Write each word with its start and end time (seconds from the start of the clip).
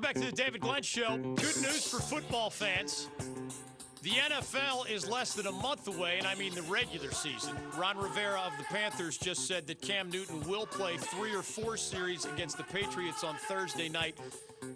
Welcome 0.00 0.22
back 0.22 0.30
to 0.30 0.34
the 0.34 0.42
David 0.42 0.62
Glenn 0.62 0.82
Show. 0.82 1.18
Good 1.18 1.56
news 1.60 1.86
for 1.86 2.00
football 2.00 2.48
fans. 2.48 3.10
The 4.00 4.08
NFL 4.08 4.90
is 4.90 5.06
less 5.06 5.34
than 5.34 5.46
a 5.46 5.52
month 5.52 5.88
away, 5.88 6.16
and 6.16 6.26
I 6.26 6.34
mean 6.36 6.54
the 6.54 6.62
regular 6.62 7.10
season. 7.10 7.54
Ron 7.76 7.98
Rivera 7.98 8.40
of 8.40 8.52
the 8.56 8.64
Panthers 8.64 9.18
just 9.18 9.46
said 9.46 9.66
that 9.66 9.82
Cam 9.82 10.08
Newton 10.08 10.40
will 10.48 10.64
play 10.64 10.96
three 10.96 11.34
or 11.34 11.42
four 11.42 11.76
series 11.76 12.24
against 12.24 12.56
the 12.56 12.62
Patriots 12.62 13.24
on 13.24 13.34
Thursday 13.46 13.90
night 13.90 14.16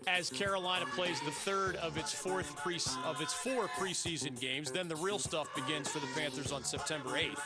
as 0.06 0.28
Carolina 0.28 0.84
plays 0.94 1.18
the 1.22 1.30
third 1.30 1.76
of 1.76 1.96
its 1.96 2.12
fourth 2.12 2.54
pre- 2.56 2.78
of 3.06 3.22
its 3.22 3.32
four 3.32 3.68
preseason 3.68 4.38
games. 4.38 4.70
Then 4.70 4.88
the 4.88 4.96
real 4.96 5.18
stuff 5.18 5.48
begins 5.54 5.88
for 5.88 6.00
the 6.00 6.08
Panthers 6.14 6.52
on 6.52 6.64
September 6.64 7.12
8th. 7.12 7.40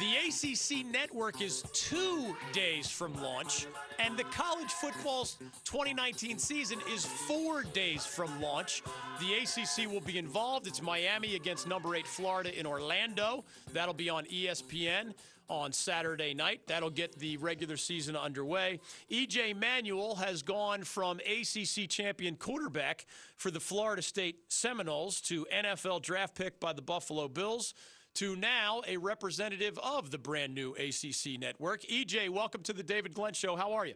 The 0.00 0.16
ACC 0.16 0.84
network 0.84 1.42
is 1.42 1.62
two 1.72 2.34
days 2.52 2.90
from 2.90 3.14
launch, 3.22 3.66
and 4.04 4.16
the 4.16 4.24
college 4.24 4.72
football's 4.72 5.36
2019 5.64 6.38
season 6.38 6.78
is 6.92 7.04
four 7.04 7.62
days 7.62 8.04
from 8.04 8.40
launch. 8.40 8.82
The 9.20 9.34
ACC 9.34 9.90
will 9.90 10.00
be 10.00 10.18
involved. 10.18 10.66
It's 10.66 10.82
Miami 10.82 11.36
against 11.36 11.68
number 11.68 11.94
eight 11.94 12.06
Florida 12.06 12.58
in 12.58 12.66
Orlando. 12.66 13.44
That'll 13.72 13.94
be 13.94 14.10
on 14.10 14.24
ESPN 14.24 15.14
on 15.48 15.72
Saturday 15.72 16.34
night. 16.34 16.62
That'll 16.66 16.90
get 16.90 17.18
the 17.18 17.36
regular 17.36 17.76
season 17.76 18.16
underway. 18.16 18.80
EJ 19.10 19.54
Manuel 19.56 20.16
has 20.16 20.42
gone 20.42 20.82
from 20.82 21.20
ACC 21.20 21.88
champion 21.88 22.36
quarterback 22.36 23.06
for 23.36 23.50
the 23.50 23.60
Florida 23.60 24.02
State 24.02 24.36
Seminoles 24.48 25.20
to 25.22 25.46
NFL 25.54 26.02
draft 26.02 26.34
pick 26.34 26.58
by 26.58 26.72
the 26.72 26.82
Buffalo 26.82 27.28
Bills 27.28 27.74
to 28.14 28.36
now 28.36 28.82
a 28.86 28.96
representative 28.96 29.78
of 29.82 30.10
the 30.10 30.18
brand 30.18 30.54
new 30.54 30.72
ACC 30.72 31.38
network. 31.38 31.82
EJ, 31.82 32.28
welcome 32.28 32.62
to 32.62 32.72
the 32.72 32.82
David 32.82 33.14
Glenn 33.14 33.32
Show. 33.32 33.56
How 33.56 33.72
are 33.72 33.86
you? 33.86 33.94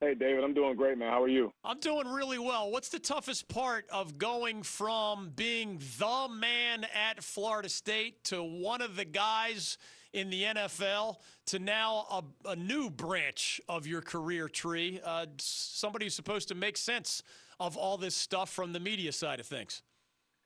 Hey, 0.00 0.14
David, 0.14 0.44
I'm 0.44 0.54
doing 0.54 0.76
great, 0.76 0.96
man. 0.96 1.10
How 1.10 1.22
are 1.22 1.28
you? 1.28 1.50
I'm 1.64 1.80
doing 1.80 2.06
really 2.06 2.38
well. 2.38 2.70
What's 2.70 2.88
the 2.88 3.00
toughest 3.00 3.48
part 3.48 3.84
of 3.90 4.16
going 4.16 4.62
from 4.62 5.32
being 5.34 5.80
the 5.98 6.28
man 6.30 6.86
at 6.94 7.22
Florida 7.22 7.68
State 7.68 8.22
to 8.24 8.42
one 8.42 8.80
of 8.80 8.94
the 8.94 9.04
guys 9.04 9.76
in 10.12 10.30
the 10.30 10.44
NFL 10.44 11.16
to 11.46 11.58
now 11.58 12.24
a, 12.44 12.50
a 12.50 12.56
new 12.56 12.90
branch 12.90 13.60
of 13.68 13.88
your 13.88 14.00
career 14.00 14.48
tree? 14.48 15.00
Uh, 15.04 15.26
somebody 15.38 16.06
who's 16.06 16.14
supposed 16.14 16.46
to 16.48 16.54
make 16.54 16.76
sense 16.76 17.24
of 17.58 17.76
all 17.76 17.96
this 17.96 18.14
stuff 18.14 18.50
from 18.50 18.72
the 18.72 18.80
media 18.80 19.10
side 19.10 19.40
of 19.40 19.46
things. 19.46 19.82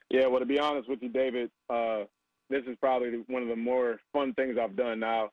Yeah, 0.09 0.29
well, 0.29 0.41
to 0.41 0.47
be 0.47 0.59
honest 0.59 0.89
with 0.89 1.03
you, 1.03 1.11
David, 1.11 1.51
uh, 1.69 2.05
this 2.51 2.65
is 2.67 2.77
probably 2.81 3.23
one 3.29 3.43
of 3.43 3.49
the 3.49 3.57
more 3.57 3.99
fun 4.13 4.35
things 4.35 4.57
I've 4.61 4.77
done 4.77 5.01
now. 5.01 5.31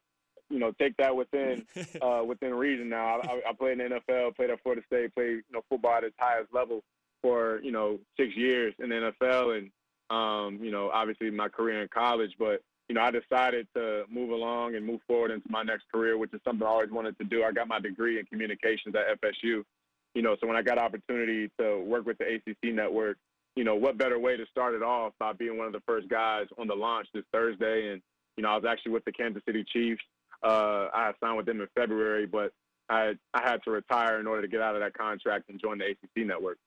You 0.49 0.59
know, 0.59 0.71
take 0.79 0.97
that 0.97 1.15
within 1.15 1.65
uh, 2.01 2.23
within 2.25 2.53
reason. 2.53 2.89
Now, 2.89 3.19
I, 3.21 3.41
I 3.49 3.53
played 3.53 3.79
in 3.79 3.89
the 3.89 3.99
NFL, 4.09 4.35
played 4.35 4.49
at 4.49 4.61
Florida 4.63 4.81
State, 4.87 5.13
played 5.13 5.29
you 5.29 5.53
know 5.53 5.61
football 5.69 5.95
at 5.95 6.03
its 6.03 6.15
highest 6.17 6.53
level 6.53 6.83
for 7.21 7.59
you 7.61 7.71
know 7.71 7.99
six 8.17 8.35
years 8.35 8.73
in 8.79 8.89
the 8.89 9.13
NFL, 9.21 9.57
and 9.57 9.71
um, 10.09 10.63
you 10.63 10.71
know 10.71 10.89
obviously 10.91 11.29
my 11.29 11.49
career 11.49 11.81
in 11.81 11.87
college. 11.89 12.31
But 12.39 12.61
you 12.89 12.95
know, 12.95 13.01
I 13.01 13.11
decided 13.11 13.67
to 13.75 14.03
move 14.09 14.31
along 14.31 14.75
and 14.75 14.85
move 14.85 15.01
forward 15.07 15.29
into 15.29 15.47
my 15.49 15.61
next 15.61 15.85
career, 15.93 16.17
which 16.17 16.33
is 16.33 16.41
something 16.43 16.65
I 16.65 16.71
always 16.71 16.89
wanted 16.89 17.17
to 17.19 17.23
do. 17.23 17.43
I 17.43 17.51
got 17.51 17.67
my 17.67 17.79
degree 17.79 18.19
in 18.19 18.25
communications 18.25 18.95
at 18.95 19.21
FSU. 19.21 19.63
You 20.15 20.21
know, 20.23 20.35
so 20.41 20.47
when 20.47 20.57
I 20.57 20.63
got 20.63 20.79
opportunity 20.79 21.51
to 21.59 21.79
work 21.81 22.07
with 22.07 22.17
the 22.17 22.25
ACC 22.25 22.73
network, 22.73 23.17
you 23.59 23.65
know, 23.65 23.75
what 23.75 23.97
better 23.97 24.17
way 24.17 24.37
to 24.37 24.45
start 24.45 24.73
it 24.73 24.81
off 24.81 25.11
by 25.19 25.33
being 25.33 25.57
one 25.57 25.67
of 25.67 25.73
the 25.73 25.81
first 25.85 26.07
guys 26.07 26.45
on 26.57 26.65
the 26.65 26.73
launch 26.73 27.07
this 27.13 27.25
Thursday? 27.33 27.91
And, 27.91 28.01
you 28.37 28.41
know, 28.41 28.51
I 28.51 28.55
was 28.55 28.63
actually 28.63 28.93
with 28.93 29.03
the 29.03 29.11
Kansas 29.11 29.43
City 29.45 29.65
Chiefs. 29.69 30.01
Uh, 30.41 30.87
I 30.93 31.11
signed 31.21 31.35
with 31.35 31.45
them 31.45 31.59
in 31.59 31.67
February, 31.75 32.25
but 32.25 32.53
I, 32.89 33.15
I 33.33 33.41
had 33.41 33.61
to 33.65 33.71
retire 33.71 34.21
in 34.21 34.27
order 34.27 34.43
to 34.43 34.47
get 34.47 34.61
out 34.61 34.75
of 34.75 34.81
that 34.81 34.93
contract 34.93 35.49
and 35.49 35.59
join 35.59 35.77
the 35.77 35.87
ACC 35.87 36.25
network. 36.25 36.57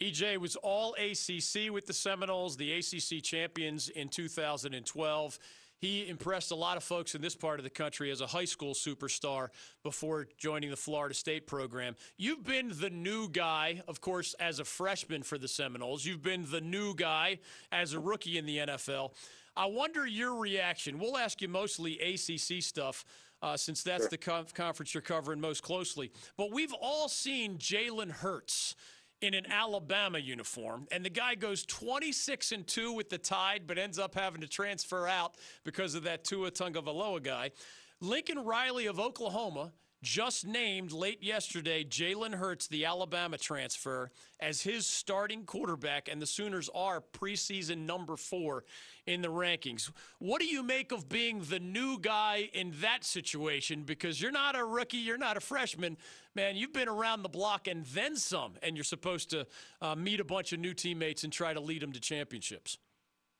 EJ 0.00 0.38
was 0.38 0.56
all 0.56 0.94
ACC 0.94 1.72
with 1.72 1.86
the 1.86 1.92
Seminoles, 1.92 2.56
the 2.56 2.72
ACC 2.72 3.22
champions 3.22 3.88
in 3.88 4.08
2012. 4.08 5.38
He 5.82 6.08
impressed 6.08 6.52
a 6.52 6.54
lot 6.54 6.76
of 6.76 6.84
folks 6.84 7.16
in 7.16 7.22
this 7.22 7.34
part 7.34 7.58
of 7.58 7.64
the 7.64 7.70
country 7.70 8.12
as 8.12 8.20
a 8.20 8.26
high 8.28 8.44
school 8.44 8.72
superstar 8.72 9.48
before 9.82 10.28
joining 10.38 10.70
the 10.70 10.76
Florida 10.76 11.12
State 11.12 11.48
program. 11.48 11.96
You've 12.16 12.44
been 12.44 12.70
the 12.72 12.88
new 12.88 13.28
guy, 13.28 13.82
of 13.88 14.00
course, 14.00 14.34
as 14.34 14.60
a 14.60 14.64
freshman 14.64 15.24
for 15.24 15.38
the 15.38 15.48
Seminoles. 15.48 16.06
You've 16.06 16.22
been 16.22 16.46
the 16.48 16.60
new 16.60 16.94
guy 16.94 17.40
as 17.72 17.94
a 17.94 17.98
rookie 17.98 18.38
in 18.38 18.46
the 18.46 18.58
NFL. 18.58 19.10
I 19.56 19.66
wonder 19.66 20.06
your 20.06 20.36
reaction. 20.36 21.00
We'll 21.00 21.18
ask 21.18 21.42
you 21.42 21.48
mostly 21.48 21.98
ACC 21.98 22.62
stuff. 22.62 23.04
Uh, 23.42 23.56
since 23.56 23.82
that's 23.82 24.04
sure. 24.04 24.08
the 24.08 24.18
conf- 24.18 24.54
conference 24.54 24.94
you're 24.94 25.00
covering 25.00 25.40
most 25.40 25.64
closely. 25.64 26.12
But 26.36 26.52
we've 26.52 26.72
all 26.80 27.08
seen 27.08 27.58
Jalen 27.58 28.12
Hurts 28.12 28.76
in 29.22 29.34
an 29.34 29.46
Alabama 29.50 30.18
uniform, 30.18 30.86
and 30.90 31.04
the 31.04 31.10
guy 31.10 31.36
goes 31.36 31.64
26 31.64 32.52
and 32.52 32.66
2 32.66 32.92
with 32.92 33.08
the 33.08 33.18
Tide, 33.18 33.62
but 33.66 33.78
ends 33.78 33.98
up 33.98 34.14
having 34.14 34.40
to 34.40 34.48
transfer 34.48 35.06
out 35.06 35.36
because 35.64 35.94
of 35.94 36.02
that 36.02 36.24
Tua 36.24 36.50
Tagovailoa 36.50 37.22
guy. 37.22 37.52
Lincoln 38.00 38.40
Riley 38.44 38.86
of 38.86 38.98
Oklahoma 38.98 39.72
just 40.02 40.46
named 40.46 40.92
late 40.92 41.22
yesterday 41.22 41.84
Jalen 41.84 42.34
Hurts, 42.34 42.66
the 42.66 42.84
Alabama 42.84 43.38
transfer, 43.38 44.10
as 44.40 44.62
his 44.62 44.86
starting 44.86 45.44
quarterback, 45.44 46.08
and 46.10 46.20
the 46.20 46.26
Sooners 46.26 46.68
are 46.74 47.00
preseason 47.00 47.86
number 47.86 48.16
four 48.16 48.64
in 49.06 49.22
the 49.22 49.28
rankings. 49.28 49.90
What 50.18 50.40
do 50.40 50.46
you 50.46 50.62
make 50.62 50.90
of 50.92 51.08
being 51.08 51.40
the 51.42 51.60
new 51.60 51.98
guy 51.98 52.50
in 52.52 52.72
that 52.80 53.04
situation? 53.04 53.84
Because 53.84 54.20
you're 54.20 54.32
not 54.32 54.58
a 54.58 54.64
rookie, 54.64 54.98
you're 54.98 55.18
not 55.18 55.36
a 55.36 55.40
freshman. 55.40 55.96
Man, 56.34 56.56
you've 56.56 56.72
been 56.72 56.88
around 56.88 57.22
the 57.22 57.28
block 57.28 57.68
and 57.68 57.86
then 57.86 58.16
some, 58.16 58.54
and 58.62 58.76
you're 58.76 58.84
supposed 58.84 59.30
to 59.30 59.46
uh, 59.80 59.94
meet 59.94 60.18
a 60.18 60.24
bunch 60.24 60.52
of 60.52 60.58
new 60.58 60.74
teammates 60.74 61.22
and 61.22 61.32
try 61.32 61.54
to 61.54 61.60
lead 61.60 61.82
them 61.82 61.92
to 61.92 62.00
championships. 62.00 62.78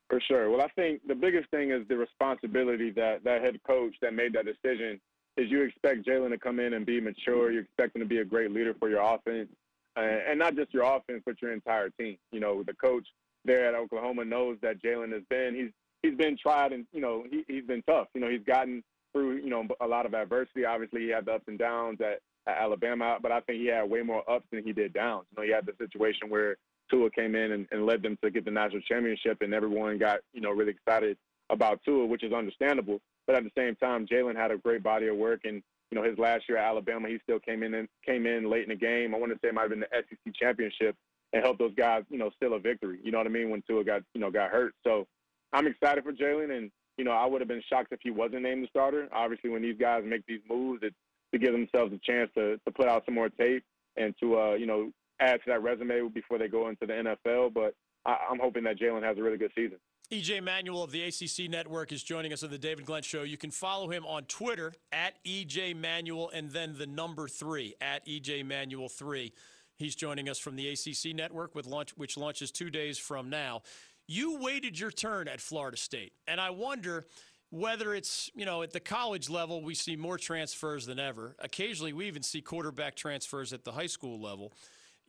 For 0.08 0.20
sure. 0.28 0.50
Well, 0.50 0.60
I 0.60 0.68
think 0.68 1.00
the 1.08 1.14
biggest 1.14 1.50
thing 1.50 1.70
is 1.70 1.88
the 1.88 1.96
responsibility 1.96 2.90
that 2.90 3.24
that 3.24 3.40
head 3.40 3.58
coach 3.66 3.94
that 4.02 4.12
made 4.12 4.34
that 4.34 4.44
decision 4.44 5.00
is 5.36 5.50
you 5.50 5.62
expect 5.62 6.06
Jalen 6.06 6.30
to 6.30 6.38
come 6.38 6.60
in 6.60 6.74
and 6.74 6.84
be 6.84 7.00
mature. 7.00 7.50
You 7.50 7.60
expect 7.60 7.96
him 7.96 8.02
to 8.02 8.08
be 8.08 8.18
a 8.18 8.24
great 8.24 8.50
leader 8.50 8.74
for 8.78 8.88
your 8.88 9.02
offense, 9.02 9.48
uh, 9.96 10.00
and 10.00 10.38
not 10.38 10.56
just 10.56 10.72
your 10.74 10.84
offense, 10.84 11.22
but 11.24 11.40
your 11.40 11.52
entire 11.52 11.90
team. 11.90 12.16
You 12.32 12.40
know, 12.40 12.62
the 12.62 12.74
coach 12.74 13.06
there 13.44 13.66
at 13.66 13.74
Oklahoma 13.74 14.24
knows 14.24 14.58
that 14.62 14.82
Jalen 14.82 15.12
has 15.12 15.22
been 15.28 15.54
he's 15.54 15.70
he's 16.02 16.16
been 16.16 16.36
tried 16.36 16.72
and 16.72 16.86
you 16.92 17.00
know 17.00 17.24
he 17.30 17.44
he's 17.48 17.64
been 17.64 17.82
tough. 17.82 18.08
You 18.14 18.20
know, 18.20 18.30
he's 18.30 18.44
gotten 18.46 18.82
through 19.12 19.36
you 19.36 19.50
know 19.50 19.66
a 19.80 19.86
lot 19.86 20.06
of 20.06 20.14
adversity. 20.14 20.64
Obviously, 20.64 21.02
he 21.02 21.08
had 21.08 21.26
the 21.26 21.32
ups 21.32 21.44
and 21.48 21.58
downs 21.58 21.98
at, 22.00 22.20
at 22.46 22.60
Alabama, 22.60 23.18
but 23.20 23.32
I 23.32 23.40
think 23.40 23.60
he 23.60 23.66
had 23.66 23.88
way 23.88 24.02
more 24.02 24.28
ups 24.30 24.46
than 24.52 24.64
he 24.64 24.72
did 24.72 24.92
downs. 24.92 25.26
You 25.30 25.42
know, 25.42 25.46
he 25.46 25.52
had 25.52 25.66
the 25.66 25.74
situation 25.78 26.28
where 26.28 26.56
Tua 26.90 27.10
came 27.10 27.34
in 27.34 27.52
and, 27.52 27.66
and 27.70 27.86
led 27.86 28.02
them 28.02 28.18
to 28.22 28.30
get 28.30 28.44
the 28.44 28.50
national 28.50 28.82
championship, 28.82 29.38
and 29.40 29.54
everyone 29.54 29.98
got 29.98 30.20
you 30.32 30.40
know 30.40 30.50
really 30.50 30.72
excited 30.72 31.16
about 31.50 31.80
Tua, 31.84 32.06
which 32.06 32.22
is 32.24 32.32
understandable. 32.32 33.00
But 33.32 33.38
at 33.38 33.54
the 33.54 33.60
same 33.60 33.76
time, 33.76 34.06
Jalen 34.06 34.36
had 34.36 34.50
a 34.50 34.58
great 34.58 34.82
body 34.82 35.06
of 35.06 35.16
work, 35.16 35.40
and 35.44 35.62
you 35.90 35.96
know 35.96 36.02
his 36.02 36.18
last 36.18 36.44
year 36.50 36.58
at 36.58 36.66
Alabama, 36.68 37.08
he 37.08 37.18
still 37.22 37.40
came 37.40 37.62
in 37.62 37.72
and 37.72 37.88
came 38.04 38.26
in 38.26 38.50
late 38.50 38.64
in 38.64 38.68
the 38.68 38.74
game. 38.74 39.14
I 39.14 39.18
want 39.18 39.32
to 39.32 39.38
say 39.38 39.48
it 39.48 39.54
might 39.54 39.62
have 39.62 39.70
been 39.70 39.80
the 39.80 39.88
SEC 39.90 40.34
championship 40.34 40.94
and 41.32 41.42
helped 41.42 41.58
those 41.58 41.74
guys, 41.74 42.04
you 42.10 42.18
know, 42.18 42.30
steal 42.36 42.52
a 42.52 42.58
victory. 42.58 42.98
You 43.02 43.10
know 43.10 43.16
what 43.16 43.26
I 43.26 43.30
mean? 43.30 43.48
When 43.48 43.62
Tua 43.66 43.84
got 43.84 44.02
you 44.12 44.20
know 44.20 44.30
got 44.30 44.50
hurt, 44.50 44.74
so 44.84 45.06
I'm 45.54 45.66
excited 45.66 46.04
for 46.04 46.12
Jalen, 46.12 46.54
and 46.54 46.70
you 46.98 47.04
know 47.04 47.12
I 47.12 47.24
would 47.24 47.40
have 47.40 47.48
been 47.48 47.62
shocked 47.70 47.90
if 47.92 48.00
he 48.02 48.10
wasn't 48.10 48.42
named 48.42 48.64
the 48.64 48.68
starter. 48.68 49.08
Obviously, 49.14 49.48
when 49.48 49.62
these 49.62 49.78
guys 49.80 50.02
make 50.04 50.26
these 50.26 50.42
moves, 50.46 50.80
it's 50.82 50.94
to 51.32 51.38
give 51.38 51.52
themselves 51.52 51.90
a 51.94 52.00
chance 52.04 52.30
to 52.34 52.58
to 52.58 52.70
put 52.70 52.86
out 52.86 53.06
some 53.06 53.14
more 53.14 53.30
tape 53.30 53.64
and 53.96 54.14
to 54.20 54.38
uh, 54.38 54.52
you 54.52 54.66
know 54.66 54.92
add 55.20 55.36
to 55.36 55.44
that 55.46 55.62
resume 55.62 56.06
before 56.10 56.36
they 56.36 56.48
go 56.48 56.68
into 56.68 56.84
the 56.84 56.92
NFL. 56.92 57.54
But 57.54 57.72
I, 58.06 58.16
I'm 58.30 58.38
hoping 58.38 58.64
that 58.64 58.78
Jalen 58.78 59.02
has 59.02 59.18
a 59.18 59.22
really 59.22 59.38
good 59.38 59.52
season. 59.54 59.78
EJ 60.10 60.42
Manuel 60.42 60.82
of 60.82 60.90
the 60.90 61.02
ACC 61.04 61.50
Network 61.50 61.90
is 61.90 62.02
joining 62.02 62.32
us 62.32 62.42
on 62.42 62.50
the 62.50 62.58
David 62.58 62.84
Glenn 62.84 63.02
Show. 63.02 63.22
You 63.22 63.38
can 63.38 63.50
follow 63.50 63.88
him 63.88 64.04
on 64.04 64.24
Twitter 64.24 64.74
at 64.92 65.14
EJ 65.24 65.74
Manuel 65.74 66.30
and 66.34 66.50
then 66.50 66.74
the 66.76 66.86
number 66.86 67.28
three 67.28 67.74
at 67.80 68.06
EJ 68.06 68.44
Manuel 68.44 68.88
three. 68.88 69.32
He's 69.76 69.94
joining 69.94 70.28
us 70.28 70.38
from 70.38 70.56
the 70.56 70.68
ACC 70.68 71.14
Network, 71.14 71.54
with 71.54 71.66
launch, 71.66 71.96
which 71.96 72.18
launches 72.18 72.52
two 72.52 72.70
days 72.70 72.98
from 72.98 73.30
now. 73.30 73.62
You 74.06 74.38
waited 74.38 74.78
your 74.78 74.90
turn 74.90 75.28
at 75.28 75.40
Florida 75.40 75.78
State, 75.78 76.12
and 76.28 76.40
I 76.40 76.50
wonder 76.50 77.06
whether 77.50 77.94
it's 77.94 78.30
you 78.34 78.44
know 78.44 78.62
at 78.62 78.72
the 78.72 78.80
college 78.80 79.30
level 79.30 79.62
we 79.62 79.74
see 79.74 79.96
more 79.96 80.18
transfers 80.18 80.84
than 80.84 80.98
ever. 80.98 81.36
Occasionally, 81.38 81.94
we 81.94 82.06
even 82.06 82.22
see 82.22 82.42
quarterback 82.42 82.96
transfers 82.96 83.52
at 83.54 83.64
the 83.64 83.72
high 83.72 83.86
school 83.86 84.20
level 84.20 84.52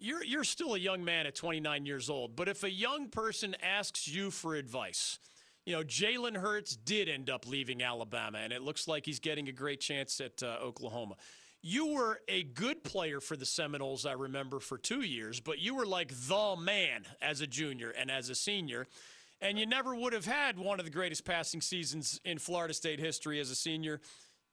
you're 0.03 0.23
you're 0.23 0.43
still 0.43 0.73
a 0.73 0.79
young 0.79 1.03
man 1.03 1.25
at 1.25 1.33
29 1.33 1.85
years 1.85 2.09
old, 2.09 2.35
but 2.35 2.49
if 2.49 2.63
a 2.63 2.69
young 2.69 3.07
person 3.07 3.55
asks 3.63 4.07
you 4.07 4.29
for 4.29 4.55
advice, 4.55 5.17
you 5.65 5.73
know 5.73 5.81
Jalen 5.81 6.35
Hurts 6.35 6.75
did 6.75 7.07
end 7.07 7.29
up 7.29 7.47
leaving 7.47 7.81
Alabama, 7.81 8.39
and 8.39 8.51
it 8.51 8.61
looks 8.61 8.87
like 8.87 9.05
he's 9.05 9.19
getting 9.19 9.47
a 9.47 9.53
great 9.53 9.79
chance 9.79 10.19
at 10.19 10.43
uh, 10.43 10.57
Oklahoma. 10.61 11.15
You 11.61 11.93
were 11.93 12.19
a 12.27 12.43
good 12.43 12.83
player 12.83 13.21
for 13.21 13.37
the 13.37 13.45
Seminoles, 13.45 14.05
I 14.05 14.11
remember, 14.11 14.59
for 14.59 14.77
two 14.77 15.01
years, 15.01 15.39
but 15.39 15.59
you 15.59 15.75
were 15.75 15.85
like 15.85 16.09
the 16.09 16.55
man 16.59 17.05
as 17.21 17.39
a 17.39 17.47
junior 17.47 17.91
and 17.91 18.11
as 18.11 18.29
a 18.29 18.35
senior. 18.35 18.87
And 19.39 19.57
you 19.57 19.65
never 19.65 19.95
would 19.95 20.11
have 20.11 20.25
had 20.25 20.57
one 20.57 20.79
of 20.79 20.85
the 20.85 20.91
greatest 20.91 21.23
passing 21.23 21.61
seasons 21.61 22.19
in 22.25 22.37
Florida 22.37 22.73
State 22.73 22.99
history 22.99 23.39
as 23.39 23.49
a 23.49 23.55
senior 23.55 24.01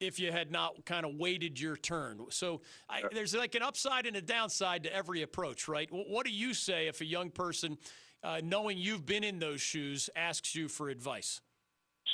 if 0.01 0.19
you 0.19 0.33
had 0.33 0.51
not 0.51 0.85
kind 0.87 1.05
of 1.05 1.15
waited 1.15 1.61
your 1.61 1.77
turn. 1.77 2.19
So 2.31 2.63
I, 2.89 3.03
there's 3.13 3.35
like 3.35 3.55
an 3.55 3.63
upside 3.63 4.07
and 4.07 4.17
a 4.17 4.23
downside 4.23 4.83
to 4.85 4.95
every 4.95 5.23
approach, 5.23 5.69
right? 5.69 5.89
What 5.93 6.27
do 6.27 6.33
you 6.33 6.55
say 6.55 6.89
if 6.89 7.01
a 7.03 7.05
young 7.05 7.31
person, 7.31 7.77
uh, 8.25 8.41
knowing 8.43 8.79
you've 8.79 9.07
been 9.07 9.23
in 9.23 9.39
those 9.39 9.61
shoes, 9.61 10.09
asks 10.17 10.55
you 10.55 10.69
for 10.69 10.89
advice? 10.89 11.43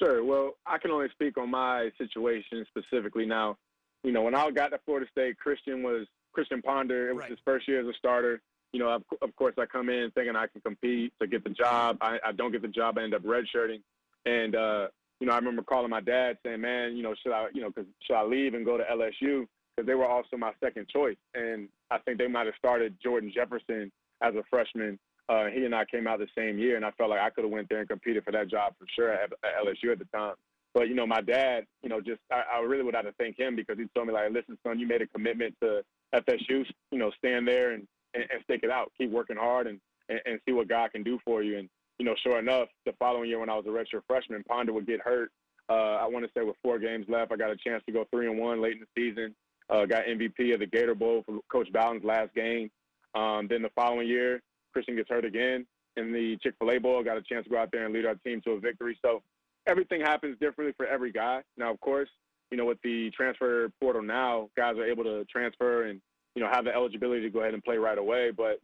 Sure. 0.03 0.23
Well, 0.25 0.55
I 0.67 0.79
can 0.79 0.91
only 0.91 1.09
speak 1.11 1.39
on 1.39 1.51
my 1.51 1.91
situation 1.97 2.67
specifically 2.69 3.25
now. 3.25 3.57
You 4.03 4.13
know, 4.13 4.23
when 4.23 4.35
I 4.35 4.51
got 4.51 4.69
to 4.73 4.79
Florida 4.85 5.07
State, 5.11 5.39
Christian 5.39 5.83
was 5.83 6.07
Christian 6.33 6.61
Ponder. 6.61 7.09
It 7.09 7.15
was 7.15 7.23
Right. 7.23 7.31
his 7.31 7.39
first 7.45 7.67
year 7.67 7.81
as 7.81 7.87
a 7.87 7.95
starter. 7.95 8.43
You 8.73 8.81
know, 8.81 8.91
of, 8.91 9.03
of 9.23 9.35
course, 9.37 9.55
I 9.59 9.65
come 9.65 9.89
in 9.89 10.11
thinking 10.11 10.37
I 10.37 10.49
can 10.49 10.61
compete 10.61 11.13
to 11.21 11.27
get 11.27 11.45
the 11.45 11.51
job. 11.51 11.99
I, 12.01 12.19
I 12.25 12.33
don't 12.33 12.53
get 12.53 12.63
the 12.63 12.69
job. 12.69 12.99
I 12.99 13.05
end 13.05 13.15
up 13.15 13.23
redshirting. 13.23 13.81
And, 14.27 14.55
uh, 14.57 14.89
you 15.21 15.27
know, 15.27 15.33
I 15.33 15.37
remember 15.37 15.63
calling 15.63 15.91
my 15.91 16.01
dad 16.01 16.39
saying, 16.45 16.61
man, 16.61 16.97
you 16.97 17.03
know, 17.03 17.15
should 17.23 17.33
I, 17.33 17.47
you 17.55 17.63
know, 17.63 17.71
cause 17.71 17.87
should 18.03 18.17
I 18.17 18.25
leave 18.25 18.55
and 18.55 18.65
go 18.65 18.77
to 18.77 18.85
LSU? 18.85 19.47
Because 19.75 19.87
they 19.87 19.95
were 19.95 20.07
also 20.07 20.37
my 20.37 20.53
second 20.63 20.89
choice. 20.89 21.17
And 21.35 21.69
I 21.91 21.99
think 21.99 22.19
they 22.19 22.29
might 22.29 22.47
have 22.47 22.55
started 22.59 22.97
Jordan 23.03 23.33
Jefferson 23.35 23.91
as 24.23 24.35
a 24.35 24.43
freshman. 24.51 24.99
Uh, 25.29 25.47
he 25.47 25.65
and 25.65 25.75
I 25.75 25.85
came 25.85 26.07
out 26.07 26.19
the 26.19 26.29
same 26.37 26.59
year, 26.59 26.77
and 26.77 26.85
I 26.85 26.93
felt 26.93 27.11
like 27.11 27.21
I 27.21 27.31
could 27.31 27.45
have 27.45 27.53
went 27.53 27.69
there 27.69 27.81
and 27.81 27.89
competed 27.89 28.25
for 28.25 28.31
that 28.33 28.49
job 28.49 28.75
for 28.79 28.87
sure 28.95 29.13
at, 29.13 29.33
at 29.33 29.65
LSU 29.65 29.93
at 29.93 29.99
the 29.99 30.05
time. 30.17 30.35
But 30.73 30.89
you 30.89 30.95
know, 30.95 31.07
my 31.07 31.21
dad, 31.21 31.65
you 31.83 31.89
know, 31.89 32.01
just 32.01 32.21
I, 32.31 32.43
I 32.57 32.59
really 32.61 32.85
would 32.85 32.95
have 32.95 33.07
to 33.07 33.15
thank 33.19 33.39
him 33.39 33.57
because 33.57 33.79
he 33.79 33.87
told 33.95 34.07
me 34.07 34.13
like, 34.13 34.31
listen, 34.31 34.59
son, 34.65 34.79
you 34.79 34.87
made 34.87 35.03
a 35.03 35.07
commitment 35.07 35.55
to 35.63 35.83
FSU. 36.15 36.65
You 36.93 36.99
know, 36.99 37.11
stand 37.19 37.49
there 37.49 37.73
and, 37.73 37.89
and, 38.15 38.25
and 38.31 38.43
stick 38.45 38.61
it 38.63 38.71
out, 38.71 38.93
keep 38.99 39.11
working 39.11 39.37
hard, 39.37 39.67
and, 39.67 39.81
and 40.09 40.21
and 40.27 40.39
see 40.47 40.53
what 40.53 40.69
God 40.69 40.93
can 40.93 41.03
do 41.03 41.19
for 41.25 41.43
you. 41.43 41.59
And 41.59 41.69
you 41.99 42.07
know, 42.07 42.15
sure 42.23 42.39
enough, 42.39 42.69
the 42.85 42.93
following 42.99 43.29
year 43.29 43.39
when 43.39 43.51
I 43.51 43.57
was 43.57 43.67
a 43.67 43.71
redshirt 43.71 44.03
freshman, 44.07 44.45
Ponder 44.45 44.73
would 44.73 44.87
get 44.87 45.01
hurt. 45.01 45.31
Uh, 45.69 45.97
I 45.97 46.07
want 46.07 46.25
to 46.25 46.31
say 46.37 46.45
with 46.45 46.57
four 46.63 46.79
games 46.79 47.07
left, 47.09 47.33
I 47.33 47.37
got 47.37 47.51
a 47.51 47.57
chance 47.57 47.83
to 47.87 47.93
go 47.93 48.07
three 48.11 48.29
and 48.29 48.39
one 48.39 48.63
late 48.63 48.75
in 48.75 48.81
the 48.81 48.87
season. 49.01 49.35
Uh, 49.69 49.85
got 49.85 50.05
MVP 50.05 50.55
of 50.55 50.61
the 50.61 50.67
Gator 50.67 50.95
Bowl 50.95 51.25
for 51.27 51.41
Coach 51.51 51.73
Bowden's 51.73 52.05
last 52.05 52.33
game. 52.35 52.71
Um, 53.15 53.49
then 53.49 53.63
the 53.63 53.71
following 53.75 54.07
year, 54.07 54.41
Christian 54.73 54.95
gets 54.95 55.09
hurt 55.09 55.25
again 55.25 55.67
in 55.97 56.13
the 56.13 56.37
Chick 56.43 56.55
Fil 56.59 56.71
A 56.71 56.79
Bowl. 56.79 57.03
Got 57.03 57.17
a 57.17 57.23
chance 57.23 57.45
to 57.45 57.51
go 57.51 57.59
out 57.59 57.71
there 57.73 57.85
and 57.85 57.93
lead 57.93 58.07
our 58.07 58.15
team 58.17 58.41
to 58.43 58.53
a 58.53 58.61
victory. 58.61 58.97
So 59.05 59.23
everything 59.67 60.01
happens 60.01 60.39
differently 60.39 60.75
for 60.77 60.87
every 60.87 61.11
guy. 61.11 61.43
Now, 61.57 61.73
of 61.73 61.81
course, 61.81 62.11
you 62.51 62.57
know 62.57 62.65
with 62.65 62.81
the 62.83 63.11
transfer 63.11 63.71
portal 63.81 64.03
now, 64.03 64.49
guys 64.57 64.77
are 64.77 64.87
able 64.87 65.05
to 65.05 65.25
transfer 65.25 65.85
and 65.87 66.01
you 66.35 66.43
know 66.43 66.49
have 66.51 66.65
the 66.65 66.75
eligibility 66.75 67.23
to 67.23 67.31
go 67.31 67.41
ahead 67.41 67.55
and 67.55 67.65
play 67.65 67.77
right 67.77 67.99
away. 67.99 68.31
But 68.31 68.61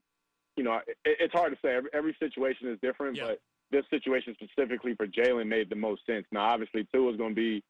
you 0.56 0.64
know 0.64 0.80
it, 0.86 0.96
it's 1.04 1.32
hard 1.32 1.52
to 1.52 1.58
say. 1.64 1.74
Every, 1.74 1.90
every 1.92 2.16
situation 2.18 2.68
is 2.68 2.78
different, 2.82 3.16
Yeah. 3.16 3.28
but 3.28 3.40
this 3.70 3.84
situation 3.90 4.34
specifically 4.40 4.94
for 4.94 5.06
Jalen 5.06 5.46
made 5.48 5.70
the 5.70 5.76
most 5.76 6.04
sense. 6.06 6.26
Now, 6.30 6.42
obviously, 6.44 6.86
Tua 6.92 7.12
is 7.12 7.16
going 7.16 7.30
to 7.30 7.34
be, 7.34 7.62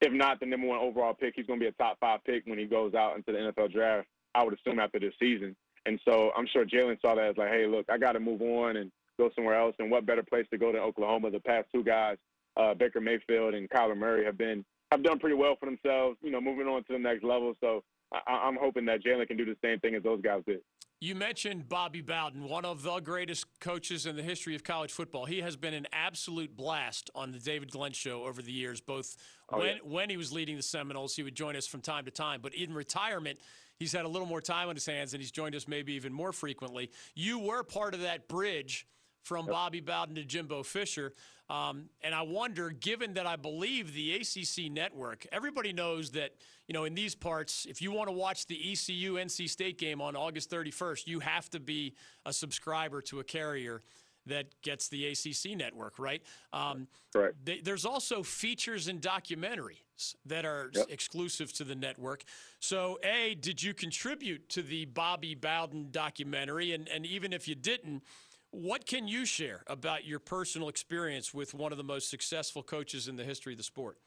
if 0.00 0.12
not 0.12 0.38
the 0.38 0.46
number 0.46 0.68
one 0.68 0.78
overall 0.78 1.14
pick, 1.14 1.34
he's 1.36 1.46
going 1.46 1.58
to 1.58 1.64
be 1.64 1.68
a 1.68 1.72
top 1.72 1.98
five 1.98 2.20
pick 2.24 2.44
when 2.46 2.58
he 2.58 2.64
goes 2.64 2.94
out 2.94 3.16
into 3.16 3.32
the 3.32 3.38
NFL 3.52 3.72
draft. 3.72 4.06
I 4.34 4.44
would 4.44 4.54
assume 4.54 4.78
after 4.78 5.00
this 5.00 5.14
season. 5.18 5.56
And 5.86 5.98
so 6.06 6.30
I'm 6.36 6.46
sure 6.52 6.64
Jalen 6.64 7.00
saw 7.00 7.14
that 7.16 7.30
as 7.30 7.36
like, 7.36 7.48
hey, 7.50 7.66
look, 7.66 7.86
I 7.90 7.98
got 7.98 8.12
to 8.12 8.20
move 8.20 8.40
on 8.42 8.76
and 8.76 8.92
go 9.18 9.30
somewhere 9.34 9.58
else. 9.58 9.74
And 9.80 9.90
what 9.90 10.06
better 10.06 10.22
place 10.22 10.46
to 10.52 10.58
go 10.58 10.70
than 10.70 10.80
Oklahoma? 10.82 11.30
The 11.30 11.40
past 11.40 11.66
two 11.74 11.82
guys, 11.82 12.18
uh, 12.56 12.74
Baker 12.74 13.00
Mayfield 13.00 13.54
and 13.54 13.68
Kyler 13.70 13.96
Murray, 13.96 14.24
have 14.24 14.38
been 14.38 14.64
have 14.92 15.02
done 15.02 15.18
pretty 15.18 15.34
well 15.34 15.56
for 15.58 15.66
themselves. 15.66 16.18
You 16.22 16.30
know, 16.30 16.40
moving 16.40 16.66
on 16.68 16.84
to 16.84 16.92
the 16.92 16.98
next 16.98 17.24
level. 17.24 17.54
So 17.60 17.82
I, 18.12 18.20
I'm 18.32 18.56
hoping 18.60 18.84
that 18.86 19.02
Jalen 19.02 19.26
can 19.26 19.36
do 19.36 19.44
the 19.44 19.56
same 19.64 19.80
thing 19.80 19.94
as 19.96 20.02
those 20.04 20.20
guys 20.22 20.42
did. 20.46 20.60
You 21.00 21.14
mentioned 21.14 21.68
Bobby 21.68 22.00
Bowden, 22.00 22.48
one 22.48 22.64
of 22.64 22.82
the 22.82 22.98
greatest 22.98 23.46
coaches 23.60 24.04
in 24.04 24.16
the 24.16 24.22
history 24.22 24.56
of 24.56 24.64
college 24.64 24.90
football. 24.90 25.26
He 25.26 25.40
has 25.42 25.54
been 25.56 25.72
an 25.72 25.86
absolute 25.92 26.56
blast 26.56 27.08
on 27.14 27.30
the 27.30 27.38
David 27.38 27.70
Glenn 27.70 27.92
show 27.92 28.24
over 28.24 28.42
the 28.42 28.50
years, 28.50 28.80
both 28.80 29.16
Oh, 29.50 29.58
when, 29.58 29.66
yeah. 29.76 29.82
when 29.84 30.10
he 30.10 30.16
was 30.16 30.32
leading 30.32 30.56
the 30.56 30.62
Seminoles, 30.62 31.14
he 31.14 31.22
would 31.22 31.36
join 31.36 31.54
us 31.54 31.68
from 31.68 31.82
time 31.82 32.04
to 32.06 32.10
time, 32.10 32.40
but 32.42 32.52
in 32.52 32.74
retirement, 32.74 33.38
he's 33.78 33.92
had 33.92 34.04
a 34.04 34.08
little 34.08 34.26
more 34.26 34.40
time 34.40 34.68
on 34.68 34.74
his 34.74 34.84
hands 34.86 35.14
and 35.14 35.22
he's 35.22 35.30
joined 35.30 35.54
us 35.54 35.68
maybe 35.68 35.92
even 35.94 36.12
more 36.12 36.32
frequently. 36.32 36.90
You 37.14 37.38
were 37.38 37.62
part 37.62 37.94
of 37.94 38.00
that 38.00 38.26
bridge 38.26 38.86
from 39.22 39.46
Bobby 39.46 39.80
Bowden 39.80 40.16
to 40.16 40.24
Jimbo 40.24 40.64
Fisher. 40.64 41.14
Um, 41.50 41.88
and 42.02 42.14
I 42.14 42.22
wonder, 42.22 42.70
given 42.70 43.14
that 43.14 43.26
I 43.26 43.36
believe 43.36 43.94
the 43.94 44.14
ACC 44.16 44.70
network, 44.70 45.26
everybody 45.32 45.72
knows 45.72 46.10
that, 46.10 46.32
you 46.66 46.74
know, 46.74 46.84
in 46.84 46.94
these 46.94 47.14
parts, 47.14 47.66
if 47.68 47.80
you 47.80 47.90
want 47.90 48.08
to 48.08 48.12
watch 48.12 48.46
the 48.46 48.72
ECU 48.72 49.14
NC 49.14 49.48
State 49.48 49.78
game 49.78 50.02
on 50.02 50.14
August 50.14 50.50
31st, 50.50 51.06
you 51.06 51.20
have 51.20 51.48
to 51.50 51.60
be 51.60 51.94
a 52.26 52.32
subscriber 52.32 53.00
to 53.02 53.20
a 53.20 53.24
carrier 53.24 53.82
that 54.26 54.60
gets 54.60 54.88
the 54.88 55.06
ACC 55.06 55.56
network, 55.56 55.98
right? 55.98 56.22
Um, 56.52 56.86
Correct. 57.14 57.36
they, 57.44 57.60
there's 57.60 57.86
also 57.86 58.22
features 58.22 58.86
and 58.88 59.00
documentaries 59.00 60.14
that 60.26 60.44
are 60.44 60.70
Yep. 60.74 60.86
exclusive 60.90 61.50
to 61.54 61.64
the 61.64 61.74
network. 61.74 62.24
So, 62.60 62.98
A, 63.02 63.36
did 63.36 63.62
you 63.62 63.72
contribute 63.72 64.50
to 64.50 64.62
the 64.62 64.84
Bobby 64.84 65.34
Bowden 65.34 65.88
documentary? 65.90 66.72
And, 66.72 66.88
and 66.88 67.06
even 67.06 67.32
if 67.32 67.48
you 67.48 67.54
didn't, 67.54 68.02
what 68.50 68.86
can 68.86 69.06
you 69.06 69.24
share 69.24 69.62
about 69.66 70.04
your 70.06 70.18
personal 70.18 70.68
experience 70.68 71.34
with 71.34 71.54
one 71.54 71.72
of 71.72 71.78
the 71.78 71.84
most 71.84 72.08
successful 72.08 72.62
coaches 72.62 73.08
in 73.08 73.16
the 73.16 73.24
history 73.24 73.52
of 73.52 73.58
the 73.58 73.62
sport? 73.62 73.98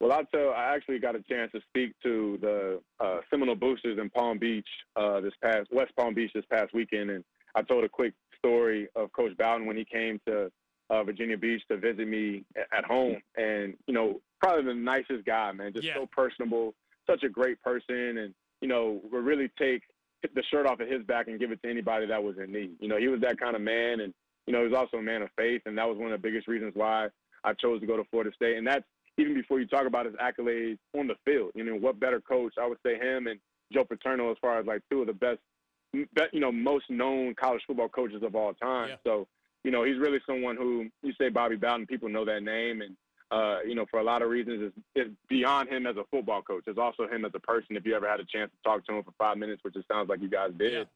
Well, 0.00 0.12
I'll 0.12 0.26
tell. 0.26 0.50
I 0.50 0.74
actually 0.74 1.00
got 1.00 1.16
a 1.16 1.22
chance 1.22 1.50
to 1.52 1.60
speak 1.68 1.92
to 2.04 2.38
the 2.40 2.80
uh, 3.00 3.18
Seminole 3.30 3.56
Boosters 3.56 3.98
in 3.98 4.10
Palm 4.10 4.38
Beach 4.38 4.68
uh, 4.94 5.20
this 5.20 5.32
past 5.42 5.68
West 5.72 5.92
Palm 5.96 6.14
Beach 6.14 6.30
this 6.34 6.44
past 6.50 6.72
weekend, 6.72 7.10
and 7.10 7.24
I 7.54 7.62
told 7.62 7.82
a 7.84 7.88
quick 7.88 8.14
story 8.36 8.88
of 8.94 9.12
Coach 9.12 9.36
Bowden 9.36 9.66
when 9.66 9.76
he 9.76 9.84
came 9.84 10.20
to 10.26 10.52
uh, 10.90 11.02
Virginia 11.02 11.36
Beach 11.36 11.62
to 11.70 11.76
visit 11.76 12.06
me 12.06 12.44
at 12.72 12.84
home, 12.84 13.20
and 13.36 13.74
you 13.88 13.94
know, 13.94 14.20
probably 14.40 14.64
the 14.64 14.74
nicest 14.74 15.24
guy, 15.24 15.50
man, 15.52 15.72
just 15.72 15.86
Yeah. 15.86 15.94
so 15.94 16.06
personable, 16.06 16.74
such 17.08 17.24
a 17.24 17.28
great 17.28 17.60
person, 17.62 18.18
and 18.18 18.34
you 18.60 18.68
know, 18.68 19.00
would 19.10 19.24
really 19.24 19.50
take 19.58 19.82
the 20.22 20.42
shirt 20.50 20.66
off 20.66 20.80
of 20.80 20.88
his 20.88 21.02
back 21.04 21.28
and 21.28 21.38
give 21.38 21.52
it 21.52 21.62
to 21.62 21.70
anybody 21.70 22.06
that 22.06 22.22
was 22.22 22.36
in 22.42 22.52
need. 22.52 22.72
You 22.80 22.88
know, 22.88 22.98
he 22.98 23.08
was 23.08 23.20
that 23.20 23.38
kind 23.38 23.54
of 23.54 23.62
man, 23.62 24.00
and 24.00 24.12
you 24.46 24.52
know, 24.52 24.60
he 24.60 24.68
was 24.68 24.76
also 24.76 24.96
a 24.98 25.02
man 25.02 25.22
of 25.22 25.28
faith, 25.36 25.62
and 25.66 25.76
that 25.78 25.88
was 25.88 25.98
one 25.98 26.12
of 26.12 26.20
the 26.20 26.26
biggest 26.26 26.48
reasons 26.48 26.72
why 26.74 27.08
I 27.44 27.52
chose 27.54 27.80
to 27.80 27.86
go 27.86 27.96
to 27.96 28.04
Florida 28.10 28.30
State, 28.34 28.56
and 28.56 28.66
that's 28.66 28.84
even 29.18 29.34
before 29.34 29.60
you 29.60 29.66
talk 29.66 29.86
about 29.86 30.06
his 30.06 30.14
accolades 30.14 30.78
on 30.96 31.06
the 31.06 31.16
field. 31.24 31.50
You 31.54 31.64
know, 31.64 31.74
what 31.74 32.00
better 32.00 32.20
coach? 32.20 32.54
I 32.60 32.66
would 32.66 32.78
say 32.84 32.96
him 32.96 33.26
and 33.26 33.38
Joe 33.72 33.84
Paterno 33.84 34.30
as 34.30 34.36
far 34.40 34.58
as 34.58 34.66
like 34.66 34.82
two 34.90 35.00
of 35.00 35.06
the 35.06 35.12
best, 35.12 35.38
m- 35.94 36.08
be- 36.14 36.22
you 36.32 36.40
know, 36.40 36.52
most 36.52 36.88
known 36.88 37.34
college 37.34 37.62
football 37.66 37.88
coaches 37.88 38.22
of 38.22 38.34
all 38.34 38.54
time. 38.54 38.90
Yeah. 38.90 38.96
So, 39.04 39.26
you 39.64 39.70
know, 39.70 39.84
he's 39.84 39.98
really 39.98 40.20
someone 40.26 40.56
who 40.56 40.86
you 41.02 41.12
say 41.20 41.28
Bobby 41.28 41.56
Bowden, 41.56 41.86
people 41.86 42.08
know 42.08 42.24
that 42.24 42.42
name, 42.42 42.80
and 42.80 42.96
uh, 43.30 43.58
you 43.66 43.74
know, 43.74 43.86
for 43.90 44.00
a 44.00 44.04
lot 44.04 44.22
of 44.22 44.30
reasons, 44.30 44.72
is 44.96 45.06
is 45.06 45.12
beyond 45.28 45.68
him 45.68 45.86
as 45.86 45.96
a 45.96 46.04
football 46.10 46.42
coach. 46.42 46.64
It's 46.66 46.78
also 46.78 47.06
him 47.08 47.24
as 47.24 47.32
a 47.34 47.40
person. 47.40 47.76
If 47.76 47.84
you 47.84 47.94
ever 47.94 48.08
had 48.08 48.20
a 48.20 48.24
chance 48.24 48.50
to 48.50 48.68
talk 48.68 48.86
to 48.86 48.94
him 48.94 49.02
for 49.04 49.12
five 49.18 49.36
minutes, 49.36 49.62
which 49.62 49.76
it 49.76 49.84
sounds 49.90 50.08
like 50.08 50.22
you 50.22 50.30
guys 50.30 50.50
did, 50.58 50.88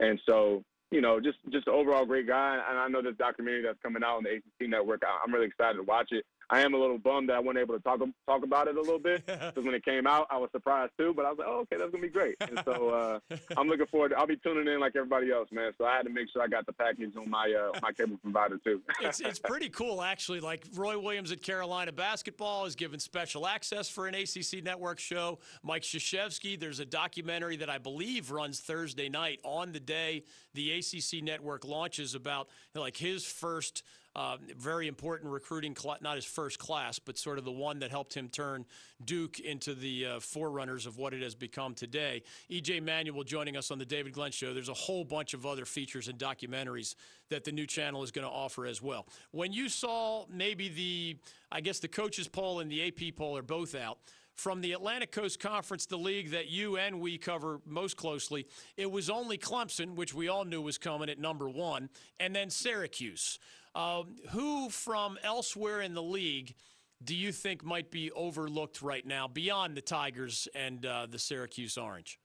and 0.00 0.20
so. 0.26 0.64
You 0.90 1.02
know, 1.02 1.20
just 1.20 1.36
just 1.52 1.68
overall 1.68 2.06
great 2.06 2.26
guy, 2.26 2.58
and 2.66 2.78
I 2.78 2.88
know 2.88 3.02
this 3.02 3.14
documentary 3.18 3.60
that's 3.60 3.78
coming 3.82 4.02
out 4.02 4.16
on 4.16 4.22
the 4.22 4.36
ACC 4.36 4.70
network. 4.70 5.02
I'm 5.22 5.30
really 5.30 5.44
excited 5.44 5.76
to 5.76 5.82
watch 5.82 6.12
it. 6.12 6.24
I 6.50 6.60
am 6.60 6.74
a 6.74 6.78
little 6.78 6.98
bummed 6.98 7.28
that 7.28 7.36
I 7.36 7.38
wasn't 7.40 7.58
able 7.58 7.74
to 7.74 7.82
talk 7.82 8.00
talk 8.26 8.42
about 8.42 8.68
it 8.68 8.76
a 8.76 8.80
little 8.80 8.98
bit 8.98 9.26
because 9.26 9.64
when 9.64 9.74
it 9.74 9.84
came 9.84 10.06
out, 10.06 10.26
I 10.30 10.38
was 10.38 10.50
surprised 10.50 10.92
too. 10.98 11.12
But 11.14 11.26
I 11.26 11.30
was 11.30 11.38
like, 11.38 11.48
oh, 11.48 11.60
okay, 11.60 11.76
that's 11.76 11.90
gonna 11.90 12.02
be 12.02 12.08
great. 12.08 12.36
And 12.40 12.60
so 12.64 12.90
uh, 12.90 13.36
I'm 13.56 13.68
looking 13.68 13.86
forward. 13.86 14.10
To, 14.10 14.18
I'll 14.18 14.26
be 14.26 14.36
tuning 14.36 14.72
in 14.72 14.80
like 14.80 14.96
everybody 14.96 15.30
else, 15.30 15.48
man. 15.52 15.72
So 15.78 15.84
I 15.84 15.96
had 15.96 16.02
to 16.04 16.10
make 16.10 16.28
sure 16.32 16.42
I 16.42 16.46
got 16.46 16.66
the 16.66 16.72
package 16.72 17.14
on 17.16 17.28
my 17.28 17.52
uh, 17.52 17.78
my 17.82 17.92
cable 17.92 18.18
provider 18.22 18.58
too. 18.58 18.80
it's, 19.02 19.20
it's 19.20 19.38
pretty 19.38 19.68
cool, 19.68 20.02
actually. 20.02 20.40
Like 20.40 20.66
Roy 20.74 20.98
Williams 20.98 21.32
at 21.32 21.42
Carolina 21.42 21.92
basketball 21.92 22.64
is 22.64 22.74
given 22.74 22.98
special 22.98 23.46
access 23.46 23.88
for 23.88 24.06
an 24.06 24.14
ACC 24.14 24.62
network 24.64 24.98
show. 24.98 25.38
Mike 25.62 25.82
Krzyzewski, 25.82 26.58
there's 26.58 26.80
a 26.80 26.86
documentary 26.86 27.56
that 27.56 27.70
I 27.70 27.78
believe 27.78 28.30
runs 28.30 28.60
Thursday 28.60 29.08
night 29.08 29.40
on 29.42 29.72
the 29.72 29.80
day 29.80 30.24
the 30.54 30.72
ACC 30.72 31.22
network 31.22 31.64
launches 31.64 32.14
about 32.14 32.48
like 32.74 32.96
his 32.96 33.24
first. 33.24 33.82
Uh, 34.18 34.36
very 34.56 34.88
important 34.88 35.30
recruiting, 35.30 35.72
cla 35.72 35.96
not 36.00 36.16
his 36.16 36.24
first 36.24 36.58
class, 36.58 36.98
but 36.98 37.16
sort 37.16 37.38
of 37.38 37.44
the 37.44 37.52
one 37.52 37.78
that 37.78 37.92
helped 37.92 38.12
him 38.12 38.28
turn 38.28 38.66
Duke 39.04 39.38
into 39.38 39.74
the 39.74 40.06
uh, 40.06 40.18
forerunners 40.18 40.86
of 40.86 40.98
what 40.98 41.14
it 41.14 41.22
has 41.22 41.36
become 41.36 41.72
today. 41.72 42.24
EJ 42.50 42.82
Manuel 42.82 43.22
joining 43.22 43.56
us 43.56 43.70
on 43.70 43.78
the 43.78 43.84
David 43.84 44.12
Glenn 44.12 44.32
Show. 44.32 44.52
There's 44.52 44.70
a 44.70 44.74
whole 44.74 45.04
bunch 45.04 45.34
of 45.34 45.46
other 45.46 45.64
features 45.64 46.08
and 46.08 46.18
documentaries 46.18 46.96
that 47.28 47.44
the 47.44 47.52
new 47.52 47.64
channel 47.64 48.02
is 48.02 48.10
going 48.10 48.26
to 48.26 48.32
offer 48.32 48.66
as 48.66 48.82
well. 48.82 49.06
When 49.30 49.52
you 49.52 49.68
saw 49.68 50.24
maybe 50.28 50.68
the, 50.68 51.16
I 51.52 51.60
guess 51.60 51.78
the 51.78 51.86
coaches 51.86 52.26
poll 52.26 52.58
and 52.58 52.68
the 52.68 52.88
AP 52.88 53.14
poll 53.14 53.36
are 53.36 53.42
both 53.42 53.76
out. 53.76 53.98
From 54.34 54.60
the 54.60 54.72
Atlantic 54.72 55.10
Coast 55.12 55.40
Conference, 55.40 55.86
the 55.86 55.96
league 55.96 56.30
that 56.30 56.48
you 56.48 56.76
and 56.76 57.00
we 57.00 57.18
cover 57.18 57.60
most 57.66 57.96
closely, 57.96 58.46
it 58.76 58.90
was 58.90 59.10
only 59.10 59.36
Clemson, 59.36 59.94
which 59.94 60.14
we 60.14 60.28
all 60.28 60.44
knew 60.44 60.60
was 60.60 60.78
coming 60.78 61.08
at 61.08 61.18
number 61.20 61.48
one, 61.48 61.88
and 62.20 62.34
then 62.34 62.48
Syracuse. 62.48 63.38
Um, 63.78 64.16
who 64.30 64.70
from 64.70 65.18
elsewhere 65.22 65.82
in 65.82 65.94
the 65.94 66.02
league 66.02 66.56
do 67.04 67.14
you 67.14 67.30
think 67.30 67.64
might 67.64 67.92
be 67.92 68.10
overlooked 68.10 68.82
right 68.82 69.06
now 69.06 69.28
beyond 69.28 69.76
the 69.76 69.80
Tigers 69.80 70.48
and 70.52 70.84
uh, 70.84 71.06
the 71.08 71.18
Syracuse 71.18 71.78
Orange? 71.78 72.18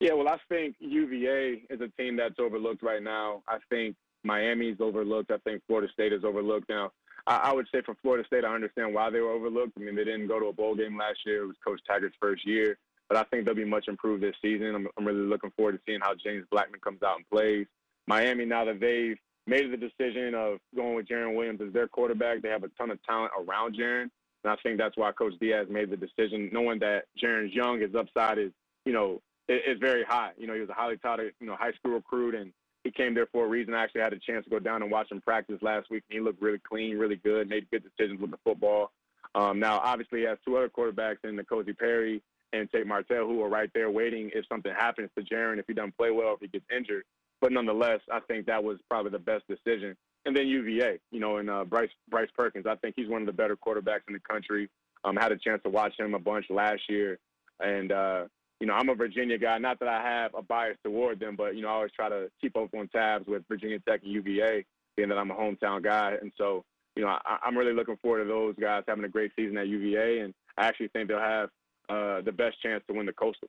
Yeah, 0.00 0.14
well, 0.14 0.28
I 0.28 0.38
think 0.48 0.76
UVA 0.78 1.64
is 1.68 1.80
a 1.82 1.88
team 2.00 2.16
that's 2.16 2.38
overlooked 2.38 2.82
right 2.82 3.02
now. 3.02 3.42
I 3.46 3.58
think 3.68 3.96
Miami's 4.24 4.76
overlooked. 4.80 5.30
I 5.30 5.36
think 5.38 5.60
Florida 5.66 5.92
State 5.92 6.14
is 6.14 6.24
overlooked 6.24 6.70
now. 6.70 6.92
I, 7.26 7.36
I 7.36 7.52
would 7.52 7.66
say 7.74 7.82
for 7.84 7.94
Florida 8.00 8.24
State, 8.26 8.46
I 8.46 8.54
understand 8.54 8.94
why 8.94 9.10
they 9.10 9.20
were 9.20 9.32
overlooked. 9.32 9.72
I 9.76 9.80
mean, 9.80 9.94
they 9.94 10.04
didn't 10.04 10.28
go 10.28 10.40
to 10.40 10.46
a 10.46 10.52
bowl 10.54 10.74
game 10.74 10.96
last 10.96 11.18
year. 11.26 11.42
It 11.42 11.48
was 11.48 11.56
Coach 11.62 11.80
Taggart's 11.86 12.16
first 12.18 12.46
year, 12.46 12.78
but 13.10 13.18
I 13.18 13.24
think 13.24 13.44
they'll 13.44 13.54
be 13.54 13.64
much 13.66 13.88
improved 13.88 14.22
this 14.22 14.36
season. 14.40 14.74
I'm, 14.74 14.88
I'm 14.96 15.06
really 15.06 15.18
looking 15.18 15.50
forward 15.54 15.72
to 15.72 15.80
seeing 15.84 16.00
how 16.00 16.14
James 16.14 16.46
Blackman 16.50 16.80
comes 16.80 17.02
out 17.02 17.16
and 17.16 17.28
plays. 17.28 17.66
Miami, 18.06 18.46
now 18.46 18.64
that 18.64 18.80
they've 18.80 19.18
made 19.48 19.72
the 19.72 19.76
decision 19.76 20.34
of 20.34 20.58
going 20.76 20.94
with 20.94 21.08
Jarren 21.08 21.34
Williams 21.34 21.60
as 21.66 21.72
their 21.72 21.88
quarterback, 21.88 22.42
they 22.42 22.50
have 22.50 22.64
a 22.64 22.68
ton 22.78 22.90
of 22.90 23.02
talent 23.04 23.32
around 23.38 23.76
Jarren. 23.76 24.10
And 24.44 24.52
I 24.52 24.56
think 24.62 24.78
that's 24.78 24.96
why 24.96 25.10
Coach 25.12 25.34
Diaz 25.40 25.66
made 25.68 25.90
the 25.90 25.96
decision, 25.96 26.50
knowing 26.52 26.78
that 26.80 27.04
Jarren's 27.22 27.54
young, 27.54 27.80
his 27.80 27.94
upside 27.94 28.38
is, 28.38 28.52
you 28.84 28.92
know, 28.92 29.20
is 29.48 29.78
very 29.80 30.04
high. 30.04 30.32
You 30.36 30.46
know, 30.46 30.54
he 30.54 30.60
was 30.60 30.68
a 30.68 30.74
highly 30.74 30.98
touted, 30.98 31.32
you 31.40 31.46
know, 31.46 31.56
high 31.56 31.72
school 31.72 31.92
recruit, 31.92 32.34
and 32.34 32.52
he 32.84 32.90
came 32.90 33.14
there 33.14 33.26
for 33.32 33.46
a 33.46 33.48
reason. 33.48 33.74
I 33.74 33.82
actually 33.82 34.02
had 34.02 34.12
a 34.12 34.18
chance 34.18 34.44
to 34.44 34.50
go 34.50 34.58
down 34.58 34.82
and 34.82 34.90
watch 34.90 35.10
him 35.10 35.20
practice 35.20 35.58
last 35.62 35.90
week, 35.90 36.04
and 36.08 36.18
he 36.18 36.22
looked 36.22 36.42
really 36.42 36.60
clean, 36.60 36.96
really 36.96 37.16
good, 37.16 37.48
made 37.48 37.68
good 37.70 37.82
decisions 37.82 38.20
with 38.20 38.30
the 38.30 38.38
football. 38.44 38.92
Um, 39.34 39.58
now, 39.58 39.80
obviously, 39.82 40.20
he 40.20 40.26
has 40.26 40.38
two 40.44 40.56
other 40.56 40.68
quarterbacks 40.68 41.24
in 41.24 41.36
N'Kosi 41.36 41.76
Perry 41.76 42.22
and 42.52 42.70
Tate 42.70 42.86
Martell, 42.86 43.26
who 43.26 43.42
are 43.42 43.48
right 43.48 43.70
there 43.74 43.90
waiting 43.90 44.30
if 44.34 44.46
something 44.48 44.72
happens 44.72 45.10
to 45.16 45.24
Jarren, 45.24 45.58
if 45.58 45.66
he 45.66 45.74
doesn't 45.74 45.96
play 45.96 46.10
well, 46.10 46.34
if 46.34 46.40
he 46.40 46.48
gets 46.48 46.64
injured. 46.74 47.04
But 47.40 47.52
nonetheless, 47.52 48.00
I 48.12 48.20
think 48.20 48.46
that 48.46 48.62
was 48.62 48.78
probably 48.88 49.12
the 49.12 49.18
best 49.18 49.44
decision. 49.48 49.96
And 50.26 50.36
then 50.36 50.48
UVA, 50.48 50.98
you 51.10 51.20
know, 51.20 51.36
and 51.36 51.48
uh, 51.48 51.64
Bryce 51.64 51.90
Bryce 52.10 52.28
Perkins. 52.36 52.66
I 52.66 52.74
think 52.76 52.94
he's 52.96 53.08
one 53.08 53.22
of 53.22 53.26
the 53.26 53.32
better 53.32 53.56
quarterbacks 53.56 54.08
in 54.08 54.14
the 54.14 54.20
country. 54.20 54.68
Um, 55.04 55.16
had 55.16 55.32
a 55.32 55.38
chance 55.38 55.62
to 55.62 55.70
watch 55.70 55.92
him 55.98 56.14
a 56.14 56.18
bunch 56.18 56.46
last 56.50 56.82
year, 56.88 57.18
and 57.60 57.92
uh, 57.92 58.24
you 58.60 58.66
know, 58.66 58.74
I'm 58.74 58.88
a 58.88 58.94
Virginia 58.94 59.38
guy. 59.38 59.58
Not 59.58 59.78
that 59.80 59.88
I 59.88 60.02
have 60.02 60.34
a 60.34 60.42
bias 60.42 60.76
toward 60.84 61.20
them, 61.20 61.36
but 61.36 61.54
you 61.54 61.62
know, 61.62 61.68
I 61.68 61.72
always 61.72 61.92
try 61.92 62.08
to 62.08 62.28
keep 62.40 62.56
up 62.56 62.74
on 62.74 62.88
tabs 62.88 63.26
with 63.26 63.44
Virginia 63.48 63.78
Tech 63.88 64.02
and 64.02 64.12
UVA, 64.12 64.64
being 64.96 65.08
that 65.08 65.18
I'm 65.18 65.30
a 65.30 65.34
hometown 65.34 65.82
guy. 65.82 66.16
And 66.20 66.32
so, 66.36 66.64
you 66.96 67.04
know, 67.04 67.16
I, 67.24 67.38
am 67.46 67.56
really 67.56 67.72
looking 67.72 67.96
forward 67.98 68.24
to 68.24 68.28
those 68.28 68.56
guys 68.60 68.82
having 68.88 69.04
a 69.04 69.08
great 69.08 69.30
season 69.36 69.56
at 69.58 69.68
UVA, 69.68 70.20
and 70.20 70.34
I 70.56 70.66
actually 70.66 70.88
think 70.88 71.08
they'll 71.08 71.20
have 71.20 71.50
uh, 71.88 72.20
the 72.22 72.32
best 72.32 72.60
chance 72.60 72.82
to 72.88 72.94
win 72.94 73.06
the 73.06 73.12
Coastal. 73.12 73.48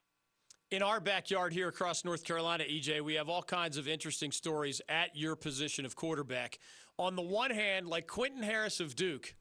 In 0.71 0.83
our 0.83 0.99
backyard 0.99 1.51
here 1.51 1.67
across 1.67 2.05
North 2.05 2.23
Carolina, 2.23 2.63
EJ, 2.63 3.01
we 3.01 3.15
have 3.15 3.27
all 3.27 3.41
kinds 3.41 3.77
of 3.77 3.87
interesting 3.87 4.31
stories 4.31 4.81
at 4.87 5.15
your 5.15 5.35
position 5.35 5.83
of 5.83 5.95
quarterback. 5.95 6.59
On 6.99 7.15
the 7.15 7.23
one 7.23 7.49
hand, 7.49 7.87
like 7.87 8.05
Quentin 8.05 8.43
Harris 8.43 8.79
of 8.79 8.95
Duke 8.95 9.35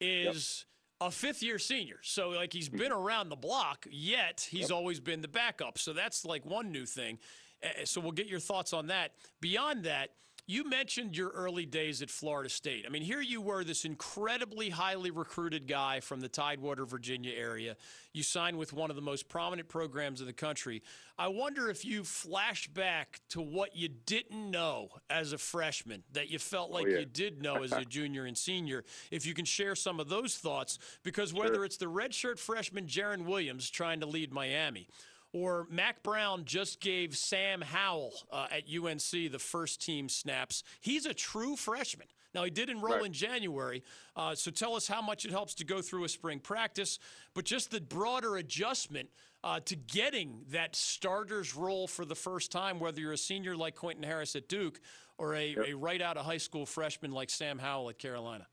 is. 0.00 0.64
Yep 0.64 0.70
a 1.00 1.10
fifth 1.10 1.42
year 1.42 1.58
senior. 1.58 1.98
So, 2.02 2.30
like, 2.30 2.52
he's 2.52 2.68
mm-hmm. 2.68 2.78
been 2.78 2.92
around 2.92 3.28
the 3.28 3.36
block, 3.36 3.84
yet 3.90 4.46
he's 4.48 4.70
yep. 4.70 4.70
always 4.70 5.00
been 5.00 5.20
the 5.20 5.28
backup. 5.28 5.76
So, 5.76 5.92
that's 5.92 6.24
like 6.24 6.46
one 6.46 6.70
new 6.70 6.86
thing. 6.86 7.18
Eh, 7.62 7.84
so, 7.84 8.00
we'll 8.00 8.12
get 8.12 8.28
your 8.28 8.38
thoughts 8.38 8.72
on 8.72 8.86
that. 8.86 9.12
Beyond 9.40 9.84
that, 9.84 10.10
you 10.46 10.68
mentioned 10.68 11.16
your 11.16 11.30
early 11.30 11.64
days 11.64 12.02
at 12.02 12.10
Florida 12.10 12.50
State. 12.50 12.84
I 12.86 12.90
mean, 12.90 13.02
here 13.02 13.22
you 13.22 13.40
were, 13.40 13.64
this 13.64 13.86
incredibly 13.86 14.68
highly 14.68 15.10
recruited 15.10 15.66
guy 15.66 16.00
from 16.00 16.20
the 16.20 16.28
Tidewater, 16.28 16.84
Virginia 16.84 17.32
area. 17.34 17.76
You 18.12 18.22
signed 18.22 18.58
with 18.58 18.74
one 18.74 18.90
of 18.90 18.96
the 18.96 19.02
most 19.02 19.28
prominent 19.28 19.68
programs 19.68 20.20
in 20.20 20.26
the 20.26 20.34
country. 20.34 20.82
I 21.18 21.28
wonder 21.28 21.70
if 21.70 21.84
you 21.84 22.04
flash 22.04 22.68
back 22.68 23.20
to 23.30 23.40
what 23.40 23.74
you 23.74 23.88
didn't 23.88 24.50
know 24.50 24.90
as 25.08 25.32
a 25.32 25.38
freshman 25.38 26.02
that 26.12 26.28
you 26.28 26.38
felt 26.38 26.70
oh, 26.70 26.74
like 26.74 26.86
oh, 26.86 26.90
yeah. 26.90 26.98
you 26.98 27.06
did 27.06 27.40
know 27.40 27.62
as 27.62 27.72
a 27.72 27.84
junior 27.88 28.26
and 28.26 28.36
senior. 28.36 28.84
If 29.10 29.24
you 29.24 29.32
can 29.32 29.46
share 29.46 29.74
some 29.74 29.98
of 29.98 30.10
those 30.10 30.36
thoughts, 30.36 30.78
because 31.02 31.32
whether 31.32 31.54
sure. 31.54 31.64
it's 31.64 31.78
the 31.78 31.86
redshirt 31.86 32.38
freshman 32.38 32.86
Jarren 32.86 33.24
Williams 33.24 33.70
trying 33.70 34.00
to 34.00 34.06
lead 34.06 34.30
Miami, 34.30 34.88
or 35.34 35.66
Mack 35.68 36.02
Brown 36.04 36.44
just 36.44 36.80
gave 36.80 37.16
Sam 37.16 37.60
Howell 37.60 38.12
uh, 38.32 38.46
at 38.52 38.62
UNC 38.72 39.10
the 39.10 39.38
first 39.38 39.82
team 39.82 40.08
snaps. 40.08 40.62
He's 40.80 41.06
a 41.06 41.12
true 41.12 41.56
freshman. 41.56 42.06
Now, 42.34 42.44
he 42.44 42.50
did 42.50 42.70
enroll 42.70 42.94
right. 42.94 43.06
in 43.06 43.12
January, 43.12 43.82
uh, 44.16 44.34
so 44.34 44.50
tell 44.50 44.74
us 44.74 44.88
how 44.88 45.02
much 45.02 45.24
it 45.24 45.30
helps 45.30 45.54
to 45.56 45.64
go 45.64 45.82
through 45.82 46.04
a 46.04 46.08
spring 46.08 46.40
practice, 46.40 46.98
but 47.34 47.44
just 47.44 47.70
the 47.70 47.80
broader 47.80 48.36
adjustment 48.36 49.08
uh, 49.42 49.60
to 49.66 49.76
getting 49.76 50.44
that 50.50 50.74
starter's 50.74 51.54
role 51.54 51.86
for 51.86 52.04
the 52.04 52.14
first 52.14 52.50
time, 52.50 52.80
whether 52.80 53.00
you're 53.00 53.12
a 53.12 53.18
senior 53.18 53.56
like 53.56 53.74
Quentin 53.76 54.02
Harris 54.02 54.34
at 54.34 54.48
Duke 54.48 54.80
or 55.18 55.34
a, 55.34 55.48
yep. 55.48 55.66
a 55.68 55.74
right 55.74 56.00
out 56.00 56.16
of 56.16 56.24
high 56.24 56.38
school 56.38 56.64
freshman 56.64 57.12
like 57.12 57.30
Sam 57.30 57.58
Howell 57.58 57.90
at 57.90 57.98
Carolina. 57.98 58.46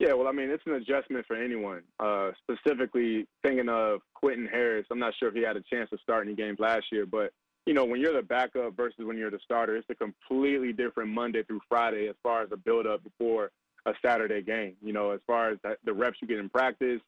Yeah, 0.00 0.12
well, 0.14 0.26
I 0.26 0.32
mean, 0.32 0.50
it's 0.50 0.64
an 0.66 0.72
adjustment 0.72 1.24
for 1.26 1.36
anyone. 1.36 1.82
Uh, 2.00 2.32
specifically, 2.42 3.26
thinking 3.42 3.68
of 3.68 4.00
Quentin 4.14 4.46
Harris, 4.46 4.86
I'm 4.90 4.98
not 4.98 5.14
sure 5.18 5.28
if 5.28 5.34
he 5.34 5.42
had 5.42 5.56
a 5.56 5.62
chance 5.62 5.88
to 5.90 5.98
start 5.98 6.26
any 6.26 6.34
games 6.34 6.58
last 6.58 6.86
year, 6.90 7.06
but 7.06 7.32
you 7.66 7.72
know, 7.72 7.84
when 7.84 8.00
you're 8.00 8.12
the 8.12 8.22
backup 8.22 8.76
versus 8.76 9.04
when 9.04 9.16
you're 9.16 9.30
the 9.30 9.38
starter, 9.42 9.76
it's 9.76 9.88
a 9.88 9.94
completely 9.94 10.72
different 10.72 11.10
Monday 11.10 11.42
through 11.44 11.60
Friday 11.68 12.08
as 12.08 12.16
far 12.22 12.42
as 12.42 12.50
the 12.50 12.56
build-up 12.56 13.02
before 13.02 13.50
a 13.86 13.92
Saturday 14.04 14.42
game. 14.42 14.76
You 14.82 14.92
know, 14.92 15.12
as 15.12 15.20
far 15.26 15.50
as 15.50 15.58
the 15.84 15.92
reps 15.92 16.18
you 16.20 16.28
get 16.28 16.38
in 16.38 16.50
practice, 16.50 17.00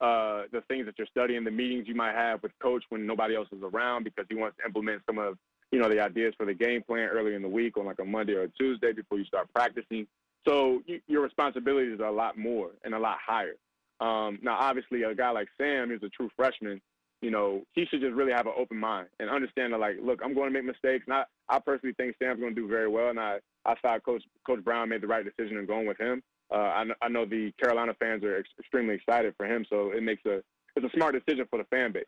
uh, 0.00 0.44
the 0.50 0.62
things 0.62 0.86
that 0.86 0.94
you're 0.98 1.06
studying, 1.06 1.44
the 1.44 1.50
meetings 1.50 1.86
you 1.86 1.94
might 1.94 2.14
have 2.14 2.42
with 2.42 2.52
coach 2.60 2.82
when 2.88 3.06
nobody 3.06 3.36
else 3.36 3.48
is 3.52 3.62
around 3.62 4.04
because 4.04 4.24
he 4.28 4.34
wants 4.34 4.56
to 4.58 4.64
implement 4.64 5.02
some 5.06 5.18
of 5.18 5.36
you 5.70 5.78
know 5.78 5.88
the 5.88 6.00
ideas 6.00 6.34
for 6.36 6.46
the 6.46 6.54
game 6.54 6.82
plan 6.82 7.08
early 7.08 7.34
in 7.34 7.42
the 7.42 7.48
week 7.48 7.76
on 7.76 7.86
like 7.86 7.98
a 8.00 8.04
Monday 8.04 8.32
or 8.32 8.42
a 8.42 8.48
Tuesday 8.48 8.92
before 8.92 9.18
you 9.18 9.24
start 9.24 9.48
practicing. 9.54 10.06
So 10.46 10.82
you, 10.86 11.00
your 11.06 11.22
responsibilities 11.22 12.00
are 12.00 12.06
a 12.06 12.12
lot 12.12 12.38
more 12.38 12.70
and 12.84 12.94
a 12.94 12.98
lot 12.98 13.18
higher. 13.24 13.56
Um, 14.00 14.38
now, 14.42 14.56
obviously, 14.58 15.02
a 15.02 15.14
guy 15.14 15.30
like 15.30 15.48
Sam 15.60 15.92
is 15.92 16.02
a 16.02 16.08
true 16.08 16.30
freshman. 16.36 16.80
You 17.20 17.30
know, 17.30 17.62
he 17.74 17.84
should 17.84 18.00
just 18.00 18.14
really 18.14 18.32
have 18.32 18.46
an 18.46 18.54
open 18.56 18.78
mind 18.78 19.08
and 19.18 19.28
understand 19.28 19.74
that, 19.74 19.80
like, 19.80 19.96
look, 20.02 20.20
I'm 20.24 20.34
going 20.34 20.48
to 20.48 20.54
make 20.54 20.64
mistakes. 20.64 21.04
And 21.06 21.14
I, 21.14 21.24
I 21.50 21.58
personally 21.58 21.94
think 21.98 22.16
Sam's 22.18 22.40
going 22.40 22.54
to 22.54 22.60
do 22.60 22.66
very 22.66 22.88
well. 22.88 23.10
And 23.10 23.20
I, 23.20 23.38
I 23.66 23.74
thought 23.82 24.04
Coach 24.04 24.22
Coach 24.46 24.64
Brown 24.64 24.88
made 24.88 25.02
the 25.02 25.06
right 25.06 25.24
decision 25.24 25.58
in 25.58 25.66
going 25.66 25.86
with 25.86 25.98
him. 25.98 26.22
Uh, 26.50 26.56
I, 26.56 26.84
I 27.02 27.08
know 27.08 27.26
the 27.26 27.52
Carolina 27.62 27.92
fans 28.00 28.24
are 28.24 28.38
ex- 28.38 28.48
extremely 28.58 28.94
excited 28.94 29.34
for 29.36 29.46
him, 29.46 29.66
so 29.68 29.92
it 29.92 30.02
makes 30.02 30.24
a 30.24 30.42
it's 30.76 30.86
a 30.86 30.96
smart 30.96 31.14
decision 31.14 31.46
for 31.50 31.58
the 31.58 31.64
fan 31.64 31.92
base. 31.92 32.04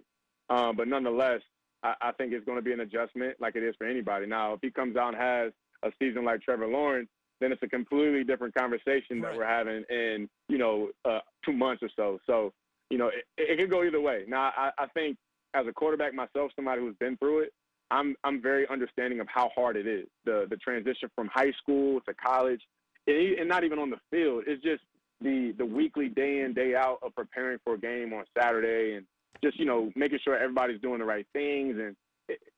Um, 0.48 0.76
but 0.76 0.88
nonetheless, 0.88 1.40
I, 1.82 1.94
I 2.00 2.12
think 2.12 2.32
it's 2.32 2.46
going 2.46 2.58
to 2.58 2.62
be 2.62 2.72
an 2.72 2.80
adjustment, 2.80 3.36
like 3.40 3.54
it 3.54 3.62
is 3.62 3.74
for 3.76 3.86
anybody. 3.86 4.26
Now, 4.26 4.54
if 4.54 4.60
he 4.62 4.70
comes 4.70 4.96
out 4.96 5.14
and 5.14 5.22
has 5.22 5.52
a 5.82 5.92
season 6.00 6.24
like 6.24 6.40
Trevor 6.40 6.66
Lawrence, 6.66 7.08
then 7.42 7.52
it's 7.52 7.62
a 7.62 7.68
completely 7.68 8.24
different 8.24 8.54
conversation 8.54 9.20
right. 9.20 9.32
that 9.32 9.36
we're 9.36 9.46
having 9.46 9.84
in 9.90 10.28
you 10.48 10.58
know 10.58 10.90
uh, 11.04 11.20
two 11.44 11.52
months 11.52 11.82
or 11.82 11.90
so. 11.96 12.18
So 12.26 12.52
you 12.90 12.98
know 12.98 13.08
it, 13.08 13.24
it 13.36 13.58
could 13.58 13.70
go 13.70 13.82
either 13.84 14.00
way. 14.00 14.24
Now 14.28 14.52
I, 14.56 14.70
I 14.78 14.86
think 14.88 15.16
as 15.54 15.66
a 15.66 15.72
quarterback 15.72 16.14
myself, 16.14 16.52
somebody 16.56 16.80
who's 16.80 16.96
been 16.98 17.16
through 17.16 17.40
it, 17.40 17.52
I'm 17.90 18.14
I'm 18.24 18.40
very 18.40 18.66
understanding 18.68 19.20
of 19.20 19.26
how 19.28 19.50
hard 19.54 19.76
it 19.76 19.86
is 19.86 20.06
the 20.24 20.46
the 20.48 20.56
transition 20.56 21.10
from 21.14 21.28
high 21.32 21.52
school 21.52 22.00
to 22.02 22.14
college, 22.14 22.60
and, 23.06 23.38
and 23.38 23.48
not 23.48 23.64
even 23.64 23.78
on 23.78 23.90
the 23.90 23.98
field. 24.10 24.44
It's 24.46 24.62
just 24.62 24.82
the 25.20 25.54
the 25.58 25.66
weekly 25.66 26.08
day 26.08 26.40
in 26.40 26.54
day 26.54 26.74
out 26.74 26.98
of 27.02 27.14
preparing 27.14 27.58
for 27.64 27.74
a 27.74 27.78
game 27.78 28.12
on 28.12 28.24
Saturday 28.38 28.94
and 28.94 29.06
just 29.42 29.58
you 29.58 29.64
know 29.64 29.90
making 29.96 30.20
sure 30.24 30.36
everybody's 30.36 30.80
doing 30.80 30.98
the 30.98 31.04
right 31.04 31.26
things 31.32 31.76
and 31.78 31.96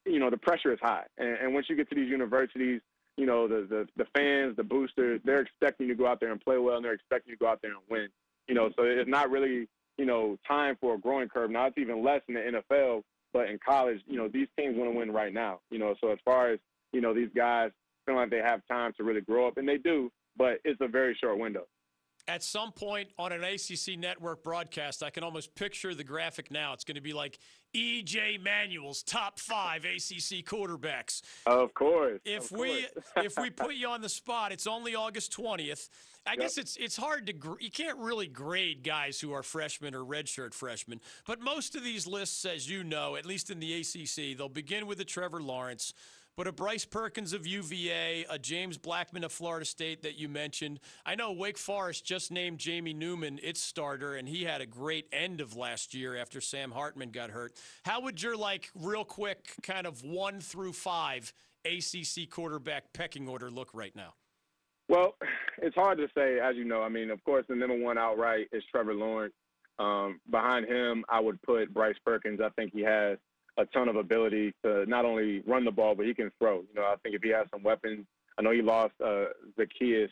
you 0.05 0.19
know 0.19 0.31
the 0.31 0.37
pressure 0.37 0.73
is 0.73 0.79
high. 0.81 1.05
And, 1.19 1.37
and 1.43 1.55
once 1.55 1.67
you 1.69 1.77
get 1.77 1.89
to 1.89 1.95
these 1.95 2.11
universities 2.11 2.81
you 3.17 3.27
know, 3.27 3.47
the, 3.47 3.67
the, 3.69 3.87
the 3.97 4.07
fans, 4.15 4.57
the 4.57 4.65
boosters, 4.65 5.21
they're 5.25 5.41
expecting 5.41 5.87
you 5.87 5.95
to 5.95 5.99
go 5.99 6.07
out 6.07 6.21
there 6.21 6.33
and 6.33 6.41
play 6.41 6.59
well, 6.59 6.77
and 6.77 6.85
they're 6.85 6.95
expecting 6.95 7.31
you 7.31 7.37
to 7.37 7.45
go 7.45 7.51
out 7.51 7.61
there 7.63 7.73
and 7.73 7.81
win. 7.89 8.09
You 8.49 8.55
know, 8.55 8.71
so 8.77 8.83
it's 8.83 9.09
not 9.09 9.31
really, 9.31 9.69
you 9.97 10.05
know, 10.05 10.37
time 10.47 10.77
for 10.81 10.95
a 10.95 10.99
growing 10.99 11.29
curve. 11.29 11.51
Now 11.51 11.67
it's 11.67 11.79
even 11.79 12.05
less 12.05 12.21
in 12.29 12.35
the 12.35 12.63
NFL, 12.71 13.03
but 13.33 13.49
in 13.49 13.59
college, 13.65 14.01
you 14.07 14.19
know, 14.19 14.29
these 14.29 14.49
teams 14.59 14.77
want 14.77 14.93
to 14.93 14.99
win 14.99 15.13
right 15.13 15.33
now. 15.33 15.61
You 15.71 15.79
know, 15.79 15.95
so 16.01 16.11
as 16.11 16.19
far 16.25 16.51
as 16.51 16.59
you 16.93 17.01
know, 17.01 17.15
these 17.15 17.31
guys 17.35 17.71
feel 18.07 18.17
like 18.17 18.31
they 18.31 18.39
have 18.39 18.61
time 18.71 18.93
to 18.97 19.05
really 19.05 19.21
grow 19.21 19.49
up, 19.49 19.57
and 19.57 19.69
they 19.69 19.79
do, 19.79 20.11
but 20.37 20.59
it's 20.65 20.81
a 20.81 20.89
very 20.89 21.17
short 21.21 21.39
window 21.39 21.67
at 22.29 22.43
some 22.43 22.73
point 22.73 23.09
on 23.19 23.33
an 23.33 23.45
ACC 23.45 23.99
network 23.99 24.43
broadcast, 24.43 25.03
I 25.03 25.11
can 25.11 25.23
almost 25.23 25.55
picture 25.55 25.95
the 25.95 26.05
graphic 26.05 26.51
now. 26.51 26.73
It's 26.73 26.85
going 26.85 26.95
to 26.97 27.01
be 27.01 27.13
like 27.13 27.39
EJ 27.75 28.43
Manuel's 28.43 29.03
top 29.03 29.39
five 29.39 29.85
ACC 29.85 30.45
quarterbacks. 30.45 31.23
Of 31.47 31.75
course. 31.75 32.21
If 32.25 32.51
of 32.51 32.59
we 32.59 32.87
if 33.17 33.39
we 33.39 33.51
put 33.51 33.75
you 33.77 33.89
on 33.89 34.01
the 34.01 34.09
spot, 34.09 34.53
it's 34.53 34.67
only 34.67 34.95
August 34.95 35.33
twentieth. 35.33 35.89
I 36.27 36.33
yep. 36.33 36.41
guess 36.41 36.59
it's 36.59 36.77
it's 36.77 36.97
hard 36.97 37.27
to 37.27 37.35
you 37.61 37.71
can't 37.71 37.99
really 37.99 38.27
grade 38.27 38.83
guys 38.83 39.21
who 39.21 39.33
are 39.33 39.43
freshmen 39.43 39.95
or 39.95 40.01
redshirt 40.01 40.55
freshmen, 40.55 41.01
but 41.27 41.41
most 41.41 41.75
of 41.75 41.85
these 41.85 42.07
lists, 42.07 42.45
as 42.45 42.69
you 42.69 42.83
know, 42.83 43.17
at 43.17 43.27
least 43.27 43.51
in 43.51 43.61
the 43.61 43.81
ACC, 43.81 44.37
they'll 44.37 44.49
begin 44.49 44.87
with 44.87 44.99
the 44.99 45.05
Trevor 45.05 45.43
Lawrence. 45.43 45.93
But 46.37 46.49
a 46.49 46.53
Bryce 46.53 46.85
Perkins 46.85 47.33
of 47.33 47.47
UVA, 47.47 48.27
a 48.29 48.41
James 48.41 48.77
Blackman 48.77 49.23
of 49.23 49.31
Florida 49.31 49.65
State 49.65 50.03
that 50.03 50.19
you 50.19 50.29
mentioned. 50.29 50.81
I 51.07 51.15
know 51.15 51.31
Wake 51.31 51.57
Forest 51.57 52.05
just 52.05 52.33
named 52.33 52.59
Jamie 52.59 52.93
Newman 52.93 53.39
its 53.41 53.61
starter, 53.61 54.17
and 54.17 54.29
he 54.29 54.43
had 54.43 54.61
a 54.61 54.67
great 54.67 55.07
end 55.13 55.41
of 55.41 55.55
last 55.55 55.95
year 55.95 56.17
after 56.17 56.41
Sam 56.41 56.73
Hartman 56.73 57.11
got 57.11 57.31
hurt. 57.31 57.53
How 57.85 58.01
would 58.01 58.21
your, 58.21 58.37
like, 58.37 58.71
real 58.75 59.05
quick 59.05 59.55
kind 59.63 59.87
of 59.87 60.03
one 60.03 60.41
through 60.41 60.73
five 60.73 61.33
ACC 61.65 62.29
quarterback 62.29 62.93
pecking 62.93 63.29
order 63.29 63.49
look 63.49 63.71
right 63.73 63.95
now? 63.95 64.15
Well, 64.89 65.15
it's 65.63 65.77
hard 65.77 65.99
to 65.99 66.09
say, 66.17 66.41
as 66.41 66.57
you 66.57 66.65
know. 66.65 66.83
I 66.83 66.89
mean, 66.89 67.11
of 67.11 67.23
course, 67.23 67.45
the 67.49 67.55
number 67.55 67.79
one 67.79 67.97
outright 67.97 68.49
is 68.53 68.65
Trevor 68.73 68.95
Lawrence. 68.95 69.35
Um, 69.79 70.21
behind 70.29 70.67
him, 70.67 71.05
I 71.09 71.21
would 71.21 71.41
put 71.43 71.73
Bryce 71.73 71.97
Perkins. 72.05 72.41
I 72.41 72.49
think 72.51 72.73
he 72.73 72.83
has 72.83 73.19
a 73.57 73.65
ton 73.67 73.89
of 73.89 73.97
ability 73.97 74.53
to 74.65 74.85
not 74.87 75.05
only 75.05 75.41
run 75.47 75.65
the 75.65 75.71
ball, 75.71 75.95
but 75.95 76.07
he 76.07 76.15
can 76.15 76.31
throw. 76.39 76.57
You 76.61 76.75
know, 76.75 76.83
I 76.83 76.97
think 77.03 77.15
if 77.15 77.23
he 77.23 77.31
has 77.31 77.47
some 77.53 77.63
weapons, 77.63 78.07
I 78.39 78.43
know 78.43 78.51
he 78.51 78.63
lost 78.63 78.95
uh, 79.05 79.27
Zaccheaus 79.59 80.09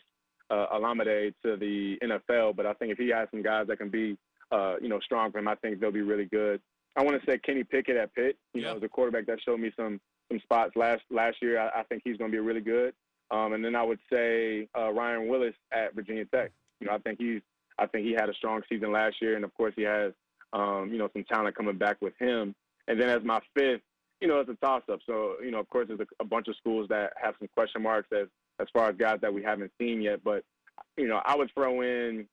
uh, 0.49 0.67
Olamide 0.73 1.33
to 1.43 1.57
the 1.57 1.97
NFL. 2.03 2.55
But 2.55 2.65
I 2.65 2.73
think 2.73 2.91
if 2.91 2.97
he 2.97 3.09
has 3.09 3.27
some 3.31 3.41
guys 3.41 3.67
that 3.67 3.77
can 3.77 3.89
be, 3.89 4.17
uh, 4.51 4.75
you 4.81 4.87
know, 4.89 4.99
strong 5.01 5.31
for 5.31 5.39
him, 5.39 5.47
I 5.47 5.55
think 5.55 5.79
they'll 5.79 5.91
be 5.91 6.01
really 6.01 6.25
good. 6.25 6.61
I 6.95 7.03
want 7.03 7.19
to 7.19 7.25
say 7.29 7.37
Kenny 7.39 7.63
Pickett 7.63 7.97
at 7.97 8.13
Pitt. 8.13 8.37
You 8.53 8.61
Yeah. 8.61 8.71
know, 8.71 8.77
as 8.77 8.83
a 8.83 8.89
quarterback 8.89 9.25
that 9.25 9.39
showed 9.41 9.59
me 9.59 9.71
some 9.75 9.99
some 10.29 10.39
spots 10.41 10.75
last 10.75 11.01
last 11.09 11.37
year. 11.41 11.59
I, 11.59 11.81
I 11.81 11.83
think 11.83 12.01
he's 12.05 12.17
going 12.17 12.31
to 12.31 12.35
be 12.35 12.39
really 12.39 12.61
good. 12.61 12.93
Um, 13.31 13.53
and 13.53 13.65
then 13.65 13.75
I 13.75 13.83
would 13.83 13.99
say 14.11 14.67
uh, 14.77 14.91
Ryan 14.91 15.27
Willis 15.27 15.55
at 15.71 15.95
Virginia 15.95 16.25
Tech. 16.25 16.51
You 16.79 16.87
know, 16.87 16.93
I 16.93 16.99
think 16.99 17.19
he's 17.19 17.41
I 17.79 17.87
think 17.87 18.05
he 18.05 18.13
had 18.13 18.29
a 18.29 18.33
strong 18.35 18.61
season 18.69 18.91
last 18.91 19.15
year, 19.21 19.35
and 19.35 19.43
of 19.43 19.53
course 19.55 19.73
he 19.75 19.81
has 19.83 20.13
um, 20.53 20.89
you 20.91 20.97
know 20.99 21.09
some 21.13 21.23
talent 21.25 21.55
coming 21.55 21.77
back 21.77 21.97
with 22.01 22.13
him. 22.19 22.53
And 22.87 22.99
then 22.99 23.09
as 23.09 23.23
my 23.23 23.39
fifth, 23.55 23.81
you 24.21 24.27
know, 24.27 24.39
it's 24.39 24.49
a 24.49 24.55
toss 24.55 24.83
up. 24.91 24.99
So 25.05 25.35
you 25.43 25.51
know, 25.51 25.59
of 25.59 25.69
course, 25.69 25.87
there's 25.87 25.99
a, 25.99 26.07
a 26.21 26.25
bunch 26.25 26.47
of 26.47 26.55
schools 26.55 26.87
that 26.89 27.13
have 27.21 27.35
some 27.39 27.49
question 27.55 27.81
marks 27.81 28.09
as 28.11 28.27
as 28.59 28.67
far 28.71 28.89
as 28.89 28.95
guys 28.97 29.19
that 29.21 29.33
we 29.33 29.43
haven't 29.43 29.71
seen 29.79 30.01
yet. 30.01 30.23
But 30.23 30.43
you 30.97 31.07
know, 31.07 31.21
I 31.25 31.35
would 31.35 31.51
throw 31.53 31.81
in 31.81 32.27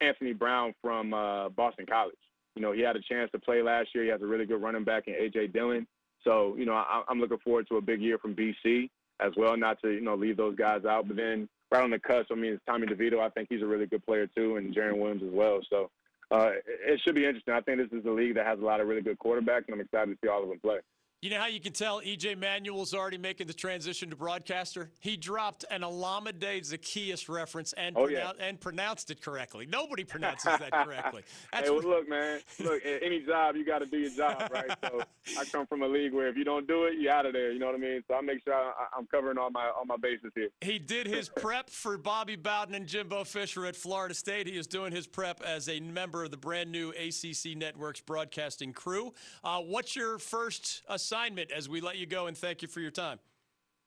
Anthony 0.00 0.32
Brown 0.32 0.74
from 0.82 1.14
uh, 1.14 1.48
Boston 1.50 1.86
College. 1.86 2.16
You 2.56 2.62
know, 2.62 2.72
he 2.72 2.80
had 2.80 2.96
a 2.96 3.02
chance 3.02 3.30
to 3.32 3.38
play 3.38 3.62
last 3.62 3.88
year. 3.94 4.04
He 4.04 4.10
has 4.10 4.22
a 4.22 4.26
really 4.26 4.46
good 4.46 4.62
running 4.62 4.84
back 4.84 5.04
in 5.06 5.14
AJ 5.14 5.52
Dillon. 5.52 5.86
So 6.24 6.56
you 6.56 6.66
know, 6.66 6.74
I, 6.74 7.02
I'm 7.08 7.20
looking 7.20 7.38
forward 7.38 7.68
to 7.68 7.76
a 7.76 7.80
big 7.80 8.00
year 8.00 8.18
from 8.18 8.34
BC 8.34 8.90
as 9.20 9.32
well. 9.36 9.56
Not 9.56 9.80
to 9.82 9.90
you 9.90 10.00
know 10.00 10.14
leave 10.14 10.36
those 10.36 10.56
guys 10.56 10.84
out, 10.84 11.06
but 11.06 11.16
then 11.16 11.48
right 11.70 11.84
on 11.84 11.90
the 11.90 11.98
cusp, 11.98 12.32
I 12.32 12.34
mean, 12.34 12.54
it's 12.54 12.62
Tommy 12.66 12.86
DeVito. 12.86 13.20
I 13.20 13.28
think 13.30 13.48
he's 13.50 13.62
a 13.62 13.66
really 13.66 13.86
good 13.86 14.04
player 14.04 14.26
too, 14.26 14.56
and 14.56 14.74
Jarren 14.74 14.98
Williams 14.98 15.22
as 15.22 15.32
well. 15.32 15.60
So 15.70 15.90
uh, 16.30 16.50
it, 16.66 17.00
should 17.04 17.14
be 17.14 17.24
interesting. 17.24 17.54
I 17.54 17.60
think 17.60 17.78
this 17.78 17.98
is 17.98 18.04
a 18.04 18.10
league 18.10 18.34
that 18.34 18.46
has 18.46 18.58
a 18.58 18.64
lot 18.64 18.80
of 18.80 18.88
really 18.88 19.00
good 19.00 19.18
quarterbacks, 19.18 19.64
and 19.66 19.74
I'm 19.74 19.80
excited 19.80 20.12
to 20.12 20.18
see 20.22 20.28
all 20.28 20.42
of 20.42 20.48
them 20.48 20.60
play. 20.60 20.78
You 21.20 21.30
know 21.30 21.40
how 21.40 21.48
you 21.48 21.58
can 21.58 21.72
tell 21.72 22.00
EJ 22.00 22.38
Manuel's 22.38 22.94
already 22.94 23.18
making 23.18 23.48
the 23.48 23.52
transition 23.52 24.08
to 24.10 24.14
broadcaster? 24.14 24.92
He 25.00 25.16
dropped 25.16 25.64
an 25.68 25.80
Olamide 25.80 26.60
Zaccheaus 26.60 27.28
reference 27.28 27.72
and, 27.72 27.96
Oh, 27.96 28.02
pronou- 28.06 28.12
yeah. 28.12 28.30
and 28.38 28.60
pronounced 28.60 29.10
it 29.10 29.20
correctly. 29.20 29.66
Nobody 29.66 30.04
pronounces 30.04 30.56
that 30.60 30.70
correctly. 30.84 31.22
That's 31.52 31.64
hey, 31.64 31.70
well, 31.74 31.82
what- 31.82 31.84
look, 31.86 32.08
man. 32.08 32.38
Look, 32.60 32.82
any 32.84 33.18
job, 33.26 33.56
you 33.56 33.64
got 33.64 33.80
to 33.80 33.86
do 33.86 33.98
your 33.98 34.10
job, 34.12 34.48
right? 34.52 34.70
So 34.84 35.00
I 35.36 35.44
come 35.46 35.66
from 35.66 35.82
a 35.82 35.88
league 35.88 36.12
where 36.14 36.28
if 36.28 36.36
you 36.36 36.44
don't 36.44 36.68
do 36.68 36.84
it, 36.84 36.94
you're 37.00 37.12
out 37.12 37.26
of 37.26 37.32
there. 37.32 37.50
You 37.50 37.58
know 37.58 37.66
what 37.66 37.74
I 37.74 37.78
mean? 37.78 38.00
So 38.06 38.14
I 38.14 38.20
make 38.20 38.44
sure 38.44 38.54
I, 38.54 38.72
I'm 38.96 39.06
covering 39.08 39.38
all 39.38 39.50
my 39.50 39.68
all 39.76 39.86
my 39.86 39.96
bases 39.96 40.30
here. 40.36 40.50
He 40.60 40.78
did 40.78 41.08
his 41.08 41.28
prep 41.36 41.68
for 41.68 41.98
Bobby 41.98 42.36
Bowden 42.36 42.76
and 42.76 42.86
Jimbo 42.86 43.24
Fisher 43.24 43.66
at 43.66 43.74
Florida 43.74 44.14
State. 44.14 44.46
He 44.46 44.56
is 44.56 44.68
doing 44.68 44.92
his 44.92 45.08
prep 45.08 45.42
as 45.42 45.68
a 45.68 45.80
member 45.80 46.22
of 46.22 46.30
the 46.30 46.36
brand 46.36 46.70
new 46.70 46.90
ACC 46.90 47.56
Network's 47.56 48.00
broadcasting 48.00 48.72
crew. 48.72 49.12
Uh, 49.42 49.58
what's 49.62 49.96
your 49.96 50.18
first 50.20 50.82
assignment 51.08 51.50
as 51.50 51.68
we 51.68 51.80
let 51.80 51.96
you 51.96 52.06
go 52.06 52.26
and 52.26 52.36
thank 52.36 52.60
you 52.60 52.68
for 52.68 52.80
your 52.80 52.90
time? 52.90 53.18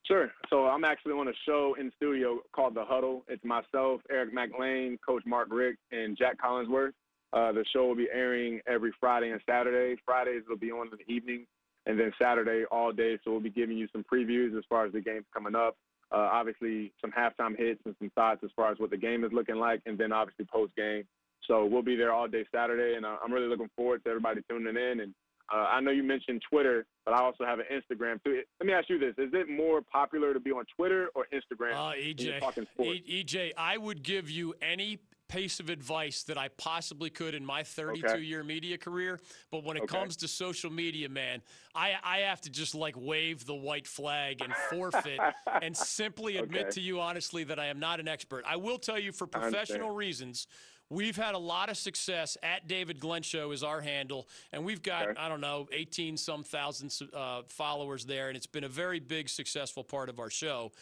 Sure. 0.07 0.31
So 0.49 0.65
I'm 0.65 0.83
actually 0.83 1.13
on 1.13 1.27
a 1.27 1.33
show 1.45 1.75
in 1.79 1.91
studio 1.95 2.39
called 2.53 2.73
The 2.73 2.83
Huddle. 2.83 3.23
It's 3.27 3.43
myself, 3.45 4.01
Eric 4.09 4.33
Mac 4.33 4.49
Lain, 4.59 4.97
Coach 5.05 5.23
Mark 5.25 5.49
Richt, 5.51 5.77
and 5.91 6.17
Jac 6.17 6.41
Collinsworth. 6.41 6.93
Uh, 7.33 7.51
the 7.51 7.63
show 7.71 7.85
will 7.85 7.95
be 7.95 8.07
airing 8.11 8.59
every 8.67 8.91
Friday 8.99 9.29
and 9.29 9.39
Saturday. 9.47 10.01
Fridays 10.03 10.41
will 10.49 10.57
be 10.57 10.71
on 10.71 10.87
in 10.87 10.97
the 10.97 11.13
evening, 11.13 11.45
and 11.85 11.99
then 11.99 12.11
Saturday 12.19 12.65
all 12.71 12.91
day. 12.91 13.19
So 13.23 13.31
we'll 13.31 13.39
be 13.39 13.51
giving 13.51 13.77
you 13.77 13.87
some 13.91 14.03
previews 14.11 14.57
as 14.57 14.63
far 14.67 14.85
as 14.85 14.91
the 14.91 15.01
games 15.01 15.25
coming 15.33 15.55
up. 15.55 15.77
Uh, 16.11 16.27
obviously, 16.31 16.91
some 16.99 17.11
halftime 17.11 17.57
hits 17.57 17.79
and 17.85 17.95
some 17.99 18.11
thoughts 18.15 18.41
as 18.43 18.49
far 18.55 18.71
as 18.71 18.79
what 18.79 18.89
the 18.89 18.97
game 18.97 19.23
is 19.23 19.31
looking 19.31 19.57
like, 19.57 19.81
and 19.85 19.97
then 19.97 20.11
obviously 20.11 20.45
post 20.51 20.75
game. 20.75 21.03
So 21.47 21.65
we'll 21.65 21.83
be 21.83 21.95
there 21.95 22.11
all 22.11 22.27
day 22.27 22.45
Saturday, 22.53 22.95
and 22.97 23.05
uh, 23.05 23.17
I'm 23.23 23.31
really 23.31 23.47
looking 23.47 23.69
forward 23.77 24.03
to 24.03 24.09
everybody 24.09 24.41
tuning 24.49 24.75
in. 24.75 24.99
And 24.99 25.13
uh, 25.53 25.57
I 25.71 25.81
know 25.81 25.91
you 25.91 26.03
mentioned 26.03 26.41
Twitter, 26.49 26.85
but 27.05 27.13
I 27.13 27.21
also 27.21 27.45
have 27.45 27.59
an 27.59 27.65
Instagram 27.71 28.23
too. 28.23 28.41
Let 28.59 28.67
me 28.67 28.73
ask 28.73 28.89
you 28.89 28.99
this: 28.99 29.13
Is 29.17 29.31
it 29.33 29.49
more 29.49 29.81
popular 29.81 30.33
to 30.33 30.39
be 30.39 30.51
on 30.51 30.65
Twitter 30.75 31.09
or 31.15 31.27
Instagram? 31.33 31.73
Uh, 31.73 31.93
EJ. 31.93 32.41
E- 32.81 33.23
EJ, 33.25 33.51
I 33.57 33.77
would 33.77 34.03
give 34.03 34.29
you 34.29 34.53
any 34.61 34.99
piece 35.27 35.61
of 35.61 35.69
advice 35.69 36.23
that 36.23 36.37
I 36.37 36.49
possibly 36.49 37.09
could 37.09 37.33
in 37.33 37.45
my 37.45 37.63
32 37.63 38.05
Okay. 38.05 38.19
year 38.21 38.43
media 38.43 38.77
career. 38.77 39.17
But 39.49 39.63
when 39.63 39.77
it 39.77 39.83
Okay. 39.83 39.97
comes 39.97 40.17
to 40.17 40.27
social 40.27 40.69
media, 40.69 41.07
man, 41.07 41.41
I, 41.73 41.93
I 42.03 42.17
have 42.19 42.41
to 42.41 42.49
just 42.49 42.75
like 42.75 42.95
wave 42.97 43.45
the 43.45 43.55
white 43.55 43.87
flag 43.87 44.41
and 44.41 44.53
forfeit 44.69 45.21
and 45.61 45.75
simply 45.75 46.35
admit 46.35 46.63
Okay. 46.63 46.71
to 46.71 46.81
you 46.81 46.99
honestly 46.99 47.45
that 47.45 47.59
I 47.59 47.67
am 47.67 47.79
not 47.79 48.01
an 48.01 48.09
expert. 48.09 48.43
I 48.45 48.57
will 48.57 48.77
tell 48.77 48.99
you 48.99 49.13
for 49.13 49.25
professional 49.25 49.91
reasons. 49.91 50.47
We've 50.91 51.15
had 51.15 51.35
a 51.35 51.39
lot 51.39 51.69
of 51.69 51.77
success 51.77 52.37
at 52.43 52.67
David 52.67 52.99
Glenn 52.99 53.21
Show 53.21 53.53
is 53.53 53.63
our 53.63 53.79
handle, 53.79 54.27
and 54.51 54.65
we've 54.65 54.83
got 54.83 55.07
Okay. 55.07 55.13
I 55.17 55.29
don't 55.29 55.39
know 55.39 55.69
18 55.71 56.17
some 56.17 56.43
thousand 56.43 56.93
uh, 57.15 57.43
followers 57.47 58.03
there, 58.05 58.27
and 58.27 58.35
it's 58.35 58.45
been 58.45 58.65
a 58.65 58.69
very 58.69 58.99
big 58.99 59.29
successful 59.29 59.85
part 59.85 60.09
of 60.09 60.19
our 60.19 60.29
show. 60.29 60.73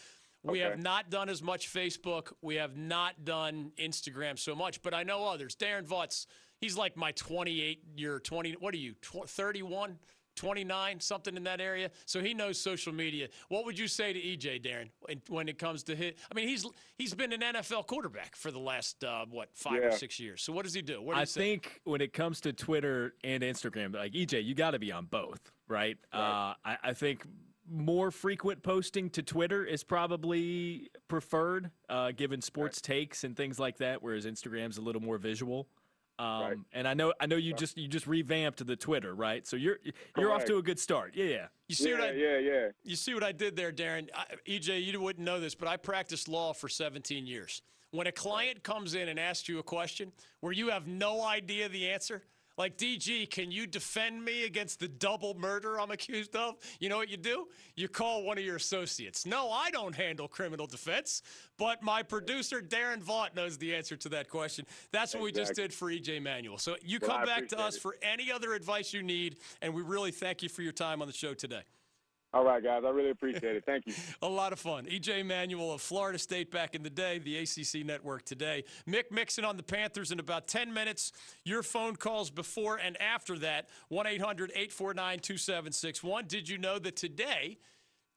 We 0.42 0.60
have 0.60 0.80
not 0.80 1.12
done 1.12 1.30
as 1.30 1.44
much 1.44 1.72
Facebook. 1.72 2.32
We 2.42 2.56
have 2.56 2.76
not 2.76 3.24
done 3.24 3.72
Instagram 3.78 4.40
so 4.40 4.56
much, 4.56 4.82
but 4.82 4.96
I 4.96 5.04
know 5.04 5.28
others. 5.28 5.56
Darren 5.56 5.86
Vaughts, 5.86 6.26
he's 6.60 6.76
like 6.76 6.98
my 6.98 7.12
28 7.12 7.84
year, 7.96 8.20
20, 8.20 8.54
what 8.54 8.74
are 8.74 8.78
you, 8.78 8.96
31, 9.04 10.00
29, 10.40 11.00
something 11.02 11.36
in 11.36 11.44
that 11.44 11.60
area. 11.60 11.92
So 12.06 12.22
he 12.22 12.34
knows 12.34 12.60
social 12.60 12.94
media. 12.94 13.28
What 13.50 13.66
would 13.66 13.78
you 13.78 13.88
say 13.88 14.14
to 14.14 14.20
EJ, 14.20 14.60
Darren, 14.62 14.90
when- 15.02 15.22
when 15.28 15.50
it 15.50 15.58
comes 15.58 15.84
to 15.84 15.96
hit? 15.96 16.18
I 16.32 16.34
mean, 16.34 16.48
he's 16.48 16.66
he's 16.98 17.14
been 17.14 17.34
an 17.34 17.42
NFL 17.42 17.84
quarterback 17.88 18.36
for 18.38 18.50
the 18.52 18.60
last, 18.60 19.04
uh, 19.04 19.26
what, 19.30 19.50
five 19.54 19.84
or 19.84 19.92
six 19.92 20.20
years. 20.20 20.42
So 20.42 20.54
what 20.54 20.64
does 20.64 20.74
he 20.74 20.82
do? 20.82 21.02
What 21.02 21.16
do 21.16 21.22
I 21.22 21.26
say? 21.26 21.42
think 21.42 21.82
when 21.84 22.00
it 22.02 22.14
comes 22.14 22.40
to 22.42 22.54
Twitter 22.54 23.16
and 23.24 23.44
Instagram, 23.44 23.94
like 23.96 24.14
EJ, 24.14 24.44
you 24.44 24.56
got 24.56 24.72
to 24.72 24.80
be 24.80 24.92
on 24.94 25.06
both, 25.06 25.52
right? 25.68 25.98
Uh, 26.14 26.54
I, 26.64 26.78
I 26.84 26.94
think 26.94 27.24
more 27.70 28.10
frequent 28.12 28.64
posting 28.64 29.10
to 29.12 29.22
Twitter 29.22 29.64
is 29.66 29.84
probably 29.84 30.90
preferred, 31.08 31.70
uh, 31.90 32.12
given 32.12 32.42
sports 32.42 32.82
takes 32.82 33.24
and 33.24 33.36
things 33.38 33.60
like 33.60 33.78
that, 33.78 34.02
whereas 34.02 34.26
Instagram's 34.26 34.78
a 34.78 34.82
little 34.82 35.02
more 35.02 35.18
visual. 35.18 35.68
Um, 36.20 36.42
Right. 36.42 36.58
And 36.74 36.88
I 36.88 36.94
know, 36.94 37.14
I 37.20 37.26
know 37.28 37.38
you 37.38 37.54
just 37.54 37.78
you 37.78 37.88
just 37.88 38.06
revamped 38.06 38.66
the 38.66 38.76
Twitter, 38.76 39.16
right? 39.16 39.48
So 39.48 39.56
you're 39.56 39.78
you're 40.18 40.34
off 40.34 40.44
to 40.46 40.58
a 40.58 40.62
good 40.62 40.78
start. 40.78 41.14
Yeah, 41.16 41.26
yeah. 41.26 41.48
You 41.70 41.76
see 41.76 41.94
what 41.94 42.02
yeah, 42.02 42.08
I 42.08 42.12
yeah, 42.12 42.38
yeah. 42.40 42.68
You 42.84 42.96
see 42.98 43.14
what 43.14 43.24
I 43.24 43.32
did 43.32 43.56
there, 43.56 43.72
Darren? 43.72 44.10
I, 44.14 44.26
EJ, 44.48 44.84
you 44.86 45.00
wouldn't 45.00 45.26
know 45.26 45.40
this, 45.40 45.56
but 45.56 45.70
I 45.70 45.78
practiced 45.78 46.28
law 46.28 46.52
for 46.52 46.68
17 46.68 47.26
years. 47.26 47.62
When 47.92 48.06
a 48.06 48.12
client 48.12 48.64
comes 48.64 48.96
in 48.96 49.08
and 49.08 49.20
asks 49.20 49.48
you 49.48 49.60
a 49.60 49.64
question 49.64 50.12
where 50.42 50.52
you 50.52 50.70
have 50.70 50.88
no 50.88 51.24
idea 51.24 51.70
the 51.70 51.90
answer, 51.90 52.24
like 52.60 52.78
DG, 52.78 53.30
can 53.30 53.52
you 53.52 53.66
defend 53.66 54.24
me 54.24 54.44
against 54.44 54.82
the 54.82 54.88
double 54.90 55.34
murder 55.36 55.80
I'm 55.80 55.92
accused 55.92 56.36
of? 56.36 56.56
You 56.82 56.90
know 56.90 56.98
what 56.98 57.10
you 57.10 57.16
do? 57.16 57.48
You 57.78 57.88
call 57.88 58.24
one 58.24 58.38
of 58.38 58.44
your 58.44 58.58
associates. 58.58 59.26
No, 59.26 59.50
I 59.50 59.72
don't 59.72 59.96
handle 59.96 60.28
criminal 60.28 60.68
defense, 60.68 61.22
but 61.58 61.82
my 61.82 62.04
producer 62.04 62.62
Darren 62.62 63.02
Vaught 63.02 63.34
knows 63.34 63.58
the 63.58 63.74
answer 63.74 63.96
to 63.96 64.10
that 64.10 64.30
question. 64.30 64.66
That's 64.92 65.16
what 65.16 65.24
we 65.24 65.32
just 65.32 65.56
did 65.56 65.74
for 65.74 65.90
EJ 65.90 66.22
Manuel. 66.22 66.58
So 66.58 66.76
you 66.84 67.00
Well, 67.02 67.12
come 67.12 67.26
back 67.26 67.48
to 67.48 67.60
us 67.60 67.78
it. 67.78 67.82
for 67.82 67.96
any 68.02 68.30
other 68.30 68.54
advice 68.54 68.94
you 68.94 69.04
need, 69.04 69.38
and 69.62 69.74
we 69.74 69.82
really 69.82 70.12
thank 70.12 70.44
you 70.44 70.50
for 70.50 70.62
your 70.62 70.74
time 70.74 71.02
on 71.02 71.08
the 71.08 71.14
show 71.14 71.34
today. 71.34 71.62
All 72.32 72.46
right, 72.46 72.64
guys. 72.64 72.84
I 72.86 72.90
really 72.90 73.10
appreciate 73.10 73.56
it. 73.56 73.64
Thank 73.66 73.88
you. 73.88 73.94
A 74.22 74.28
lot 74.28 74.54
of 74.54 74.60
fun. 74.60 74.86
EJ 74.86 75.26
Manuel 75.26 75.72
of 75.72 75.82
Florida 75.82 76.20
State 76.20 76.52
back 76.52 76.76
in 76.76 76.84
the 76.84 76.90
day, 76.90 77.18
the 77.18 77.38
ACC 77.38 77.84
network 77.84 78.24
today. 78.24 78.66
Mick 78.88 79.12
Mixon 79.12 79.46
on 79.46 79.58
the 79.58 79.64
Panthers 79.64 80.12
in 80.12 80.20
about 80.20 80.48
10 80.48 80.72
minutes. 80.72 81.12
Your 81.44 81.64
phone 81.64 81.96
calls 81.96 82.30
before 82.30 82.78
and 82.78 83.02
after 83.02 83.40
that 83.40 83.68
1 83.88 84.06
800 84.06 84.52
849 84.52 85.20
2761. 85.20 86.26
Did 86.28 86.48
you 86.48 86.60
know 86.60 86.78
that 86.78 86.96
today 86.96 87.58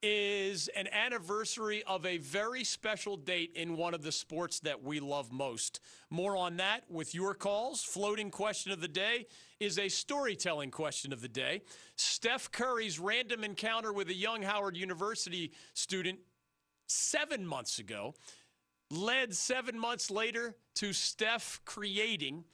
is 0.02 0.68
an 0.68 0.88
anniversary 0.88 1.82
of 1.86 2.04
a 2.04 2.18
very 2.18 2.64
special 2.64 3.16
date 3.16 3.52
in 3.54 3.76
one 3.76 3.94
of 3.94 4.02
the 4.02 4.12
sports 4.12 4.60
that 4.60 4.82
we 4.82 4.98
love 5.00 5.30
most? 5.30 5.80
More 6.10 6.36
on 6.36 6.56
that 6.56 6.84
with 6.90 7.14
your 7.14 7.34
calls. 7.34 7.84
Floating 7.84 8.30
question 8.30 8.72
of 8.72 8.80
the 8.80 8.88
day 8.88 9.26
is 9.60 9.78
a 9.78 9.88
storytelling 9.88 10.70
question 10.70 11.12
of 11.12 11.20
the 11.20 11.28
day. 11.28 11.62
Steph 11.96 12.50
Curry's 12.50 12.98
random 12.98 13.44
encounter 13.44 13.92
with 13.92 14.08
a 14.08 14.14
young 14.14 14.42
Howard 14.42 14.76
University 14.76 15.52
student 15.74 16.18
seven 16.86 17.46
months 17.46 17.78
ago 17.78 18.14
led 18.90 19.34
seven 19.34 19.78
months 19.78 20.10
later 20.10 20.56
to 20.74 20.92
Steph 20.92 21.60
creating 21.64 22.44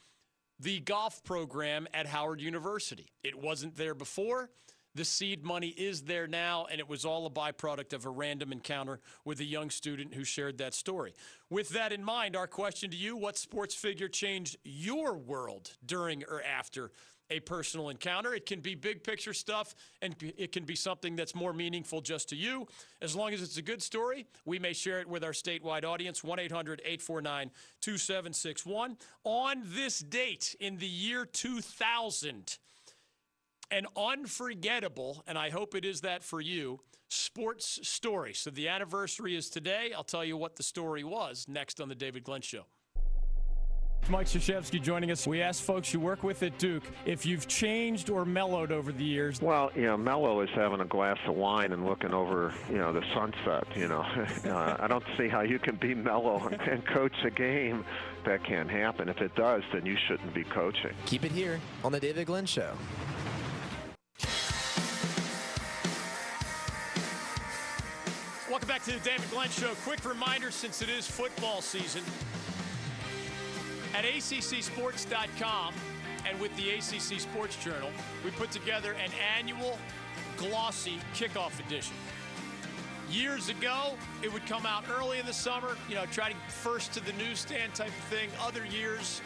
the 0.61 0.81
golf 0.81 1.23
program 1.25 1.87
at 1.95 2.07
Howard 2.07 2.41
University. 2.41 3.09
It 3.23 3.41
wasn't 3.41 3.77
there 3.77 3.95
before. 3.95 4.51
The 4.95 5.05
seed 5.05 5.45
money 5.45 5.69
is 5.69 6.03
there 6.03 6.27
now, 6.27 6.67
and 6.71 6.81
it 6.81 6.89
was 6.89 7.05
all 7.05 7.27
a 7.27 7.31
byproduct 7.31 7.93
of 7.93 8.07
a 8.07 8.11
random 8.11 8.53
encounter 8.53 9.01
with 9.25 9.41
a 9.41 9.45
young 9.45 9.71
student 9.71 10.15
who 10.15 10.25
shared 10.25 10.59
that 10.59 10.75
story. 10.75 11.15
With 11.51 11.69
that 11.71 11.93
in 11.93 12.03
mind, 12.03 12.35
our 12.35 12.47
question 12.47 12.91
to 12.91 12.97
you 12.97 13.17
what 13.17 13.37
sports 13.37 13.75
figure 13.75 14.09
changed 14.09 14.57
your 14.65 15.17
world 15.17 15.71
during 15.85 16.25
or 16.25 16.43
after 16.43 16.91
a 17.31 17.41
personal 17.41 17.91
encounter? 17.91 18.35
It 18.35 18.47
can 18.47 18.61
be 18.61 18.75
big 18.75 19.05
picture 19.05 19.35
stuff, 19.35 19.75
and 20.03 20.15
it 20.37 20.53
can 20.53 20.65
be 20.65 20.75
something 20.75 21.17
that's 21.17 21.35
more 21.35 21.53
meaningful 21.53 22.01
just 22.01 22.29
to 22.31 22.37
you. 22.37 22.67
As 23.03 23.15
long 23.15 23.33
as 23.33 23.43
it's 23.43 23.57
a 23.57 23.63
good 23.63 23.83
story, 23.83 24.27
we 24.45 24.59
may 24.59 24.73
share 24.73 25.01
it 25.01 25.09
with 25.09 25.23
our 25.23 25.33
statewide 25.33 25.85
audience 25.85 26.25
1 26.25 26.39
800 26.39 26.81
849 26.85 27.51
2761. 27.81 28.97
On 29.25 29.63
this 29.65 30.01
date 30.01 30.57
in 30.61 30.79
the 30.79 30.87
year 30.87 31.25
2000, 31.27 32.59
an 33.71 33.87
unforgettable, 33.97 35.23
and 35.27 35.37
I 35.39 35.51
hope 35.51 35.75
it 35.75 35.85
is 35.85 36.03
that 36.03 36.23
for 36.23 36.41
you, 36.41 36.81
sports 37.09 37.81
story. 37.83 38.35
So 38.35 38.51
the 38.51 38.69
anniversary 38.69 39.37
is 39.37 39.49
today. 39.49 39.93
I'll 39.97 40.05
tell 40.05 40.25
you 40.25 40.37
what 40.37 40.57
the 40.57 40.63
story 40.63 41.05
was 41.05 41.47
next 41.49 41.81
on 41.81 41.89
the 41.89 41.95
David 41.95 42.25
Glenn 42.25 42.43
Show. 42.43 42.65
Mike 44.09 44.27
Krzyzewski 44.27 44.81
joining 44.81 45.11
us. 45.11 45.27
We 45.27 45.43
asked 45.43 45.63
folks 45.63 45.93
you 45.93 46.01
work 46.01 46.23
with 46.23 46.43
at 46.43 46.57
Duke 46.59 46.85
if 47.05 47.27
you've 47.27 47.47
changed 47.47 48.09
or 48.09 48.25
mellowed 48.25 48.73
over 48.73 48.91
the 48.91 49.05
years. 49.05 49.43
Well, 49.43 49.71
you 49.75 49.83
know, 49.83 49.99
mellow 49.99 50.41
is 50.41 50.49
having 50.55 50.81
a 50.81 50.87
glass 50.87 51.19
of 51.27 51.35
wine 51.35 51.73
and 51.73 51.85
looking 51.85 52.15
over, 52.15 52.55
you 52.71 52.79
know, 52.79 52.91
the 52.91 53.03
sunset. 53.15 53.67
You 53.77 53.89
know, 53.89 54.01
uh, 54.47 54.77
I 54.81 54.87
don't 54.87 55.05
see 55.19 55.29
how 55.29 55.43
you 55.43 55.59
can 55.59 55.77
be 55.77 55.95
mellow 55.95 56.49
and 56.49 56.87
coach 56.87 57.13
a 57.23 57.31
game. 57.31 57.85
That 58.25 58.45
can't 58.45 58.71
happen. 58.71 59.11
If 59.11 59.19
it 59.19 59.35
does, 59.35 59.63
then 59.75 59.85
you 59.85 59.97
shouldn't 60.07 60.33
be 60.35 60.45
coaching. 60.45 60.95
Keep 61.05 61.25
it 61.27 61.33
here 61.33 61.61
on 61.85 61.93
the 61.93 62.01
David 62.01 62.27
Glenn 62.27 62.47
Show. 62.47 62.73
Welcome 68.69 68.85
back 68.85 68.95
to 68.95 69.03
the 69.03 69.11
David 69.11 69.31
Glenn 69.31 69.49
Show. 69.49 69.75
Quick 69.83 70.05
reminder 70.05 70.51
since 70.51 70.83
it 70.83 70.91
is 70.91 71.07
football 71.07 71.63
season, 71.63 72.03
at 73.95 74.05
ACCSports.com 74.05 75.73
and 76.29 76.39
with 76.39 76.55
the 76.59 76.73
ACC 76.73 77.19
Sports 77.19 77.57
Journal, 77.57 77.91
we 78.23 78.31
put 78.33 78.51
together 78.51 78.93
an 79.03 79.11
annual 79.39 79.79
glossy 80.37 80.99
kickoff 81.15 81.59
edition. 81.67 81.95
Years 83.11 83.49
ago, 83.49 83.95
it 84.23 84.31
would 84.31 84.45
come 84.45 84.67
out 84.67 84.85
early 84.99 85.19
in 85.19 85.25
the 85.25 85.33
summer, 85.33 85.75
you 85.89 85.95
know, 85.95 86.05
try 86.07 86.33
to 86.33 86.37
first 86.49 86.93
to 86.93 87.01
the 87.01 87.15
newsstand 87.15 87.75
type 87.75 87.89
of 87.89 88.05
thing. 88.11 88.29
Other 88.39 88.67
years, 88.67 89.23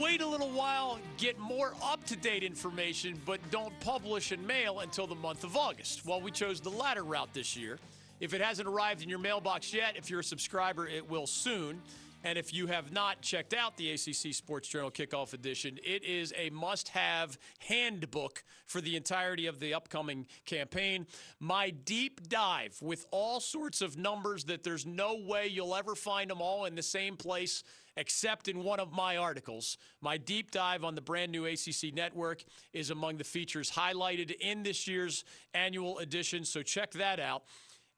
wait 0.00 0.22
a 0.22 0.26
little 0.26 0.48
while, 0.48 0.98
get 1.18 1.38
more 1.38 1.74
up 1.82 2.02
to 2.04 2.16
date 2.16 2.42
information, 2.42 3.20
but 3.26 3.38
don't 3.50 3.78
publish 3.80 4.32
and 4.32 4.44
mail 4.46 4.80
until 4.80 5.06
the 5.06 5.14
month 5.14 5.44
of 5.44 5.56
August. 5.56 6.06
Well, 6.06 6.22
we 6.22 6.30
chose 6.30 6.60
the 6.60 6.70
latter 6.70 7.02
route 7.02 7.28
this 7.34 7.54
year. 7.54 7.78
If 8.18 8.32
it 8.32 8.40
hasn't 8.40 8.66
arrived 8.66 9.02
in 9.02 9.10
your 9.10 9.18
mailbox 9.18 9.74
yet, 9.74 9.96
if 9.96 10.08
you're 10.08 10.20
a 10.20 10.24
subscriber, 10.24 10.86
it 10.86 11.08
will 11.08 11.26
soon. 11.26 11.82
And 12.22 12.38
if 12.38 12.52
you 12.52 12.66
have 12.66 12.92
not 12.92 13.22
checked 13.22 13.54
out 13.54 13.76
the 13.76 13.92
ACC 13.92 14.34
Sports 14.34 14.68
Journal 14.68 14.90
Kickoff 14.90 15.32
Edition, 15.32 15.78
it 15.82 16.04
is 16.04 16.34
a 16.36 16.50
must 16.50 16.88
have 16.88 17.38
handbook 17.60 18.42
for 18.66 18.80
the 18.82 18.96
entirety 18.96 19.46
of 19.46 19.58
the 19.58 19.72
upcoming 19.72 20.26
campaign. 20.44 21.06
My 21.38 21.70
deep 21.70 22.28
dive 22.28 22.76
with 22.82 23.06
all 23.10 23.40
sorts 23.40 23.80
of 23.80 23.96
numbers 23.96 24.44
that 24.44 24.62
there's 24.62 24.84
no 24.84 25.16
way 25.16 25.46
you'll 25.46 25.74
ever 25.74 25.94
find 25.94 26.30
them 26.30 26.42
all 26.42 26.66
in 26.66 26.74
the 26.74 26.82
same 26.82 27.16
place 27.16 27.64
except 28.00 28.48
in 28.48 28.64
one 28.64 28.80
of 28.80 28.92
my 28.92 29.18
articles. 29.18 29.76
My 30.00 30.16
deep 30.16 30.50
dive 30.50 30.84
on 30.84 30.94
the 30.94 31.00
brand 31.00 31.30
new 31.30 31.44
ACC 31.44 31.94
network 31.94 32.42
is 32.72 32.90
among 32.90 33.18
the 33.18 33.24
features 33.24 33.70
highlighted 33.70 34.32
in 34.40 34.62
this 34.62 34.88
year's 34.88 35.24
annual 35.54 35.98
edition, 35.98 36.44
so 36.44 36.62
check 36.62 36.92
that 36.92 37.20
out 37.20 37.44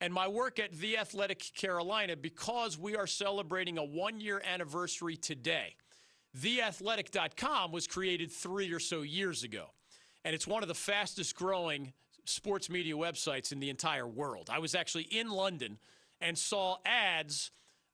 and 0.03 0.13
my 0.13 0.27
work 0.27 0.59
at 0.59 0.73
The 0.73 0.99
Athletic 0.99 1.53
Carolina 1.55 2.17
because 2.17 2.77
we 2.77 2.97
are 2.97 3.07
celebrating 3.07 3.79
a 3.79 3.85
one 3.85 4.21
year 4.21 4.43
anniversary 4.45 5.17
today. 5.17 5.77
TheAthletic.com 6.37 7.71
was 7.71 7.87
created 7.87 8.33
three 8.33 8.73
or 8.73 8.81
so 8.81 9.03
years 9.03 9.45
ago, 9.45 9.67
and 10.25 10.35
it's 10.35 10.47
one 10.47 10.65
of 10.65 10.69
the 10.69 10.75
fastest 10.75 11.37
growing 11.37 11.93
sports 12.25 12.69
media 12.69 12.95
websites 12.95 13.53
in 13.53 13.61
the 13.61 13.71
entire 13.71 14.09
world. 14.09 14.51
I 14.53 14.59
was 14.59 14.75
actually 14.75 15.05
in 15.05 15.31
London 15.31 15.79
and 16.21 16.37
saw 16.37 16.79
ads 16.85 17.53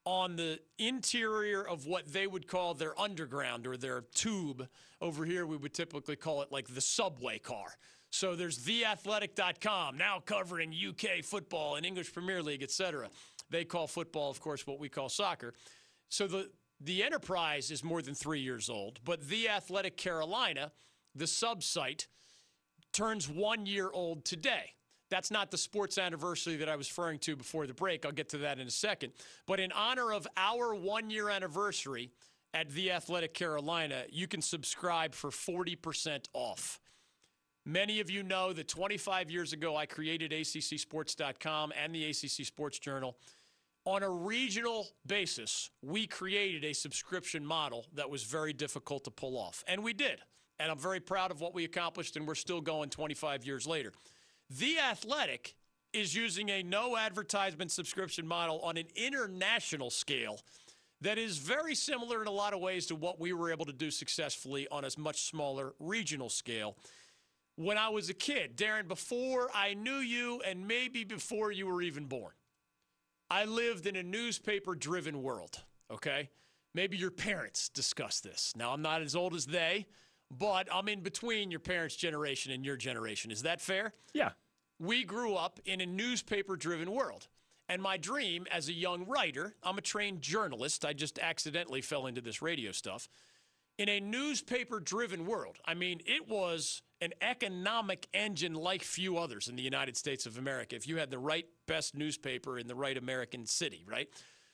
on 0.09 0.37
the 0.37 0.59
interior 0.79 1.63
of 1.63 1.87
what 1.87 2.11
they 2.11 2.27
would 2.27 2.47
call 2.47 2.73
their 2.73 2.99
underground 2.99 3.67
or 3.67 3.77
their 3.77 4.01
tube. 4.15 4.67
Over 5.03 5.27
here, 5.27 5.45
we 5.45 5.59
would 5.59 5.75
typically 5.75 6.17
call 6.17 6.41
it 6.41 6.51
like 6.51 6.67
the 6.67 6.81
subway 6.81 7.39
car. 7.39 7.77
So 8.09 8.35
there's 8.35 8.59
theathletic.com 8.59 9.99
now 9.99 10.23
covering 10.25 10.73
UK 10.73 11.23
football 11.23 11.77
and 11.77 11.85
English 11.85 12.15
Premier 12.15 12.43
League, 12.43 12.63
etc. 12.63 13.11
They 13.51 13.67
call 13.67 13.87
football, 13.87 14.31
of 14.31 14.41
course, 14.41 14.67
what 14.67 14.79
we 14.81 14.89
call 14.89 15.11
soccer. 15.11 15.53
So 16.09 16.27
the 16.27 16.51
the 16.81 17.03
enterprise 17.03 17.71
is 17.71 17.85
more 17.85 18.01
than 18.01 18.15
three 18.15 18.41
years 18.41 18.71
old, 18.71 19.01
but 19.05 19.29
The 19.29 19.51
Athletic 19.51 19.99
Carolina, 19.99 20.71
the 21.15 21.27
sub-site, 21.27 22.07
turns 22.93 23.29
one 23.29 23.67
year 23.67 23.91
old 23.93 24.25
today. 24.25 24.73
That's 25.11 25.31
not 25.31 25.51
the 25.51 25.59
sports 25.59 25.99
anniversary 25.99 26.57
that 26.57 26.69
I 26.69 26.77
was 26.77 26.91
referring 26.91 27.19
to 27.21 27.37
before 27.37 27.67
the 27.67 27.75
break. 27.75 28.05
I'll 28.05 28.13
get 28.13 28.29
to 28.31 28.39
that 28.39 28.59
in 28.59 28.67
a 28.67 28.71
second. 28.71 29.13
But 29.47 29.61
in 29.61 29.73
honor 29.73 30.13
of 30.13 30.27
our 30.37 30.75
one 30.75 31.11
year 31.11 31.31
anniversary 31.31 32.11
at 32.53 32.71
The 32.71 32.93
Athletic 32.93 33.35
Carolina, 33.35 34.05
you 34.11 34.27
can 34.27 34.43
subscribe 34.43 35.15
for 35.15 35.31
40% 35.31 36.27
off. 36.35 36.81
Many 37.65 38.01
of 38.01 38.11
you 38.11 38.23
know 38.23 38.53
that 38.55 38.69
25 38.69 39.31
years 39.31 39.53
ago, 39.53 39.77
I 39.77 39.85
created 39.85 40.33
ACCSports.com 40.33 41.73
and 41.83 41.95
the 41.95 42.07
ACC 42.07 42.47
Sports 42.47 42.79
Journal. 42.79 43.17
On 43.85 44.03
a 44.03 44.11
regional 44.11 44.89
basis, 45.07 45.71
we 45.83 46.07
created 46.07 46.65
a 46.65 46.73
subscription 46.73 47.45
model 47.45 47.87
that 47.95 48.09
was 48.09 48.23
very 48.25 48.53
difficult 48.53 49.05
to 49.05 49.11
pull 49.11 49.39
off. 49.39 49.65
And 49.67 49.83
we 49.83 49.93
did. 49.93 50.19
And 50.61 50.71
I'm 50.71 50.79
very 50.79 51.01
proud 51.01 51.31
of 51.31 51.41
what 51.41 51.55
we 51.55 51.65
accomplished, 51.65 52.17
and 52.17 52.27
we're 52.27 52.35
still 52.35 52.61
going 52.61 52.91
25 52.91 53.45
years 53.45 53.67
later. 53.67 53.93
The 54.51 54.79
Athletic 54.79 55.55
is 55.93 56.15
using 56.15 56.49
a 56.51 56.63
no 56.63 56.97
advertisement 56.97 57.71
subscription 57.71 58.27
model 58.27 58.61
on 58.61 58.77
an 58.77 58.87
international 58.95 59.91
scale 59.91 60.41
that 61.01 61.19
is 61.19 61.39
very 61.39 61.75
similar 61.75 62.23
in 62.23 62.29
a 62.29 62.33
lot 62.33 62.55
of 62.55 62.61
ways 62.61 62.87
to 62.87 62.95
what 62.95 63.21
we 63.21 63.33
were 63.33 63.51
able 63.51 63.67
to 63.67 63.73
do 63.73 63.91
successfully 63.91 64.67
on 64.71 64.85
a 64.85 64.91
much 64.99 65.23
smaller 65.23 65.75
regional 65.79 66.29
scale 66.29 66.77
when 67.59 67.77
I 67.77 67.89
was 67.89 68.09
a 68.09 68.15
kid, 68.15 68.57
Darren, 68.57 68.87
before 68.87 69.51
I 69.53 69.75
knew 69.75 69.97
you 69.97 70.41
and 70.47 70.69
maybe 70.69 71.03
before 71.03 71.51
you 71.51 71.67
were 71.67 71.83
even 71.83 72.05
born. 72.05 72.31
I 73.31 73.47
lived 73.47 73.87
in 73.87 73.97
a 73.97 74.03
newspaper 74.03 74.77
driven 74.77 75.25
world, 75.25 75.61
okay? 75.91 76.31
Maybe 76.73 76.97
your 76.97 77.11
parents 77.11 77.69
discussed 77.69 78.23
this. 78.23 78.53
Now, 78.57 78.73
I'm 78.73 78.81
not 78.81 79.03
as 79.03 79.17
old 79.17 79.35
as 79.35 79.45
they, 79.45 79.87
but 80.31 80.69
I'm 80.73 80.89
in 80.89 81.01
between 81.01 81.51
your 81.51 81.61
parents' 81.61 81.97
generation 81.97 82.53
and 82.53 82.65
your 82.65 82.77
generation. 82.77 83.31
Is 83.31 83.43
that 83.43 83.61
fair? 83.61 83.95
Yeah. 84.13 84.31
We 84.79 85.05
grew 85.05 85.35
up 85.35 85.61
in 85.65 85.81
a 85.81 85.87
newspaper 85.87 86.57
driven 86.57 86.93
world. 86.93 87.29
And 87.69 87.83
my 87.83 87.99
dream 87.99 88.47
as 88.51 88.69
a 88.69 88.73
young 88.73 89.07
writer, 89.07 89.55
I'm 89.63 89.77
a 89.77 89.83
trained 89.83 90.23
journalist. 90.23 90.85
I 90.85 90.95
just 90.95 91.19
accidentally 91.19 91.83
fell 91.83 92.07
into 92.07 92.21
this 92.21 92.41
radio 92.41 92.73
stuff. 92.73 93.09
In 93.77 93.89
a 93.89 94.01
newspaper 94.01 94.81
driven 94.81 95.27
world, 95.27 95.59
I 95.65 95.75
mean, 95.75 96.01
it 96.07 96.29
was 96.29 96.83
an 97.01 97.13
economic 97.21 98.09
engine 98.13 98.55
like 98.55 98.83
few 98.83 99.19
others 99.19 99.49
in 99.49 99.55
the 99.55 99.63
United 99.63 99.97
States 99.97 100.27
of 100.27 100.37
America 100.37 100.75
if 100.75 100.89
you 100.89 100.97
had 100.97 101.11
the 101.11 101.19
right 101.19 101.47
best 101.67 101.95
newspaper 101.95 102.59
in 102.59 102.67
the 102.67 102.75
right 102.75 102.97
American 102.97 103.47
city, 103.47 103.85
right? 103.87 104.09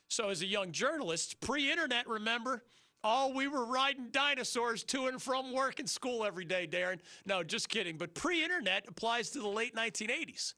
So, 0.08 0.28
as 0.28 0.42
a 0.42 0.46
young 0.46 0.72
journalist, 0.72 1.40
pre 1.40 1.70
internet, 1.70 2.06
remember? 2.06 2.64
Oh, 3.06 3.28
we 3.34 3.48
were 3.48 3.66
riding 3.66 4.08
dinosaurs 4.10 4.82
to 4.84 5.08
and 5.08 5.20
from 5.20 5.52
work 5.52 5.78
and 5.78 5.88
school 5.88 6.24
every 6.24 6.46
day, 6.46 6.66
Darren. 6.66 7.00
No, 7.26 7.42
just 7.42 7.68
kidding. 7.68 7.98
But 7.98 8.14
pre 8.14 8.42
internet 8.42 8.86
applies 8.88 9.28
to 9.30 9.40
the 9.40 9.48
late 9.48 9.76
1980s. 9.76 10.54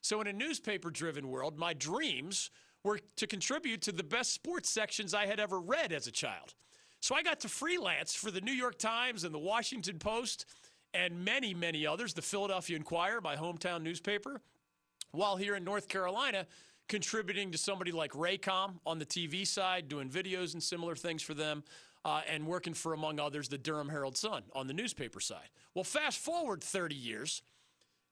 So, 0.00 0.22
in 0.22 0.26
a 0.26 0.32
newspaper 0.32 0.90
driven 0.90 1.28
world, 1.28 1.58
my 1.58 1.74
dreams 1.74 2.50
were 2.84 2.98
to 3.16 3.26
contribute 3.26 3.82
to 3.82 3.92
the 3.92 4.02
best 4.02 4.32
sports 4.32 4.70
sections 4.70 5.12
I 5.12 5.26
had 5.26 5.38
ever 5.38 5.60
read 5.60 5.92
as 5.92 6.06
a 6.06 6.10
child. 6.10 6.54
So, 7.00 7.14
I 7.14 7.22
got 7.22 7.38
to 7.40 7.50
freelance 7.50 8.14
for 8.14 8.30
the 8.30 8.40
New 8.40 8.52
York 8.52 8.78
Times 8.78 9.24
and 9.24 9.34
the 9.34 9.38
Washington 9.38 9.98
Post 9.98 10.46
and 10.94 11.22
many, 11.22 11.52
many 11.52 11.86
others, 11.86 12.14
the 12.14 12.22
Philadelphia 12.22 12.76
Inquirer, 12.76 13.20
my 13.20 13.36
hometown 13.36 13.82
newspaper, 13.82 14.40
while 15.12 15.36
here 15.36 15.54
in 15.54 15.64
North 15.64 15.86
Carolina, 15.86 16.46
contributing 16.88 17.52
to 17.52 17.58
somebody 17.58 17.92
like 17.92 18.12
Raycom 18.12 18.80
on 18.84 18.98
the 18.98 19.06
TV 19.06 19.46
side, 19.46 19.88
doing 19.88 20.08
videos 20.08 20.54
and 20.54 20.62
similar 20.62 20.96
things 20.96 21.22
for 21.22 21.34
them, 21.34 21.62
uh, 22.04 22.22
and 22.28 22.46
working 22.46 22.74
for, 22.74 22.92
among 22.92 23.20
others, 23.20 23.48
the 23.48 23.58
Durham 23.58 23.88
Herald 23.88 24.16
Sun 24.16 24.44
on 24.54 24.66
the 24.66 24.74
newspaper 24.74 25.20
side. 25.20 25.48
Well, 25.74 25.84
fast 25.84 26.18
forward 26.18 26.62
30 26.62 26.94
years. 26.94 27.42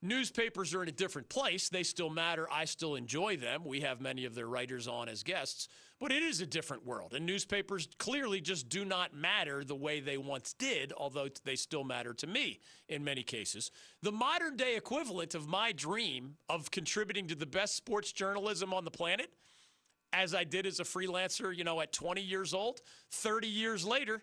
Newspapers 0.00 0.74
are 0.74 0.82
in 0.82 0.88
a 0.88 0.92
different 0.92 1.28
place. 1.28 1.68
They 1.68 1.82
still 1.82 2.10
matter. 2.10 2.46
I 2.52 2.66
still 2.66 2.94
enjoy 2.94 3.36
them. 3.36 3.64
We 3.64 3.80
have 3.80 4.00
many 4.00 4.26
of 4.26 4.34
their 4.34 4.46
writers 4.46 4.86
on 4.86 5.08
as 5.08 5.24
guests. 5.24 5.68
But 5.98 6.12
it 6.12 6.22
is 6.22 6.40
a 6.40 6.46
different 6.46 6.86
world, 6.86 7.12
and 7.12 7.26
newspapers 7.26 7.88
clearly 7.98 8.40
just 8.40 8.68
do 8.68 8.84
not 8.84 9.12
matter 9.12 9.64
the 9.64 9.74
way 9.74 9.98
they 9.98 10.16
once 10.16 10.52
did, 10.52 10.92
although 10.96 11.26
they 11.44 11.56
still 11.56 11.82
matter 11.82 12.14
to 12.14 12.26
me 12.28 12.60
in 12.88 13.02
many 13.02 13.24
cases. 13.24 13.72
The 14.02 14.12
modern 14.12 14.56
day 14.56 14.76
equivalent 14.76 15.34
of 15.34 15.48
my 15.48 15.72
dream 15.72 16.36
of 16.48 16.70
contributing 16.70 17.26
to 17.26 17.34
the 17.34 17.46
best 17.46 17.74
sports 17.74 18.12
journalism 18.12 18.72
on 18.72 18.84
the 18.84 18.92
planet, 18.92 19.32
as 20.12 20.34
I 20.34 20.44
did 20.44 20.66
as 20.66 20.80
a 20.80 20.84
freelancer, 20.84 21.54
you 21.54 21.64
know, 21.64 21.80
at 21.80 21.92
20 21.92 22.20
years 22.20 22.54
old, 22.54 22.80
30 23.12 23.48
years 23.48 23.84
later, 23.84 24.22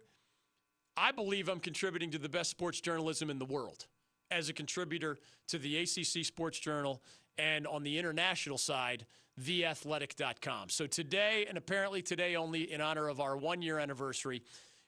I 0.98 1.12
believe 1.12 1.50
I'm 1.50 1.60
contributing 1.60 2.12
to 2.12 2.18
the 2.18 2.30
best 2.30 2.50
sports 2.50 2.80
journalism 2.82 3.30
in 3.30 3.40
the 3.40 3.46
world 3.46 3.86
as 4.32 4.50
a 4.50 4.54
contributor 4.54 5.18
to 5.48 5.58
the 5.58 5.78
ACC 5.78 6.26
Sports 6.26 6.60
Journal 6.60 7.02
and 7.38 7.68
on 7.68 7.84
the 7.84 7.98
international 7.98 8.58
side, 8.58 9.06
theathletic.com. 9.42 10.70
So 10.70 10.88
today, 10.88 11.46
and 11.48 11.58
apparently 11.58 12.02
today 12.02 12.36
only 12.36 12.72
in 12.72 12.80
honor 12.82 13.10
of 13.10 13.20
our 13.20 13.36
one 13.36 13.62
year 13.62 13.78
anniversary, 13.78 14.42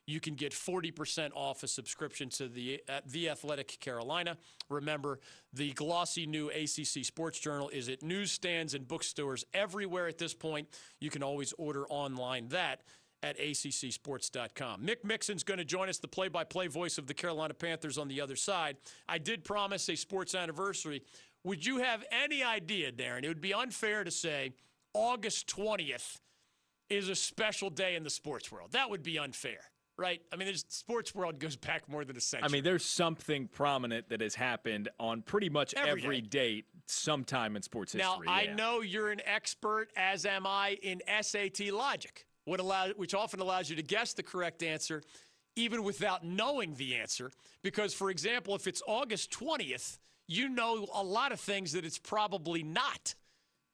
you 0.07 0.21
can 0.21 0.35
get 0.35 0.53
40% 0.53 1.31
off 1.35 1.61
a 1.61 1.67
subscription 1.67 2.29
to 2.29 2.47
the 2.47 2.81
uh, 2.89 3.01
the 3.05 3.29
Athletic 3.29 3.77
Carolina. 3.79 4.37
Remember, 4.69 5.19
the 5.53 5.73
glossy 5.73 6.25
new 6.25 6.49
ACC 6.49 7.03
Sports 7.05 7.39
Journal 7.39 7.69
is 7.69 7.89
at 7.89 8.01
newsstands 8.01 8.73
and 8.73 8.87
bookstores 8.87 9.45
everywhere 9.53 10.07
at 10.07 10.17
this 10.17 10.33
point. 10.33 10.69
You 10.99 11.09
can 11.09 11.21
always 11.21 11.53
order 11.57 11.85
online 11.89 12.47
that 12.49 12.81
at 13.23 13.37
accsports.com. 13.39 14.81
Mick 14.81 15.03
Mixon's 15.03 15.43
going 15.43 15.57
to 15.57 15.65
join 15.65 15.89
us, 15.89 15.97
the 15.97 16.07
play-by-play 16.07 16.67
voice 16.67 16.99
of 16.99 17.07
the 17.07 17.15
Carolina 17.15 17.53
Panthers 17.53 17.97
on 17.97 18.07
the 18.07 18.21
other 18.21 18.35
side. 18.35 18.77
I 19.09 19.17
did 19.17 19.43
promise 19.43 19.89
a 19.89 19.95
sports 19.95 20.35
anniversary. 20.35 21.01
Would 21.43 21.65
you 21.65 21.79
have 21.79 22.03
any 22.11 22.43
idea, 22.43 22.91
Darren? 22.91 23.23
It 23.23 23.27
would 23.27 23.41
be 23.41 23.55
unfair 23.55 24.03
to 24.03 24.11
say 24.11 24.53
August 24.93 25.47
20th 25.47 26.19
is 26.89 27.09
a 27.09 27.15
special 27.15 27.69
day 27.71 27.95
in 27.95 28.03
the 28.03 28.09
sports 28.09 28.51
world. 28.51 28.71
That 28.71 28.89
would 28.89 29.03
be 29.03 29.17
unfair 29.17 29.61
right? 29.97 30.21
I 30.31 30.35
mean, 30.35 30.47
the 30.47 30.63
sports 30.67 31.13
world 31.15 31.39
goes 31.39 31.55
back 31.55 31.89
more 31.89 32.05
than 32.05 32.15
a 32.15 32.21
century. 32.21 32.47
I 32.47 32.51
mean, 32.51 32.63
there's 32.63 32.85
something 32.85 33.47
prominent 33.47 34.09
that 34.09 34.21
has 34.21 34.35
happened 34.35 34.89
on 34.99 35.21
pretty 35.23 35.49
much 35.49 35.73
every, 35.73 36.03
Every 36.03 36.21
date 36.21 36.65
sometime 36.85 37.55
in 37.55 37.61
sports 37.61 37.95
now 37.95 38.11
history. 38.11 38.27
Now, 38.27 38.33
I 38.33 38.41
yeah. 38.43 38.55
know 38.55 38.81
you're 38.81 39.11
an 39.11 39.21
expert, 39.25 39.89
as 39.97 40.25
am 40.25 40.45
I, 40.45 40.77
in 40.81 41.01
SAT 41.21 41.71
logic, 41.71 42.27
allow, 42.47 42.89
which 42.89 43.13
often 43.13 43.39
allows 43.39 43.69
you 43.69 43.75
to 43.75 43.83
guess 43.83 44.13
the 44.13 44.23
correct 44.23 44.63
answer, 44.63 45.01
even 45.55 45.83
without 45.83 46.23
knowing 46.23 46.75
the 46.75 46.95
answer. 46.95 47.31
Because, 47.63 47.93
for 47.93 48.09
example, 48.09 48.55
if 48.55 48.67
it's 48.67 48.81
August 48.87 49.31
20th, 49.31 49.97
you 50.27 50.49
know 50.49 50.87
a 50.93 51.03
lot 51.03 51.31
of 51.31 51.39
things 51.39 51.71
that 51.71 51.85
it's 51.85 51.97
probably 51.97 52.63
not. 52.63 53.15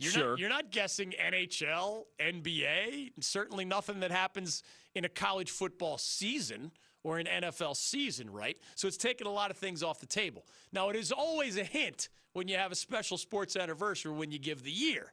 You're 0.04 0.12
Sure. 0.12 0.30
Not, 0.32 0.39
you're 0.39 0.50
not 0.50 0.72
guessing 0.72 1.13
NHL, 1.20 2.04
NBA, 2.20 3.13
certainly 3.22 3.66
nothing 3.66 4.00
that 4.02 4.12
happens 4.12 4.63
in 4.96 5.06
a 5.06 5.10
college 5.10 5.50
football 5.50 5.98
season 5.98 6.72
or 7.04 7.20
an 7.20 7.26
NFL 7.26 7.76
season, 7.76 8.30
right? 8.30 8.58
So 8.76 8.88
it's 8.88 8.98
taking 8.98 9.28
a 9.28 9.32
lot 9.32 9.52
of 9.52 9.58
things 9.58 9.84
off 9.84 10.00
the 10.00 10.06
table. 10.06 10.46
Now, 10.72 10.89
it 10.89 10.96
is 10.96 11.12
always 11.12 11.58
a 11.58 11.63
hint 11.63 12.10
when 12.34 12.48
you 12.48 12.58
have 12.58 12.72
a 12.72 12.76
special 12.76 13.18
sports 13.18 13.56
anniversary 13.56 14.12
when 14.12 14.32
you 14.32 14.39
give 14.39 14.63
the 14.63 14.72
year. 14.72 15.12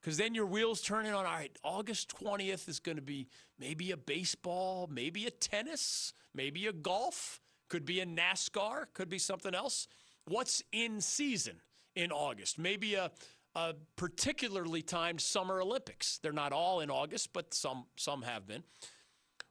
Because 0.00 0.16
then 0.16 0.34
your 0.34 0.46
wheels 0.46 0.80
turning 0.80 1.12
on, 1.12 1.26
all 1.26 1.32
right, 1.32 1.56
August 1.64 2.14
20th 2.16 2.68
is 2.68 2.78
going 2.78 2.96
to 2.96 3.02
be 3.02 3.28
maybe 3.58 3.90
a 3.90 3.96
baseball, 3.96 4.88
maybe 4.90 5.26
a 5.26 5.30
tennis, 5.30 6.12
maybe 6.34 6.66
a 6.66 6.72
golf, 6.72 7.40
could 7.68 7.84
be 7.84 8.00
a 8.00 8.06
NASCAR, 8.06 8.86
could 8.94 9.08
be 9.08 9.18
something 9.18 9.54
else. 9.54 9.88
What's 10.26 10.62
in 10.72 11.00
season 11.00 11.56
in 11.96 12.12
August? 12.12 12.58
Maybe 12.58 12.94
a, 12.94 13.10
a 13.54 13.74
particularly 13.96 14.82
timed 14.82 15.20
Summer 15.20 15.60
Olympics. 15.60 16.18
They're 16.22 16.32
not 16.32 16.52
all 16.52 16.80
in 16.80 16.90
August, 16.90 17.32
but 17.32 17.54
some, 17.54 17.84
some 17.96 18.22
have 18.22 18.46
been. 18.46 18.62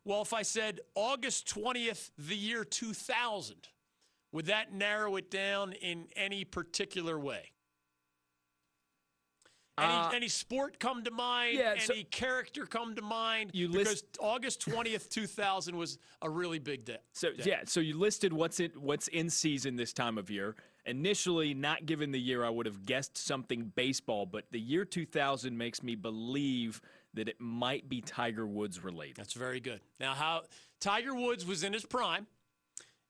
Well, 0.06 0.22
if 0.22 0.34
I 0.34 0.44
said 0.44 0.80
August 0.96 1.48
20th, 1.54 2.12
the 2.18 2.36
year 2.36 2.64
2000, 2.64 3.68
would 4.32 4.46
that 4.46 4.74
narrow 4.74 5.16
it 5.18 5.30
down 5.30 5.74
in 5.74 6.08
any 6.16 6.46
particular 6.46 7.20
way? 7.20 7.52
Any, 9.80 9.94
Uh, 9.94 10.10
any 10.10 10.28
sport 10.28 10.80
come 10.80 11.04
to 11.04 11.12
mind? 11.12 11.56
yeah, 11.58 11.78
so- 11.78 11.94
any 11.94 12.04
character 12.06 12.66
come 12.66 12.96
to 12.96 13.02
mind? 13.04 13.52
You 13.54 13.68
because 13.70 13.88
list- 13.88 14.18
August 14.20 14.62
20th, 14.62 15.08
2000 15.10 15.76
was 15.76 16.00
a 16.24 16.30
really 16.30 16.58
big 16.58 16.84
day. 16.84 16.98
So 17.14 17.30
yeah, 17.38 17.62
so 17.66 17.80
you 17.80 17.96
listed 17.96 18.34
what's 18.34 18.60
in 18.60 18.72
what's 18.72 19.08
in 19.10 19.30
season 19.30 19.76
this 19.76 19.94
time 19.94 20.18
of 20.18 20.32
year. 20.32 20.56
Initially, 20.88 21.54
not 21.54 21.86
given 21.86 22.12
the 22.12 22.20
year, 22.20 22.46
I 22.46 22.50
would 22.50 22.66
have 22.66 22.86
guessed 22.86 23.18
something 23.18 23.74
baseball, 23.76 24.26
but 24.26 24.46
the 24.52 24.60
year 24.60 24.86
2000 24.86 25.58
makes 25.58 25.84
me 25.84 25.96
believe 25.96 26.82
that 27.14 27.28
it 27.28 27.36
might 27.40 27.90
be 27.90 28.00
Tiger 28.00 28.48
Woods 28.48 28.82
related. 28.82 29.18
That's 29.18 29.34
very 29.34 29.60
good. 29.60 29.82
Now, 30.00 30.14
how 30.14 30.44
Tiger 30.80 31.14
Woods 31.14 31.46
was 31.46 31.64
in 31.64 31.74
his 31.74 31.86
prime, 31.86 32.26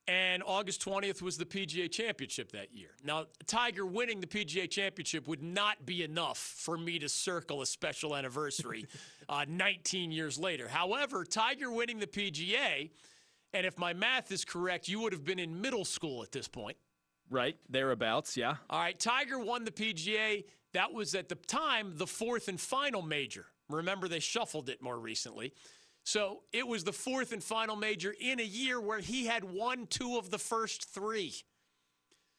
and 0.08 0.42
August 0.46 0.84
20th 0.84 1.22
was 1.22 1.38
the 1.38 1.46
PGA 1.46 1.92
Championship 1.92 2.52
that 2.54 2.74
year. 2.74 2.92
Now, 3.04 3.26
Tiger 3.46 3.86
winning 3.86 4.22
the 4.22 4.28
PGA 4.28 4.70
Championship 4.70 5.28
would 5.28 5.44
not 5.44 5.86
be 5.86 6.04
enough 6.04 6.38
for 6.38 6.78
me 6.78 6.98
to 7.00 7.10
circle 7.10 7.62
a 7.62 7.66
special 7.66 8.16
anniversary 8.16 8.88
uh, 9.30 9.46
19 9.48 10.12
years 10.12 10.40
later. 10.40 10.68
However, 10.68 11.26
Tiger 11.26 11.70
winning 11.70 12.00
the 12.00 12.08
PGA, 12.08 12.90
and 13.54 13.68
if 13.68 13.78
my 13.78 13.94
math 13.94 14.32
is 14.32 14.46
correct, 14.46 14.88
you 14.88 15.02
would 15.02 15.12
have 15.12 15.26
been 15.26 15.40
in 15.40 15.62
middle 15.62 15.86
school 15.86 16.24
at 16.24 16.32
this 16.32 16.48
point. 16.48 16.78
Right 17.30 17.58
thereabouts, 17.70 18.38
yeah. 18.38 18.56
All 18.70 18.80
right, 18.80 18.98
Tiger 18.98 19.40
won 19.40 19.66
the 19.66 19.72
PGA. 19.72 20.46
That 20.74 20.94
was 20.94 21.16
at 21.16 21.30
the 21.30 21.36
time 21.36 21.94
the 21.96 22.08
fourth 22.08 22.48
and 22.48 22.60
final 22.60 23.02
major. 23.02 23.46
Remember, 23.70 24.08
they 24.08 24.20
shuffled 24.20 24.70
it 24.70 24.82
more 24.82 24.98
recently. 24.98 25.54
So 26.04 26.44
it 26.54 26.66
was 26.66 26.86
the 26.86 26.94
fourth 26.94 27.34
and 27.34 27.44
final 27.44 27.76
major 27.76 28.16
in 28.18 28.40
a 28.40 28.44
year 28.44 28.80
where 28.80 29.00
he 29.00 29.26
had 29.26 29.44
won 29.44 29.88
two 29.88 30.18
of 30.18 30.30
the 30.30 30.38
first 30.38 30.90
three. 30.90 31.34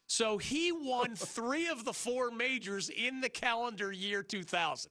So 0.07 0.38
he 0.38 0.72
won 0.72 1.14
three 1.16 1.68
of 1.68 1.85
the 1.85 1.92
four 1.92 2.31
majors 2.31 2.88
in 2.88 3.20
the 3.20 3.29
calendar 3.29 3.92
year 3.92 4.22
2000. 4.22 4.90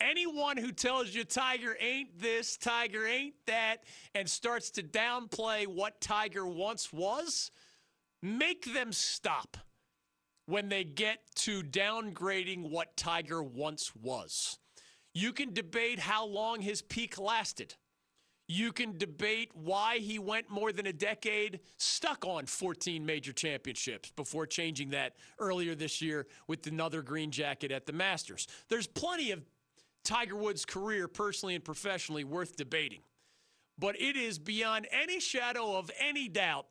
Anyone 0.00 0.58
who 0.58 0.70
tells 0.70 1.14
you 1.14 1.24
Tiger 1.24 1.76
ain't 1.80 2.20
this, 2.20 2.58
Tiger 2.58 3.06
ain't 3.06 3.36
that, 3.46 3.84
and 4.14 4.28
starts 4.28 4.70
to 4.72 4.82
downplay 4.82 5.66
what 5.66 6.00
Tiger 6.00 6.46
once 6.46 6.92
was, 6.92 7.50
make 8.24 8.72
them 8.72 8.90
stop 8.90 9.58
when 10.46 10.70
they 10.70 10.82
get 10.82 11.20
to 11.34 11.62
downgrading 11.62 12.70
what 12.70 12.96
Tiger 12.96 13.42
once 13.42 13.94
was. 13.94 14.58
You 15.12 15.32
can 15.32 15.52
debate 15.52 15.98
how 15.98 16.26
long 16.26 16.60
his 16.60 16.80
peak 16.80 17.18
lasted. 17.18 17.74
You 18.48 18.72
can 18.72 18.96
debate 18.98 19.50
why 19.54 19.98
he 19.98 20.18
went 20.18 20.50
more 20.50 20.72
than 20.72 20.86
a 20.86 20.92
decade 20.92 21.60
stuck 21.76 22.24
on 22.26 22.46
14 22.46 23.04
major 23.04 23.32
championships 23.32 24.10
before 24.16 24.46
changing 24.46 24.90
that 24.90 25.16
earlier 25.38 25.74
this 25.74 26.02
year 26.02 26.26
with 26.48 26.66
another 26.66 27.02
green 27.02 27.30
jacket 27.30 27.70
at 27.70 27.86
the 27.86 27.92
Masters. 27.92 28.46
There's 28.68 28.86
plenty 28.86 29.30
of 29.32 29.42
Tiger 30.02 30.36
Woods' 30.36 30.64
career, 30.64 31.08
personally 31.08 31.54
and 31.54 31.64
professionally, 31.64 32.24
worth 32.24 32.56
debating. 32.56 33.00
But 33.78 34.00
it 34.00 34.16
is 34.16 34.38
beyond 34.38 34.88
any 34.90 35.20
shadow 35.20 35.76
of 35.76 35.90
any 35.98 36.28
doubt 36.28 36.66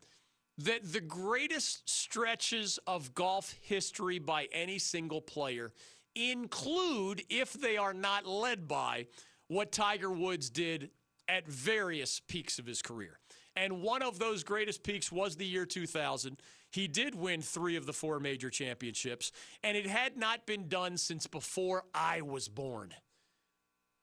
that 0.57 0.93
the 0.93 1.01
greatest 1.01 1.89
stretches 1.89 2.79
of 2.85 3.13
golf 3.13 3.55
history 3.61 4.19
by 4.19 4.47
any 4.51 4.77
single 4.77 5.21
player 5.21 5.71
include, 6.15 7.23
if 7.29 7.53
they 7.53 7.77
are 7.77 7.93
not 7.93 8.27
led 8.27 8.67
by, 8.67 9.07
what 9.47 9.71
Tiger 9.71 10.11
Woods 10.11 10.49
did 10.49 10.91
at 11.27 11.47
various 11.47 12.19
peaks 12.19 12.59
of 12.59 12.65
his 12.65 12.81
career. 12.81 13.19
And 13.55 13.81
one 13.81 14.01
of 14.01 14.19
those 14.19 14.43
greatest 14.43 14.83
peaks 14.83 15.11
was 15.11 15.35
the 15.35 15.45
year 15.45 15.65
2000. 15.65 16.37
He 16.71 16.87
did 16.87 17.13
win 17.13 17.41
three 17.41 17.75
of 17.75 17.85
the 17.85 17.93
four 17.93 18.19
major 18.19 18.49
championships, 18.49 19.31
and 19.63 19.77
it 19.77 19.85
had 19.85 20.17
not 20.17 20.45
been 20.45 20.67
done 20.67 20.97
since 20.97 21.27
before 21.27 21.83
I 21.93 22.21
was 22.21 22.47
born. 22.47 22.93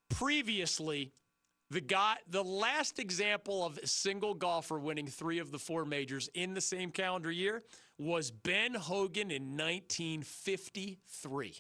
Previously, 0.09 1.13
the 1.71 1.81
guy, 1.81 2.17
the 2.29 2.43
last 2.43 2.99
example 2.99 3.65
of 3.65 3.79
a 3.79 3.87
single 3.87 4.35
golfer 4.35 4.79
winning 4.79 5.07
three 5.07 5.39
of 5.39 5.53
the 5.53 5.59
four 5.59 5.85
majors 5.85 6.29
in 6.35 6.53
the 6.55 6.61
same 6.61 6.91
calendar 6.91 7.31
year 7.31 7.63
was 7.97 8.33
Ben 8.33 8.75
Hogan 8.75 9.31
in 9.31 9.57
1953. 9.57 11.55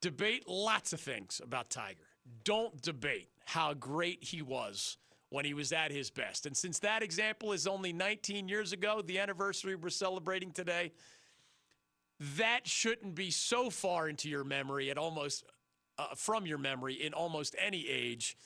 Debate 0.00 0.48
lots 0.48 0.92
of 0.92 1.00
things 1.00 1.40
about 1.42 1.70
Tiger. 1.70 2.04
Don't 2.44 2.80
debate 2.80 3.30
how 3.44 3.74
great 3.74 4.22
he 4.22 4.42
was 4.42 4.96
when 5.30 5.44
he 5.44 5.54
was 5.54 5.72
at 5.72 5.90
his 5.90 6.10
best. 6.10 6.46
And 6.46 6.56
since 6.56 6.78
that 6.80 7.02
example 7.02 7.52
is 7.52 7.66
only 7.66 7.92
19 7.92 8.48
years 8.48 8.72
ago, 8.72 9.02
the 9.04 9.18
anniversary 9.18 9.74
we're 9.74 9.88
celebrating 9.88 10.52
today, 10.52 10.92
that 12.36 12.68
shouldn't 12.68 13.16
be 13.16 13.32
so 13.32 13.70
far 13.70 14.08
into 14.08 14.28
your 14.28 14.44
memory 14.44 14.90
at 14.90 14.98
almost 14.98 15.44
uh, 15.98 16.06
from 16.16 16.46
your 16.46 16.58
memory 16.58 16.94
in 16.94 17.12
almost 17.12 17.56
any 17.58 17.88
age 17.88 18.36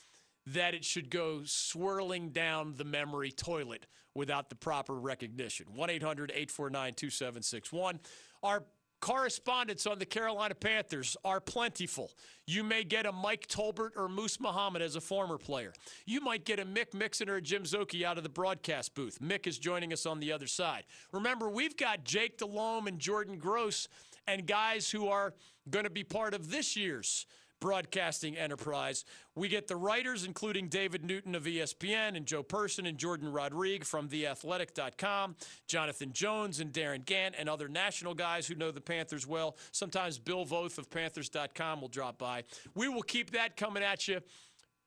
that 0.46 0.74
it 0.74 0.84
should 0.84 1.10
go 1.10 1.40
swirling 1.44 2.30
down 2.30 2.74
the 2.76 2.84
memory 2.84 3.30
toilet 3.30 3.86
without 4.14 4.48
the 4.48 4.54
proper 4.54 4.94
recognition. 4.94 5.66
1 5.74 5.90
800 5.90 6.30
849 6.30 6.94
2761. 6.94 8.00
Our 8.42 8.64
correspondents 9.00 9.86
on 9.86 9.98
the 9.98 10.06
Carolina 10.06 10.54
Panthers 10.54 11.16
are 11.24 11.40
plentiful. 11.40 12.10
You 12.46 12.64
may 12.64 12.82
get 12.82 13.06
a 13.06 13.12
Mike 13.12 13.46
Tolbert 13.46 13.90
or 13.96 14.08
Moose 14.08 14.40
Muhammad 14.40 14.82
as 14.82 14.96
a 14.96 15.00
former 15.00 15.38
player. 15.38 15.72
You 16.06 16.20
might 16.20 16.44
get 16.44 16.58
a 16.58 16.64
Mick 16.64 16.94
Mixon 16.94 17.28
or 17.28 17.36
a 17.36 17.42
Jim 17.42 17.64
Szoke 17.64 18.02
out 18.02 18.16
of 18.16 18.22
the 18.22 18.30
broadcast 18.30 18.94
booth. 18.94 19.18
Mick 19.20 19.46
is 19.46 19.58
joining 19.58 19.92
us 19.92 20.06
on 20.06 20.20
the 20.20 20.32
other 20.32 20.46
side. 20.46 20.84
Remember, 21.12 21.48
we've 21.48 21.76
got 21.76 22.04
Jake 22.04 22.38
Delhomme 22.38 22.86
and 22.86 22.98
Jordan 22.98 23.38
Gross 23.38 23.88
and 24.26 24.46
guys 24.46 24.90
who 24.90 25.08
are 25.08 25.34
going 25.70 25.84
to 25.84 25.90
be 25.90 26.04
part 26.04 26.34
of 26.34 26.50
this 26.50 26.76
year's 26.76 27.26
broadcasting 27.60 28.36
enterprise. 28.36 29.04
We 29.34 29.48
get 29.48 29.68
the 29.68 29.76
writers, 29.76 30.24
including 30.24 30.68
David 30.68 31.04
Newton 31.04 31.34
of 31.34 31.44
ESPN 31.44 32.16
and 32.16 32.26
Joe 32.26 32.42
Person 32.42 32.86
and 32.86 32.98
Jordan 32.98 33.30
Rodrigue 33.30 33.84
from 33.84 34.08
TheAthletic.com, 34.08 35.36
Jonathan 35.66 36.12
Jones 36.12 36.60
and 36.60 36.72
Darin 36.72 37.02
Gantt, 37.02 37.34
and 37.38 37.48
other 37.48 37.68
national 37.68 38.14
guys 38.14 38.46
who 38.46 38.54
know 38.54 38.70
the 38.70 38.80
Panthers 38.80 39.26
well. 39.26 39.56
Sometimes 39.72 40.18
Bill 40.18 40.44
Voth 40.44 40.78
of 40.78 40.90
Panthers.com 40.90 41.80
will 41.80 41.88
drop 41.88 42.18
by. 42.18 42.44
We 42.74 42.88
will 42.88 43.02
keep 43.02 43.30
that 43.32 43.56
coming 43.56 43.82
at 43.82 44.08
you 44.08 44.20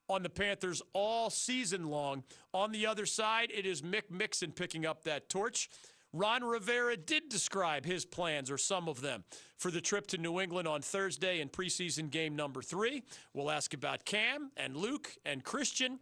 on 0.10 0.23
the 0.23 0.29
Panthers 0.29 0.82
all 0.93 1.29
season 1.29 1.88
long. 1.88 2.23
On 2.53 2.71
the 2.71 2.88
other 2.88 3.05
side, 3.05 3.51
it 3.55 3.65
is 3.65 3.82
Mick 3.82 4.10
Mixon 4.10 4.51
picking 4.51 4.86
up 4.86 5.03
that 5.03 5.29
torch. 5.29 5.69
Ron 6.12 6.43
Rivera 6.43 6.98
did 6.98 7.30
describe 7.30 7.86
his 7.86 8.06
plans, 8.06 8.50
or 8.50 8.58
some 8.58 8.88
of 8.89 9.02
them, 9.02 9.24
for 9.58 9.69
the 9.69 9.82
trip 9.82 10.08
to 10.08 10.17
New 10.17 10.39
England 10.39 10.67
on 10.67 10.82
Thursday 10.82 11.39
in 11.39 11.50
preseason 11.50 12.10
game 12.10 12.36
number 12.36 12.62
three. 12.62 13.04
We'll 13.34 13.52
ask 13.52 13.74
about 13.74 14.06
Cam 14.06 14.52
and 14.58 14.76
Luke 14.76 15.15
and 15.26 15.43
Christian 15.43 16.00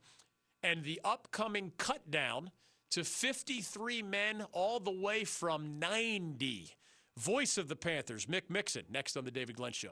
and 0.63 0.83
the 0.83 1.01
upcoming 1.03 1.71
cut 1.77 2.09
down 2.09 2.51
to 2.91 3.03
53 3.03 4.01
men 4.01 4.45
all 4.53 4.79
the 4.79 4.91
way 4.91 5.23
from 5.23 5.79
90. 5.79 6.69
Voice 7.17 7.57
of 7.57 7.67
the 7.67 7.75
Panthers, 7.75 8.27
Mick 8.27 8.49
Mixon, 8.49 8.83
next 8.89 9.17
on 9.17 9.25
The 9.25 9.31
David 9.31 9.55
Glenn 9.55 9.73
Show. 9.73 9.91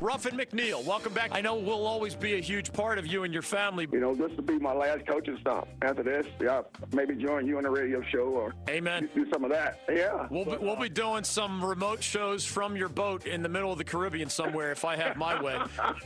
Ruffin 0.00 0.34
McNeill, 0.34 0.82
welcome 0.86 1.12
back. 1.12 1.28
I 1.32 1.42
know 1.42 1.56
we'll 1.56 1.86
always 1.86 2.14
be 2.14 2.32
a 2.34 2.40
huge 2.40 2.72
part 2.72 2.98
of 2.98 3.06
you 3.06 3.24
and 3.24 3.34
your 3.34 3.42
family. 3.42 3.86
You 3.92 4.00
know, 4.00 4.14
this 4.14 4.34
will 4.34 4.44
be 4.44 4.58
my 4.58 4.72
last 4.72 5.06
coaching 5.06 5.36
stop. 5.42 5.68
After 5.82 6.02
this, 6.02 6.26
yeah, 6.40 6.62
maybe 6.94 7.14
join 7.16 7.46
you 7.46 7.58
on 7.58 7.64
the 7.64 7.70
radio 7.70 8.02
show 8.10 8.24
or 8.24 8.54
Amen. 8.70 9.10
do 9.14 9.26
some 9.30 9.44
of 9.44 9.50
that. 9.50 9.80
Yeah. 9.90 10.26
We'll 10.30 10.46
be, 10.46 10.56
we'll 10.56 10.76
be 10.76 10.88
doing 10.88 11.22
some 11.22 11.62
remote 11.62 12.02
shows 12.02 12.46
from 12.46 12.76
your 12.76 12.88
boat 12.88 13.26
in 13.26 13.42
the 13.42 13.48
middle 13.50 13.72
of 13.72 13.76
the 13.76 13.84
Caribbean 13.84 14.30
somewhere 14.30 14.72
if 14.72 14.86
I 14.86 14.96
have 14.96 15.18
my 15.18 15.40
way. 15.42 15.58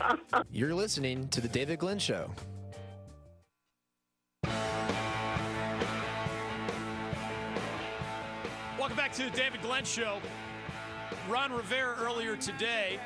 You're 0.51 0.75
listening 0.75 1.29
to 1.29 1.41
The 1.41 1.49
David 1.49 1.79
Glenn 1.79 2.01
Show. 2.01 2.33
Welcome 8.77 8.97
back 8.97 9.13
to 9.13 9.23
the 9.23 9.31
David 9.31 9.63
Glenn 9.63 9.85
Show. 9.85 10.19
Ron 11.31 11.53
Rivera 11.53 11.97
earlier 12.01 12.37
today 12.37 12.99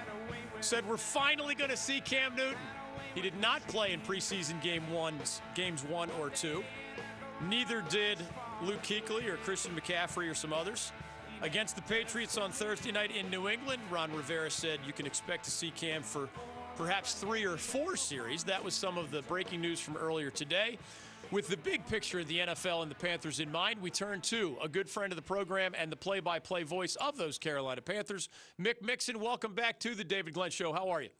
said 0.60 0.86
we're 0.88 0.96
finally 0.96 1.54
going 1.54 1.70
to 1.70 1.76
see 1.76 2.00
Cam 2.00 2.34
Newton. 2.34 2.58
He 3.14 3.20
did 3.20 3.38
not 3.40 3.66
play 3.68 3.92
in 3.92 4.00
preseason 4.00 4.60
game 4.62 4.90
ones, 4.92 5.40
games 5.54 5.82
one 5.84 6.10
or 6.20 6.30
two. 6.30 6.62
Neither 7.48 7.82
did 7.82 8.18
Luke 8.62 8.82
Kuechly 8.82 9.26
or 9.28 9.36
Christian 9.38 9.74
McCaffrey 9.74 10.30
or 10.30 10.34
some 10.34 10.52
others. 10.52 10.92
Against 11.40 11.76
the 11.76 11.82
Patriots 11.82 12.36
on 12.36 12.50
Thursday 12.50 12.90
night 12.90 13.12
in 13.14 13.30
New 13.30 13.48
England, 13.48 13.80
Ron 13.90 14.12
Rivera 14.12 14.50
said 14.50 14.80
you 14.86 14.92
can 14.92 15.06
expect 15.06 15.44
to 15.44 15.50
see 15.50 15.70
Cam 15.70 16.02
for 16.02 16.28
perhaps 16.76 17.14
three 17.14 17.44
or 17.44 17.56
four 17.56 17.96
series. 17.96 18.44
That 18.44 18.62
was 18.62 18.74
some 18.74 18.98
of 18.98 19.10
the 19.10 19.22
breaking 19.22 19.60
news 19.60 19.78
from 19.78 19.96
earlier 19.96 20.30
today. 20.30 20.78
With 21.30 21.48
the 21.48 21.58
big 21.58 21.86
picture 21.86 22.20
of 22.20 22.26
the 22.26 22.38
NFL 22.38 22.80
and 22.80 22.90
the 22.90 22.94
Panthers 22.94 23.38
in 23.38 23.52
mind, 23.52 23.82
we 23.82 23.90
turn 23.90 24.22
to 24.22 24.56
a 24.62 24.68
good 24.68 24.88
friend 24.88 25.12
of 25.12 25.16
the 25.16 25.22
program 25.22 25.74
and 25.76 25.92
the 25.92 25.96
play 25.96 26.20
by 26.20 26.38
play 26.38 26.62
voice 26.62 26.96
of 26.96 27.18
those 27.18 27.36
Carolina 27.36 27.82
Panthers, 27.82 28.30
Mick 28.58 28.80
Mixon. 28.80 29.20
Welcome 29.20 29.54
back 29.54 29.78
to 29.80 29.94
the 29.94 30.04
David 30.04 30.32
Glenn 30.32 30.50
Show. 30.50 30.72
How 30.72 30.88
are 30.88 31.02
you? 31.02 31.10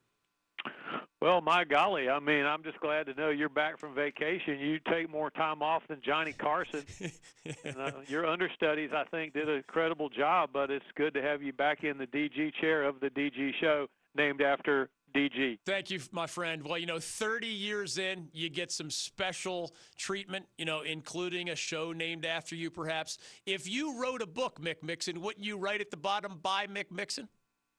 Well, 1.21 1.43
my 1.43 1.65
golly, 1.65 2.09
I 2.09 2.21
mean, 2.21 2.47
I'm 2.47 2.63
just 2.63 2.81
glad 2.81 3.05
to 3.07 3.15
know 3.15 3.29
you're 3.29 3.51
back 3.51 3.79
from 3.79 3.95
vacation. 3.95 4.59
You 4.59 4.79
take 4.91 5.11
more 5.11 5.31
time 5.31 5.63
off 5.63 5.83
than 5.89 6.01
Johnny 6.03 6.33
Carson. 6.33 6.85
and, 7.65 7.77
uh, 7.77 7.91
your 8.07 8.27
understudies, 8.27 8.91
I 8.95 9.05
think, 9.11 9.35
did 9.35 9.49
an 9.49 9.57
incredible 9.57 10.09
job, 10.09 10.51
but 10.55 10.71
it's 10.71 10.87
good 10.97 11.13
to 11.15 11.23
have 11.23 11.43
you 11.43 11.53
back 11.53 11.85
in 11.85 11.99
the 11.99 12.07
DG 12.07 12.55
chair 12.63 12.85
of 12.85 13.01
the 13.01 13.11
DG 13.11 13.51
show 13.61 13.89
named 14.17 14.41
after 14.41 14.89
DG. 15.15 15.59
Thank 15.65 15.91
you, 15.91 16.01
my 16.13 16.27
friend. 16.27 16.63
Well, 16.63 16.79
you 16.79 16.87
know, 16.87 16.99
30 16.99 17.47
years 17.47 17.99
in, 17.99 18.29
you 18.33 18.49
get 18.49 18.71
some 18.71 18.91
special 18.91 19.75
treatment, 19.97 20.47
you 20.57 20.65
know, 20.65 20.83
including 20.83 21.51
a 21.51 21.57
show 21.57 21.93
named 21.93 22.25
after 22.25 22.55
you, 22.55 22.71
perhaps. 22.71 23.19
If 23.47 23.69
you 23.69 24.01
wrote 24.01 24.23
a 24.23 24.27
book, 24.27 24.61
Mick 24.61 24.83
Mixon, 24.83 25.21
wouldn't 25.21 25.45
you 25.45 25.57
write 25.57 25.81
at 25.81 25.91
the 25.91 25.97
bottom, 25.97 26.39
by 26.43 26.67
Mick 26.67 26.91
Mixon? 26.91 27.29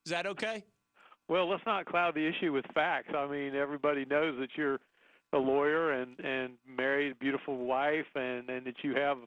Is 0.05 0.11
that 0.11 0.25
okay? 0.25 0.63
Well, 1.27 1.47
let's 1.47 1.65
not 1.65 1.85
cloud 1.85 2.15
the 2.15 2.27
issue 2.27 2.51
with 2.51 2.65
facts. 2.73 3.13
I 3.15 3.27
mean, 3.27 3.55
everybody 3.55 4.05
knows 4.05 4.35
that 4.39 4.49
you're 4.55 4.79
a 5.31 5.37
lawyer 5.37 5.91
and 5.91 6.19
and 6.19 6.53
married, 6.67 7.11
a 7.11 7.15
beautiful 7.15 7.57
wife, 7.57 8.07
and 8.15 8.49
and 8.49 8.65
that 8.65 8.83
you 8.83 8.95
have 8.95 9.17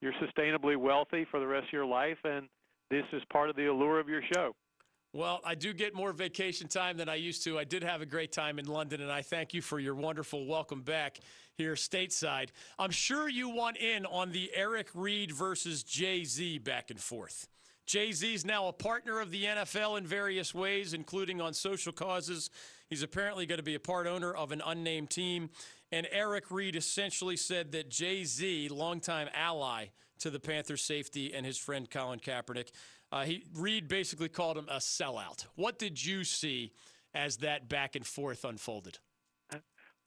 you're 0.00 0.12
sustainably 0.14 0.76
wealthy 0.76 1.26
for 1.30 1.40
the 1.40 1.46
rest 1.46 1.66
of 1.66 1.72
your 1.72 1.86
life, 1.86 2.18
and 2.24 2.48
this 2.90 3.04
is 3.12 3.22
part 3.32 3.50
of 3.50 3.56
the 3.56 3.66
allure 3.66 3.98
of 3.98 4.08
your 4.08 4.22
show. 4.32 4.54
Well, 5.12 5.40
I 5.44 5.56
do 5.56 5.72
get 5.72 5.92
more 5.92 6.12
vacation 6.12 6.68
time 6.68 6.96
than 6.96 7.08
I 7.08 7.16
used 7.16 7.42
to. 7.42 7.58
I 7.58 7.64
did 7.64 7.82
have 7.82 8.00
a 8.00 8.06
great 8.06 8.30
time 8.30 8.60
in 8.60 8.66
London, 8.66 9.00
and 9.00 9.10
I 9.10 9.22
thank 9.22 9.52
you 9.52 9.60
for 9.60 9.80
your 9.80 9.96
wonderful 9.96 10.46
welcome 10.46 10.82
back 10.82 11.18
here 11.56 11.74
stateside. 11.74 12.50
I'm 12.78 12.92
sure 12.92 13.28
you 13.28 13.48
want 13.48 13.76
in 13.76 14.06
on 14.06 14.30
the 14.30 14.52
Eric 14.54 14.86
Reid 14.94 15.32
versus 15.32 15.82
Jay 15.82 16.22
Z 16.22 16.58
back 16.58 16.90
and 16.90 17.00
forth. 17.00 17.48
Jay 17.86 18.12
Z 18.12 18.34
is 18.34 18.44
now 18.44 18.68
a 18.68 18.72
partner 18.72 19.18
of 19.18 19.32
the 19.32 19.46
NFL 19.46 19.98
in 19.98 20.06
various 20.06 20.54
ways, 20.54 20.94
including 20.94 21.40
on 21.40 21.54
social 21.54 21.92
causes. 21.92 22.48
He's 22.88 23.02
apparently 23.02 23.46
going 23.46 23.58
to 23.58 23.64
be 23.64 23.74
a 23.74 23.80
part 23.80 24.06
owner 24.06 24.32
of 24.32 24.52
an 24.52 24.62
unnamed 24.64 25.10
team. 25.10 25.50
And 25.90 26.06
Eric 26.12 26.52
Reid 26.52 26.76
essentially 26.76 27.36
said 27.36 27.72
that 27.72 27.90
Jay 27.90 28.22
Z, 28.22 28.68
longtime 28.68 29.28
ally 29.34 29.86
to 30.20 30.30
the 30.30 30.38
Panthers 30.38 30.82
safety 30.82 31.34
and 31.34 31.44
his 31.44 31.58
friend 31.58 31.90
Colin 31.90 32.20
Kaepernick, 32.20 32.70
uh, 33.12 33.24
he 33.24 33.44
Reid 33.54 33.88
basically 33.88 34.28
called 34.28 34.56
him 34.56 34.66
a 34.68 34.76
sellout. 34.76 35.46
What 35.56 35.78
did 35.78 36.04
you 36.04 36.24
see 36.24 36.72
as 37.14 37.38
that 37.38 37.68
back 37.68 37.96
and 37.96 38.06
forth 38.06 38.44
unfolded? 38.44 38.98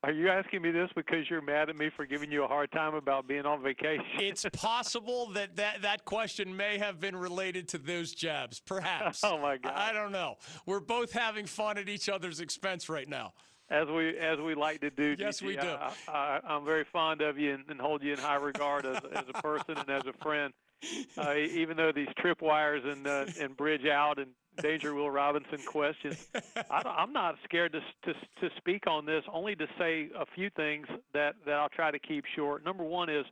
Are 0.03 0.11
you 0.11 0.27
asking 0.27 0.61
me 0.61 0.71
this 0.71 0.89
because 0.97 1.29
you're 1.29 1.41
mad 1.41 1.69
at 1.69 1.77
me 1.77 1.89
for 1.95 2.05
giving 2.05 2.29
you 2.29 2.43
a 2.43 2.47
hard 2.47 2.69
time 2.73 2.93
about 2.93 3.25
being 3.25 3.45
on 3.45 3.63
vacation? 3.63 4.03
It's 4.19 4.45
possible 4.53 5.27
that 5.31 5.55
that, 5.55 5.81
that 5.83 6.03
question 6.03 6.57
may 6.57 6.77
have 6.77 6.99
been 6.99 7.15
related 7.15 7.69
to 7.69 7.77
those 7.77 8.13
jabs, 8.13 8.59
perhaps. 8.59 9.21
Oh, 9.33 9.37
my 9.37 9.55
God. 9.55 9.71
I, 9.73 9.93
don't 9.93 10.11
know. 10.11 10.35
We're 10.65 10.81
both 10.81 11.13
having 11.13 11.45
fun 11.45 11.77
at 11.77 11.87
each 11.87 12.09
other's 12.09 12.41
expense 12.41 12.89
right 12.89 13.07
now. 13.07 13.33
as 13.69 13.87
we 13.87 14.17
as 14.17 14.37
we 14.39 14.53
like 14.53 14.81
to 14.81 14.89
do. 14.89 15.15
Yes, 15.17 15.41
we 15.41 15.55
do. 15.55 15.75
I, 16.09 16.41
I'm 16.45 16.65
very 16.65 16.83
fond 16.83 17.21
of 17.21 17.39
you 17.39 17.53
and, 17.53 17.63
and 17.69 17.79
hold 17.79 18.03
you 18.03 18.11
in 18.11 18.19
high 18.19 18.35
regard 18.35 18.85
as, 18.85 18.97
as 19.13 19.23
a 19.33 19.41
person 19.41 19.77
and 19.77 19.89
as 19.89 20.03
a 20.05 20.13
friend. 20.21 20.53
Uh, 21.17 21.35
even 21.35 21.77
though 21.77 21.91
these 21.91 22.07
tripwires 22.19 22.85
and 22.85 23.05
uh, 23.07 23.25
and 23.39 23.55
bridge 23.55 23.85
out 23.85 24.17
and 24.17 24.31
danger 24.61 24.93
Will 24.95 25.11
Robinson 25.11 25.59
questions, 25.65 26.27
I, 26.71 26.81
I'm 26.85 27.13
not 27.13 27.35
scared 27.43 27.73
to, 27.73 27.79
to 27.79 28.19
to 28.41 28.55
speak 28.57 28.87
on 28.87 29.05
this. 29.05 29.23
Only 29.31 29.55
to 29.55 29.67
say 29.77 30.09
a 30.17 30.25
few 30.25 30.49
things 30.55 30.87
that 31.13 31.35
that 31.45 31.53
I'll 31.53 31.69
try 31.69 31.91
to 31.91 31.99
keep 31.99 32.25
short. 32.35 32.65
Number 32.65 32.83
one 32.83 33.09
is 33.09 33.25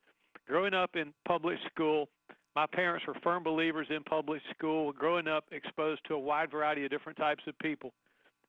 growing 0.48 0.74
up 0.74 0.96
in 0.96 1.14
public 1.28 1.58
school. 1.74 2.08
My 2.56 2.66
parents 2.68 3.06
were 3.08 3.16
firm 3.24 3.44
believers 3.44 3.88
in 3.90 4.04
public 4.04 4.42
school. 4.56 4.92
Growing 4.92 5.28
up 5.28 5.46
exposed 5.52 6.02
to 6.08 6.14
a 6.14 6.20
wide 6.20 6.52
variety 6.52 6.86
of 6.86 6.92
different 6.92 7.18
types 7.18 7.44
of 7.48 7.58
people. 7.60 7.94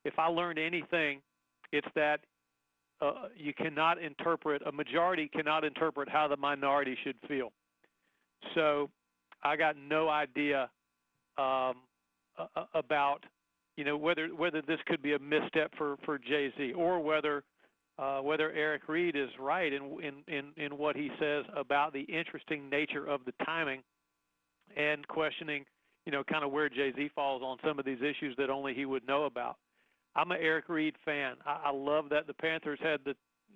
If 0.05 0.19
I 0.19 0.27
learned 0.27 0.59
anything, 0.59 1.21
it's 1.73 1.88
that 1.95 2.21
uh, 3.01 3.29
you 3.37 3.53
cannot 3.55 4.01
interpret 4.01 4.62
a 4.67 4.73
majority 4.73 5.29
cannot 5.29 5.65
interpret 5.65 6.09
how 6.09 6.29
the 6.29 6.37
minority 6.37 6.97
should 7.03 7.17
feel. 7.27 7.51
So 8.55 8.90
I 9.42 9.57
got 9.57 9.76
no 9.76 10.09
idea 10.09 10.70
um, 11.38 11.76
about 12.74 13.20
you 13.76 13.85
know 13.85 13.96
whether 13.96 14.28
whether 14.28 14.62
this 14.62 14.78
could 14.87 15.02
be 15.02 15.14
a 15.14 15.18
misstep 15.18 15.72
for 15.76 15.96
for 16.05 16.18
Jay 16.18 16.52
Z 16.57 16.72
or 16.72 17.00
whether 17.00 17.44
uh, 17.98 18.18
whether 18.18 18.50
Eric 18.52 18.88
Reid 18.88 19.16
is 19.16 19.28
right 19.38 19.72
in, 19.72 19.83
in 20.02 20.35
in 20.35 20.64
in 20.64 20.78
what 20.78 20.96
he 20.96 21.11
says 21.18 21.44
about 21.57 21.92
the 21.92 22.02
interesting 22.02 22.68
nature 22.68 23.07
of 23.07 23.20
the 23.24 23.33
timing 23.44 23.83
and 24.76 25.07
questioning 25.09 25.64
you 26.07 26.12
know 26.12 26.22
kind 26.24 26.44
of 26.44 26.52
where 26.52 26.68
Jay 26.68 26.92
Z 26.94 27.11
falls 27.14 27.42
on 27.42 27.59
some 27.64 27.78
of 27.78 27.85
these 27.85 28.00
issues 28.00 28.35
that 28.37 28.50
only 28.50 28.74
he 28.74 28.85
would 28.85 29.07
know 29.07 29.24
about. 29.24 29.57
I'm 30.14 30.31
an 30.31 30.38
Eric 30.40 30.68
Reid 30.68 30.94
fan. 31.05 31.37
I, 31.46 31.62
I 31.66 31.72
love 31.72 32.09
that 32.11 32.26
the 32.26 32.35
Panthers 32.35 32.78
had 32.83 33.00
the, 33.05 33.14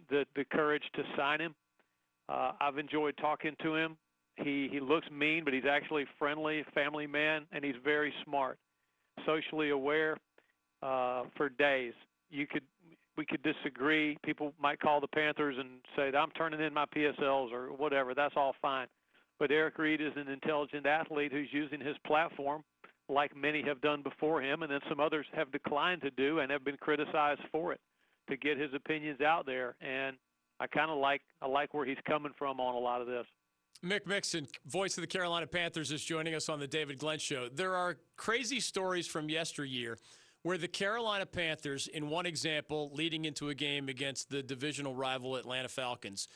the 0.08 0.24
the 0.34 0.44
courage 0.44 0.84
to 0.94 1.02
sign 1.16 1.40
him. 1.40 1.54
Uh, 2.28 2.52
I've 2.60 2.78
enjoyed 2.78 3.16
talking 3.18 3.54
to 3.62 3.74
him. 3.74 3.96
He 4.36 4.68
he 4.70 4.80
looks 4.80 5.06
mean, 5.10 5.44
but 5.44 5.54
he's 5.54 5.64
actually 5.68 6.04
friendly, 6.18 6.64
family 6.74 7.06
man, 7.06 7.46
and 7.52 7.64
he's 7.64 7.74
very 7.82 8.12
smart, 8.24 8.58
socially 9.24 9.70
aware. 9.70 10.16
Uh, 10.82 11.24
for 11.36 11.48
days, 11.48 11.94
you 12.30 12.46
could 12.46 12.62
we 13.16 13.24
could 13.24 13.42
disagree. 13.42 14.18
People 14.24 14.52
might 14.60 14.78
call 14.80 15.00
the 15.00 15.08
Panthers 15.08 15.56
and 15.58 15.80
say 15.96 16.10
that 16.10 16.18
I'm 16.18 16.30
turning 16.32 16.60
in 16.60 16.74
my 16.74 16.84
PSLs 16.94 17.50
or 17.52 17.72
whatever. 17.72 18.14
That's 18.14 18.34
all 18.36 18.54
fine. 18.60 18.88
But 19.38 19.50
Eric 19.50 19.78
Reid 19.78 20.00
is 20.00 20.12
an 20.16 20.28
intelligent 20.28 20.86
athlete 20.86 21.32
who's 21.32 21.48
using 21.50 21.80
his 21.80 21.96
platform 22.06 22.62
like 23.08 23.36
many 23.36 23.62
have 23.62 23.80
done 23.80 24.02
before 24.02 24.42
him, 24.42 24.62
and 24.62 24.70
then 24.70 24.80
some 24.88 25.00
others 25.00 25.26
have 25.34 25.52
declined 25.52 26.02
to 26.02 26.10
do 26.10 26.40
and 26.40 26.50
have 26.50 26.64
been 26.64 26.76
criticized 26.76 27.40
for 27.52 27.72
it 27.72 27.80
to 28.28 28.36
get 28.36 28.58
his 28.58 28.70
opinions 28.74 29.20
out 29.20 29.46
there. 29.46 29.76
And 29.80 30.16
I 30.58 30.66
kind 30.66 30.90
of 30.90 30.98
like 30.98 31.22
I 31.40 31.46
like 31.46 31.72
where 31.74 31.86
he's 31.86 31.98
coming 32.06 32.32
from 32.38 32.60
on 32.60 32.74
a 32.74 32.78
lot 32.78 33.00
of 33.00 33.06
this. 33.06 33.26
Mick 33.84 34.06
Mixon, 34.06 34.46
voice 34.66 34.96
of 34.96 35.02
the 35.02 35.06
Carolina 35.06 35.46
Panthers, 35.46 35.92
is 35.92 36.02
joining 36.02 36.34
us 36.34 36.48
on 36.48 36.60
the 36.60 36.66
David 36.66 36.98
Glenn 36.98 37.18
Show. 37.18 37.48
There 37.52 37.74
are 37.74 37.96
crazy 38.16 38.60
stories 38.60 39.06
from 39.06 39.28
yesteryear 39.28 39.98
where 40.42 40.58
the 40.58 40.68
Carolina 40.68 41.26
Panthers, 41.26 41.88
in 41.88 42.08
one 42.08 42.26
example, 42.26 42.90
leading 42.94 43.24
into 43.24 43.48
a 43.48 43.54
game 43.54 43.88
against 43.88 44.30
the 44.30 44.42
divisional 44.42 44.94
rival 44.94 45.36
Atlanta 45.36 45.68
Falcons, 45.68 46.28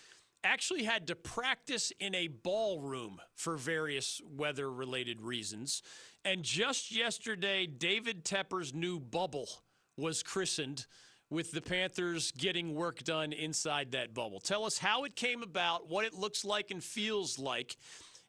actually 0.43 0.85
had 0.85 1.07
to 1.07 1.15
practice 1.15 1.93
in 2.01 2.15
a 2.15 2.27
ballroom 2.27 3.21
for 3.35 3.57
various 3.57 4.21
weather 4.25 4.71
related 4.71 5.21
reasons. 5.21 5.83
And 6.25 6.43
just 6.43 6.95
yesterday, 6.95 7.67
David 7.67 8.25
Tepper's 8.25 8.75
new 8.75 8.99
bubble 8.99 9.49
was 9.97 10.23
christened 10.23 10.87
with 11.31 11.53
the 11.53 11.61
Panthers 11.61 12.33
getting 12.33 12.75
work 12.75 13.05
done 13.05 13.33
inside 13.33 13.93
that 13.93 14.13
bubble. 14.13 14.41
Tell 14.41 14.65
us 14.65 14.79
how 14.79 15.05
it 15.05 15.15
came 15.15 15.43
about, 15.43 15.89
what 15.89 16.05
it 16.05 16.13
looks 16.13 16.45
like 16.45 16.71
and 16.71 16.83
feels 16.83 17.39
like. 17.39 17.77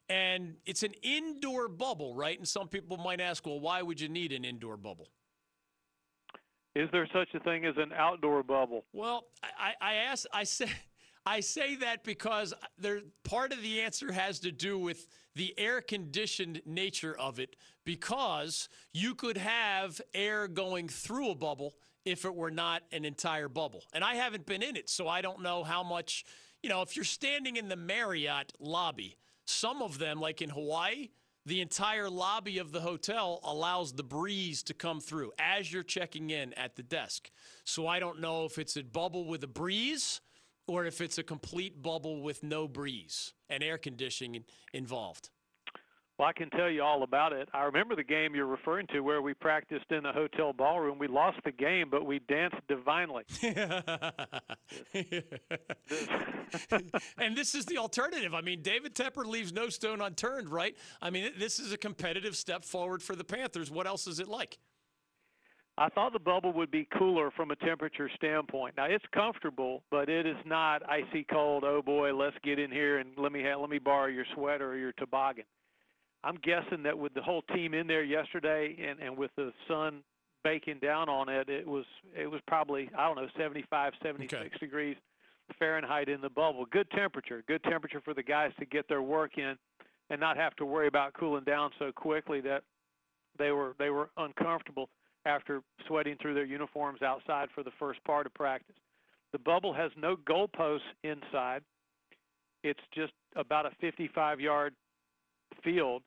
And 0.08 0.54
it's 0.66 0.82
an 0.82 0.94
indoor 1.02 1.68
bubble, 1.68 2.14
right? 2.14 2.38
And 2.38 2.46
some 2.46 2.68
people 2.68 2.96
might 2.96 3.20
ask, 3.20 3.44
well, 3.44 3.60
why 3.60 3.82
would 3.82 4.00
you 4.00 4.08
need 4.08 4.32
an 4.32 4.44
indoor 4.44 4.76
bubble? 4.76 5.08
Is 6.74 6.88
there 6.92 7.08
such 7.12 7.28
a 7.34 7.40
thing 7.40 7.66
as 7.66 7.74
an 7.76 7.92
outdoor 7.92 8.42
bubble? 8.42 8.84
Well, 8.92 9.24
I, 9.42 9.72
I 9.80 9.94
ask, 9.94 10.26
I 10.32 10.44
say, 10.44 10.66
I 11.26 11.40
say 11.40 11.76
that 11.76 12.02
because 12.02 12.52
there 12.78 13.00
part 13.22 13.52
of 13.52 13.62
the 13.62 13.80
answer 13.80 14.10
has 14.10 14.40
to 14.40 14.50
do 14.50 14.76
with 14.76 15.06
the 15.36 15.54
air 15.56 15.80
conditioned 15.80 16.62
nature 16.66 17.16
of 17.16 17.38
it 17.38 17.54
because 17.84 18.68
you 18.92 19.14
could 19.14 19.36
have 19.36 20.00
air 20.14 20.48
going 20.48 20.88
through 20.88 21.30
a 21.30 21.34
bubble 21.36 21.74
if 22.04 22.24
it 22.24 22.34
were 22.34 22.50
not 22.50 22.82
an 22.92 23.04
entire 23.04 23.48
bubble. 23.48 23.84
And 23.92 24.02
I 24.02 24.14
haven't 24.14 24.46
been 24.46 24.62
in 24.62 24.76
it, 24.76 24.88
so 24.88 25.08
I 25.08 25.20
don't 25.20 25.42
know 25.42 25.64
how 25.64 25.82
much, 25.82 26.24
you 26.62 26.68
know, 26.68 26.82
if 26.82 26.96
you're 26.96 27.04
standing 27.04 27.56
in 27.56 27.68
the 27.68 27.76
Marriott 27.76 28.52
lobby, 28.58 29.16
some 29.44 29.82
of 29.82 29.98
them 29.98 30.20
like 30.20 30.42
in 30.42 30.50
Hawaii, 30.50 31.08
the 31.44 31.60
entire 31.60 32.08
lobby 32.08 32.58
of 32.58 32.70
the 32.70 32.80
hotel 32.80 33.40
allows 33.42 33.92
the 33.92 34.04
breeze 34.04 34.62
to 34.64 34.74
come 34.74 35.00
through 35.00 35.32
as 35.38 35.72
you're 35.72 35.82
checking 35.82 36.30
in 36.30 36.52
at 36.54 36.76
the 36.76 36.84
desk. 36.84 37.30
So 37.64 37.86
I 37.86 37.98
don't 37.98 38.20
know 38.20 38.44
if 38.44 38.58
it's 38.58 38.76
a 38.76 38.84
bubble 38.84 39.26
with 39.26 39.42
a 39.42 39.48
breeze 39.48 40.20
or 40.68 40.84
if 40.84 41.00
it's 41.00 41.18
a 41.18 41.24
complete 41.24 41.82
bubble 41.82 42.22
with 42.22 42.44
no 42.44 42.68
breeze 42.68 43.34
and 43.50 43.62
air 43.62 43.76
conditioning 43.76 44.44
involved. 44.72 45.30
Well, 46.22 46.28
I 46.28 46.32
can 46.34 46.50
tell 46.50 46.70
you 46.70 46.84
all 46.84 47.02
about 47.02 47.32
it. 47.32 47.48
I 47.52 47.64
remember 47.64 47.96
the 47.96 48.04
game 48.04 48.36
you're 48.36 48.46
referring 48.46 48.86
to 48.92 49.00
where 49.00 49.20
we 49.20 49.34
practiced 49.34 49.90
in 49.90 50.04
the 50.04 50.12
hotel 50.12 50.52
ballroom. 50.52 50.96
We 50.96 51.08
lost 51.08 51.38
the 51.44 51.50
game, 51.50 51.88
but 51.90 52.06
we 52.06 52.20
danced 52.20 52.58
divinely. 52.68 53.24
and 57.18 57.36
this 57.36 57.56
is 57.56 57.64
the 57.64 57.76
alternative. 57.76 58.34
I 58.34 58.40
mean, 58.40 58.62
David 58.62 58.94
Tepper 58.94 59.26
leaves 59.26 59.52
no 59.52 59.68
stone 59.68 60.00
unturned, 60.00 60.48
right? 60.48 60.76
I 61.02 61.10
mean, 61.10 61.32
this 61.40 61.58
is 61.58 61.72
a 61.72 61.76
competitive 61.76 62.36
step 62.36 62.64
forward 62.64 63.02
for 63.02 63.16
the 63.16 63.24
Panthers. 63.24 63.68
What 63.68 63.88
else 63.88 64.06
is 64.06 64.20
it 64.20 64.28
like? 64.28 64.58
I 65.76 65.88
thought 65.88 66.12
the 66.12 66.20
bubble 66.20 66.52
would 66.52 66.70
be 66.70 66.86
cooler 66.96 67.32
from 67.32 67.50
a 67.50 67.56
temperature 67.56 68.08
standpoint. 68.14 68.76
Now 68.76 68.84
it's 68.84 69.04
comfortable, 69.12 69.82
but 69.90 70.08
it 70.08 70.24
is 70.24 70.36
not 70.46 70.88
icy 70.88 71.24
cold. 71.24 71.64
Oh 71.66 71.82
boy, 71.82 72.14
let's 72.14 72.36
get 72.44 72.60
in 72.60 72.70
here 72.70 72.98
and 73.00 73.10
let 73.16 73.32
me 73.32 73.42
ha- 73.42 73.58
let 73.60 73.70
me 73.70 73.80
borrow 73.80 74.06
your 74.06 74.26
sweater 74.36 74.70
or 74.70 74.76
your 74.76 74.92
toboggan. 74.92 75.46
I'm 76.24 76.36
guessing 76.42 76.82
that 76.84 76.96
with 76.96 77.14
the 77.14 77.22
whole 77.22 77.42
team 77.54 77.74
in 77.74 77.86
there 77.86 78.04
yesterday 78.04 78.76
and, 78.88 79.00
and 79.00 79.16
with 79.16 79.30
the 79.36 79.52
sun 79.68 80.02
baking 80.44 80.78
down 80.80 81.08
on 81.08 81.28
it, 81.28 81.48
it 81.48 81.66
was 81.66 81.84
it 82.16 82.30
was 82.30 82.40
probably 82.46 82.90
I 82.96 83.06
don't 83.06 83.16
know 83.16 83.28
75, 83.36 83.92
76 84.02 84.34
Okay. 84.34 84.50
degrees 84.58 84.96
Fahrenheit 85.58 86.08
in 86.08 86.20
the 86.20 86.30
bubble. 86.30 86.64
Good 86.70 86.90
temperature, 86.90 87.42
good 87.46 87.62
temperature 87.64 88.00
for 88.04 88.14
the 88.14 88.22
guys 88.22 88.52
to 88.58 88.64
get 88.66 88.88
their 88.88 89.02
work 89.02 89.36
in 89.38 89.56
and 90.10 90.20
not 90.20 90.36
have 90.36 90.54
to 90.56 90.64
worry 90.64 90.86
about 90.86 91.12
cooling 91.14 91.44
down 91.44 91.70
so 91.78 91.90
quickly 91.92 92.40
that 92.42 92.62
they 93.38 93.50
were 93.50 93.74
they 93.78 93.90
were 93.90 94.10
uncomfortable 94.16 94.88
after 95.24 95.62
sweating 95.86 96.16
through 96.20 96.34
their 96.34 96.44
uniforms 96.44 97.02
outside 97.02 97.48
for 97.54 97.62
the 97.62 97.70
first 97.78 98.02
part 98.04 98.26
of 98.26 98.34
practice. 98.34 98.76
The 99.32 99.38
bubble 99.38 99.72
has 99.72 99.90
no 99.96 100.16
goalposts 100.16 100.80
inside. 101.04 101.62
It's 102.62 102.80
just 102.94 103.12
about 103.36 103.66
a 103.66 103.70
55 103.80 104.40
yard 104.40 104.74
field. 105.64 106.02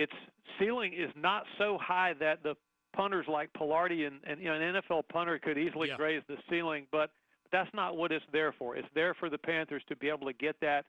Its 0.00 0.12
ceiling 0.58 0.92
is 0.94 1.10
not 1.14 1.44
so 1.58 1.78
high 1.78 2.14
that 2.20 2.42
the 2.42 2.54
punters 2.94 3.26
like 3.28 3.52
Palardy 3.52 4.06
and, 4.06 4.20
and 4.26 4.40
you 4.40 4.48
know, 4.48 4.54
an 4.54 4.74
NFL 4.76 5.02
punter 5.12 5.38
could 5.38 5.58
easily 5.58 5.88
Yeah. 5.88 5.96
graze 5.96 6.22
the 6.26 6.38
ceiling, 6.48 6.86
but 6.90 7.10
that's 7.52 7.72
not 7.74 7.96
what 7.96 8.10
it's 8.12 8.24
there 8.32 8.52
for. 8.52 8.76
It's 8.76 8.88
there 8.94 9.12
for 9.14 9.28
the 9.28 9.38
Panthers 9.38 9.82
to 9.88 9.96
be 9.96 10.08
able 10.08 10.26
to 10.26 10.32
get 10.32 10.56
that 10.60 10.86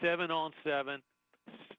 seven 0.00 0.30
on 0.30 0.50
seven, 0.64 1.00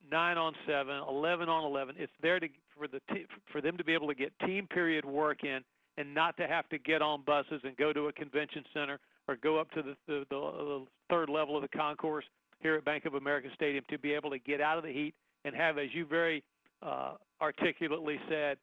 nine 0.09 0.37
on 0.37 0.53
seven, 0.65 1.01
11 1.07 1.49
on 1.49 1.65
11. 1.65 1.95
It's 1.97 2.13
there 2.21 2.39
to 2.39 2.47
for 2.77 2.87
the 2.87 3.01
t- 3.13 3.25
for 3.51 3.59
them 3.59 3.77
to 3.77 3.83
be 3.83 3.93
able 3.93 4.07
to 4.07 4.15
get 4.15 4.31
team 4.39 4.65
period 4.67 5.03
work 5.03 5.43
in 5.43 5.61
and 5.97 6.13
not 6.13 6.37
to 6.37 6.47
have 6.47 6.69
to 6.69 6.77
get 6.77 7.01
on 7.01 7.23
buses 7.23 7.59
and 7.65 7.75
go 7.75 7.91
to 7.91 8.07
a 8.07 8.13
convention 8.13 8.63
center 8.73 8.99
or 9.27 9.35
go 9.35 9.59
up 9.59 9.69
to 9.71 9.81
the, 9.81 9.95
the, 10.07 10.25
the, 10.29 10.85
third 11.09 11.27
level 11.29 11.55
of 11.57 11.61
the 11.61 11.67
concourse 11.67 12.25
here 12.61 12.75
at 12.75 12.85
Bank 12.85 13.05
of 13.05 13.15
America 13.15 13.49
Stadium 13.53 13.83
to 13.89 13.97
be 13.97 14.13
able 14.13 14.29
to 14.29 14.39
get 14.39 14.61
out 14.61 14.77
of 14.77 14.83
the 14.83 14.91
heat 14.91 15.13
and 15.43 15.53
have, 15.55 15.77
as 15.77 15.89
you 15.93 16.05
very 16.05 16.43
articulately 17.41 18.19
said, 18.29 18.57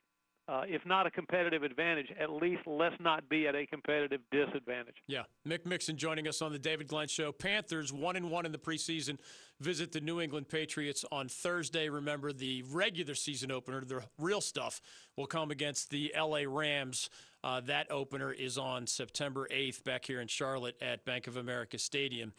uh, 0.49 0.63
if 0.69 0.85
not 0.87 1.07
a 1.07 1.11
competitive 1.11 1.65
advantage, 1.65 2.07
at 2.21 2.31
least 2.31 2.63
let's 2.67 2.95
not 3.01 3.29
be 3.29 3.49
at 3.49 3.57
a 3.57 3.67
competitive 3.67 4.21
disadvantage. 4.31 4.95
Yeah, 5.09 5.23
Mick 5.47 5.67
Mixon 5.67 5.97
joining 5.97 6.29
us 6.29 6.41
on 6.41 6.53
the 6.53 6.59
David 6.59 6.87
Glenn 6.87 7.09
Show. 7.09 7.33
Panthers 7.33 7.93
one 7.93 8.15
and 8.15 8.31
one 8.31 8.47
in 8.47 8.53
the 8.53 8.59
preseason. 8.59 9.19
Visit 9.59 9.91
the 9.91 10.01
New 10.01 10.21
England 10.21 10.49
Patriots 10.49 11.05
on 11.11 11.29
Thursday. 11.29 11.89
Remember 11.89 12.33
the 12.33 12.63
regular 12.71 13.17
season 13.17 13.51
opener, 13.51 13.81
the 13.85 14.03
real 14.19 14.41
stuff, 14.41 14.81
will 15.17 15.27
come 15.27 15.51
against 15.51 15.91
the 15.91 16.13
LA 16.17 16.43
Rams. 16.47 17.11
Uh, 17.43 17.61
that 17.63 17.91
opener 17.91 18.33
is 18.33 18.57
on 18.57 18.87
September 18.87 19.49
8th 19.51 19.83
back 19.83 20.05
here 20.05 20.21
in 20.21 20.29
Charlotte 20.29 20.77
at 20.81 21.05
Bank 21.05 21.27
of 21.27 21.37
America 21.37 21.79
Stadium. 21.79 22.33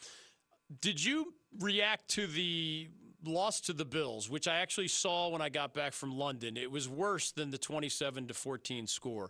Did 0.79 1.03
you 1.03 1.33
react 1.59 2.07
to 2.11 2.27
the 2.27 2.87
loss 3.25 3.61
to 3.61 3.73
the 3.73 3.85
Bills, 3.85 4.29
which 4.29 4.47
I 4.47 4.57
actually 4.57 4.87
saw 4.87 5.29
when 5.29 5.41
I 5.41 5.49
got 5.49 5.73
back 5.73 5.93
from 5.93 6.11
London? 6.11 6.57
It 6.57 6.71
was 6.71 6.87
worse 6.87 7.31
than 7.31 7.51
the 7.51 7.57
27 7.57 8.27
to 8.27 8.33
14 8.33 8.87
score. 8.87 9.29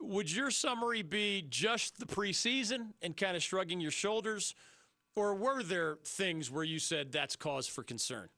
Would 0.00 0.32
your 0.32 0.50
summary 0.50 1.02
be 1.02 1.44
just 1.48 1.98
the 1.98 2.06
preseason 2.06 2.92
and 3.02 3.16
kind 3.16 3.36
of 3.36 3.42
shrugging 3.42 3.80
your 3.80 3.90
shoulders, 3.90 4.54
or 5.16 5.34
were 5.34 5.62
there 5.62 5.98
things 6.04 6.50
where 6.50 6.64
you 6.64 6.78
said 6.78 7.10
that's 7.10 7.34
cause 7.34 7.66
for 7.66 7.82
concern? 7.82 8.28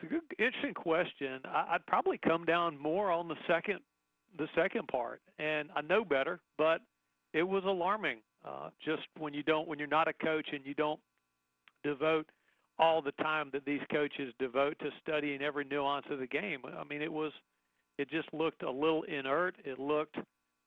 It's 0.00 0.04
a 0.04 0.14
good, 0.14 0.22
interesting 0.38 0.74
question. 0.74 1.40
I, 1.44 1.74
I'd 1.74 1.86
probably 1.86 2.18
come 2.18 2.44
down 2.44 2.78
more 2.78 3.10
on 3.10 3.26
the 3.26 3.34
second, 3.48 3.80
the 4.38 4.46
second 4.54 4.86
part, 4.86 5.20
and 5.40 5.70
I 5.74 5.80
know 5.80 6.04
better, 6.04 6.40
but 6.56 6.80
it 7.32 7.42
was 7.42 7.64
alarming. 7.64 8.18
Uh, 8.44 8.70
just 8.84 9.02
when 9.18 9.34
you 9.34 9.42
don't, 9.42 9.66
when 9.66 9.80
you're 9.80 9.88
not 9.88 10.06
a 10.06 10.12
coach 10.12 10.46
and 10.52 10.64
you 10.64 10.74
don't 10.74 11.00
devote 11.82 12.26
all 12.78 13.02
the 13.02 13.12
time 13.12 13.50
that 13.52 13.64
these 13.64 13.80
coaches 13.90 14.32
devote 14.38 14.78
to 14.78 14.90
studying 15.02 15.42
every 15.42 15.64
nuance 15.64 16.06
of 16.10 16.18
the 16.18 16.26
game. 16.26 16.60
I 16.64 16.84
mean, 16.84 17.02
it 17.02 17.12
was, 17.12 17.32
it 17.98 18.08
just 18.10 18.32
looked 18.32 18.62
a 18.62 18.70
little 18.70 19.02
inert. 19.02 19.56
It 19.64 19.78
looked 19.78 20.16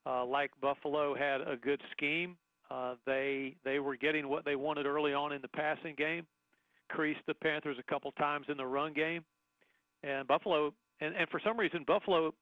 uh, 0.05 0.25
like 0.25 0.51
Buffalo 0.61 1.15
had 1.15 1.41
a 1.41 1.55
good 1.55 1.81
scheme. 1.91 2.35
Uh, 2.69 2.95
they 3.05 3.55
they 3.65 3.79
were 3.79 3.97
getting 3.97 4.29
what 4.29 4.45
they 4.45 4.55
wanted 4.55 4.85
early 4.85 5.13
on 5.13 5.33
in 5.33 5.41
the 5.41 5.47
passing 5.49 5.93
game 5.97 6.25
creased 6.91 7.21
the 7.25 7.33
Panthers 7.33 7.77
a 7.79 7.91
couple 7.91 8.11
times 8.13 8.47
in 8.49 8.57
the 8.57 8.65
run 8.65 8.93
game, 8.93 9.23
and 10.03 10.27
Buffalo 10.27 10.73
and, 10.99 11.15
and 11.15 11.27
for 11.29 11.39
some 11.43 11.57
reason 11.57 11.83
Buffalo 11.87 12.33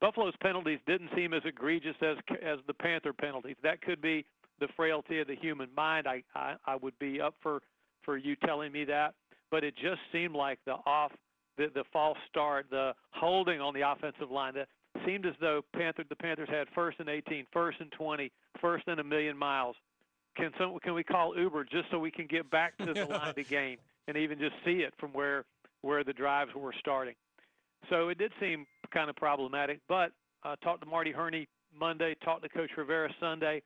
Buffalo's 0.00 0.34
penalties 0.42 0.78
didn't 0.86 1.10
seem 1.14 1.32
as 1.32 1.42
egregious 1.44 1.96
as 2.02 2.16
as 2.42 2.58
the 2.66 2.74
Panther 2.74 3.12
penalties. 3.12 3.56
That 3.62 3.80
could 3.82 4.00
be 4.00 4.24
the 4.60 4.68
frailty 4.76 5.20
of 5.20 5.26
the 5.26 5.36
human 5.36 5.68
mind. 5.76 6.06
I 6.06 6.22
I, 6.34 6.54
I 6.66 6.76
would 6.76 6.98
be 6.98 7.20
up 7.20 7.34
for 7.42 7.60
for 8.02 8.16
you 8.16 8.36
telling 8.36 8.72
me 8.72 8.84
that, 8.84 9.14
but 9.50 9.64
it 9.64 9.74
just 9.76 10.00
seemed 10.12 10.34
like 10.34 10.58
the 10.66 10.74
off 10.86 11.12
the 11.56 11.68
the 11.74 11.84
false 11.92 12.18
start, 12.28 12.66
the 12.70 12.94
holding 13.10 13.60
on 13.60 13.74
the 13.74 13.90
offensive 13.90 14.30
line. 14.30 14.54
That 14.54 14.68
seemed 15.06 15.26
as 15.26 15.34
though 15.40 15.62
Panther 15.74 16.04
the 16.08 16.16
Panthers 16.16 16.48
had 16.50 16.68
first 16.74 17.00
and 17.00 17.08
18, 17.08 17.46
first 17.52 17.80
and 17.80 17.90
20, 17.92 18.30
first 18.60 18.84
and 18.86 19.00
a 19.00 19.04
million 19.04 19.36
miles. 19.36 19.76
Can 20.36 20.50
some 20.58 20.78
can 20.82 20.94
we 20.94 21.04
call 21.04 21.36
Uber 21.36 21.64
just 21.64 21.90
so 21.90 21.98
we 21.98 22.10
can 22.10 22.26
get 22.26 22.48
back 22.50 22.76
to 22.78 22.92
the 22.92 23.04
line 23.06 23.30
of 23.30 23.34
the 23.34 23.44
game 23.44 23.78
and 24.06 24.16
even 24.16 24.38
just 24.38 24.54
see 24.64 24.80
it 24.80 24.94
from 24.98 25.12
where 25.12 25.44
where 25.82 26.04
the 26.04 26.12
drives 26.12 26.54
were 26.54 26.74
starting? 26.78 27.14
So 27.90 28.08
it 28.08 28.18
did 28.18 28.32
seem 28.40 28.66
kind 28.92 29.10
of 29.10 29.16
problematic. 29.16 29.80
But 29.88 30.12
uh, 30.44 30.56
talked 30.62 30.82
to 30.82 30.88
Marty 30.88 31.12
Hurney 31.12 31.48
Monday, 31.78 32.14
talked 32.24 32.42
to 32.42 32.48
Coach 32.48 32.70
Rivera 32.76 33.10
Sunday, 33.20 33.62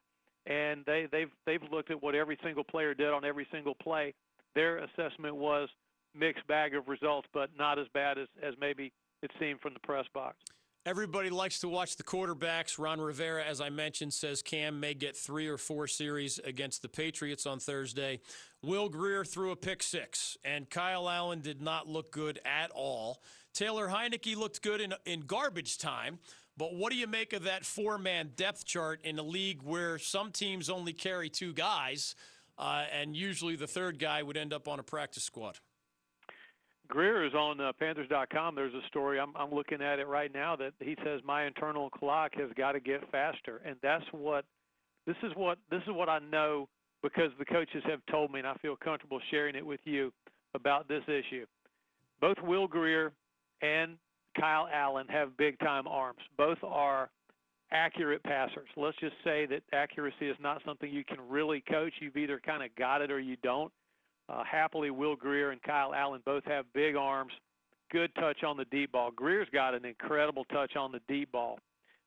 and 0.47 0.83
they 0.87 1.07
they've 1.11 1.31
they've 1.47 1.63
looked 1.71 1.91
at 1.91 2.03
what 2.03 2.15
every 2.15 2.39
single 2.43 2.65
player 2.65 2.95
did 2.95 3.13
on 3.13 3.25
every 3.25 3.47
single 3.53 3.75
play. 3.75 4.15
Their 4.55 4.79
assessment 4.79 5.37
was 5.37 5.69
mixed 6.15 6.47
bag 6.47 6.75
of 6.75 6.89
results, 6.89 7.29
but 7.33 7.51
not 7.57 7.79
as 7.79 7.87
bad 7.95 8.19
as 8.19 8.29
as 8.43 8.55
maybe 8.61 8.93
it 9.23 9.31
seemed 9.39 9.61
from 9.61 9.75
the 9.75 9.81
press 9.81 10.07
box. 10.13 10.37
Everybody 10.85 11.31
likes 11.31 11.61
to 11.61 11.69
watch 11.69 11.95
the 11.95 12.03
quarterbacks. 12.03 12.77
Ron 12.77 13.01
Rivera, 13.01 13.45
as 13.45 13.61
I 13.61 13.71
mentioned, 13.71 14.13
says 14.13 14.43
Cam 14.43 14.81
may 14.81 14.95
get 14.95 15.17
three 15.17 15.47
or 15.47 15.57
four 15.57 15.87
series 15.87 16.41
against 16.41 16.83
the 16.83 16.89
Patriots 16.89 17.47
on 17.47 17.61
Thursday. 17.61 18.19
Will 18.63 18.89
Grier 18.89 19.25
threw 19.25 19.53
a 19.53 19.57
pick 19.57 19.81
six, 19.81 20.37
and 20.45 20.69
Kyle 20.69 21.09
Allen 21.09 21.41
did 21.41 21.63
not 21.63 21.87
look 21.87 22.11
good 22.11 22.41
at 22.45 22.73
all. 22.73 23.23
Taylor 23.55 23.89
Heinicke 23.89 24.35
looked 24.35 24.61
good 24.61 24.81
in, 24.81 24.93
in 25.07 25.21
garbage 25.21 25.79
time. 25.79 26.19
But 26.57 26.75
what 26.75 26.93
do 26.93 26.99
you 26.99 27.07
make 27.07 27.33
of 27.33 27.45
that 27.45 27.65
four 27.65 27.97
man 27.97 28.33
depth 28.37 28.67
chart 28.67 29.01
in 29.05 29.19
a 29.19 29.23
league 29.23 29.63
where 29.63 29.99
some 29.99 30.33
teams 30.33 30.69
only 30.69 30.93
carry 30.93 31.31
two 31.31 31.53
guys, 31.53 32.15
uh, 32.59 32.85
and 32.93 33.17
usually 33.17 33.57
the 33.57 33.67
third 33.67 33.99
guy 33.99 34.23
would 34.23 34.37
end 34.37 34.53
up 34.53 34.69
on 34.69 34.79
a 34.79 34.83
practice 34.83 35.25
squad? 35.25 35.59
Grier 36.89 37.25
is 37.25 37.33
on 37.33 37.61
uh, 37.61 37.73
Panthers.com. 37.79 38.55
There's 38.55 38.75
a 38.75 38.87
story 38.89 39.19
I'm, 39.19 39.35
I'm 39.37 39.51
looking 39.51 39.81
at 39.81 39.99
it 39.99 40.07
right 40.07 40.33
now 40.33 40.57
that 40.57 40.73
he 40.79 40.97
says 41.05 41.21
my 41.25 41.47
internal 41.47 41.89
clock 41.89 42.33
has 42.35 42.51
got 42.57 42.73
to 42.73 42.81
get 42.81 43.11
faster, 43.11 43.63
and 43.65 43.77
that's 43.83 44.05
what 44.13 44.45
this 45.07 45.17
is 45.23 45.33
what 45.35 45.59
this 45.71 45.81
is 45.83 45.93
what 45.93 46.09
I 46.09 46.19
know 46.19 46.69
because 47.03 47.31
the 47.39 47.45
coaches 47.45 47.83
have 47.87 48.01
told 48.11 48.31
me, 48.31 48.41
and 48.41 48.49
I 48.49 48.55
feel 48.55 48.77
comfortable 48.77 49.21
sharing 49.31 49.57
it 49.57 49.65
with 49.65 49.81
you 49.85 50.13
about 50.55 50.87
this 50.87 51.03
issue. 51.09 51.47
Both 52.21 52.37
Will 52.43 52.69
Grier 52.69 53.13
and 53.63 53.97
Kyle 54.39 54.69
Allen 54.73 55.07
have 55.09 55.37
big 55.37 55.59
time 55.59 55.87
arms. 55.87 56.21
Both 56.37 56.59
are 56.63 57.11
accurate 57.73 58.23
passers. 58.23 58.69
Let's 58.77 58.97
just 58.99 59.15
say 59.25 59.47
that 59.47 59.63
accuracy 59.73 60.29
is 60.29 60.37
not 60.41 60.63
something 60.65 60.91
you 60.91 61.05
can 61.05 61.19
really 61.29 61.63
coach. 61.69 61.93
You've 62.01 62.17
either 62.17 62.41
kind 62.45 62.63
of 62.63 62.75
got 62.77 63.01
it 63.03 63.11
or 63.11 63.19
you 63.19 63.37
don't. 63.43 63.73
Uh, 64.29 64.45
happily, 64.45 64.91
Will 64.91 65.17
Grier 65.17 65.51
and 65.51 65.63
Kyle 65.63 65.95
Allen 65.95 66.23
both 66.25 66.45
have 66.45 66.65
big 66.75 66.95
arms, 66.97 67.33
good 67.91 68.15
touch 68.15 68.45
on 68.45 68.57
the 68.57 68.65
deep 68.67 68.93
ball. 68.93 69.11
Grier's 69.15 69.49
got 69.53 69.75
an 69.75 69.85
incredible 69.85 70.45
touch 70.45 70.77
on 70.77 70.93
the 70.93 71.01
deep 71.09 71.33
ball, 71.33 71.59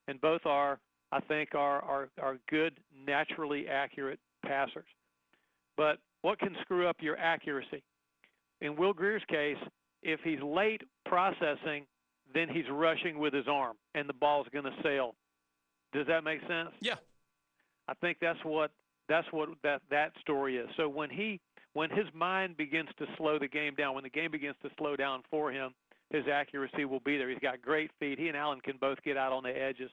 and 0.07 0.19
both 0.21 0.45
are, 0.45 0.79
I 1.11 1.19
think, 1.21 1.53
are 1.53 1.81
are, 1.81 2.09
are 2.21 2.37
good, 2.49 2.79
naturally 3.05 3.67
accurate 3.67 4.19
passers. 4.45 4.87
But 5.77 5.97
what 6.21 6.39
can 6.39 6.55
screw 6.61 6.87
up 6.87 6.97
your 6.99 7.17
accuracy? 7.17 7.83
In 8.61 8.75
Will 8.75 8.93
Grier's 8.93 9.23
case, 9.27 9.57
if 10.01 10.19
he's 10.23 10.41
late 10.41 10.81
processing, 11.05 11.85
then 12.33 12.47
he's 12.49 12.65
rushing 12.71 13.19
with 13.19 13.33
his 13.33 13.47
arm, 13.47 13.75
and 13.93 14.07
the 14.07 14.13
ball's 14.13 14.47
going 14.53 14.65
to 14.65 14.75
sail. 14.81 15.13
Does 15.95 16.07
that 16.07 16.23
make 16.23 16.41
sense? 16.41 16.69
Yeah. 16.81 16.95
I 17.87 17.93
think 17.95 18.17
that's 18.19 18.39
what 18.43 18.71
that's 19.07 19.27
what 19.31 19.49
that 19.63 19.81
that 19.89 20.11
story 20.19 20.57
is. 20.57 20.67
So 20.75 20.89
when 20.89 21.09
he 21.09 21.39
when 21.73 21.89
his 21.89 22.05
mind 22.13 22.57
begins 22.57 22.89
to 22.97 23.05
slow 23.17 23.39
the 23.39 23.47
game 23.47 23.75
down, 23.75 23.95
when 23.95 24.03
the 24.03 24.09
game 24.09 24.31
begins 24.31 24.55
to 24.63 24.69
slow 24.77 24.95
down 24.95 25.23
for 25.29 25.51
him, 25.51 25.73
his 26.09 26.23
accuracy 26.31 26.85
will 26.85 26.99
be 26.99 27.17
there. 27.17 27.29
He's 27.29 27.39
got 27.39 27.61
great 27.61 27.91
feet. 27.99 28.19
He 28.19 28.27
and 28.27 28.35
Allen 28.35 28.59
can 28.61 28.77
both 28.77 29.01
get 29.03 29.17
out 29.17 29.31
on 29.31 29.43
the 29.43 29.49
edges. 29.49 29.91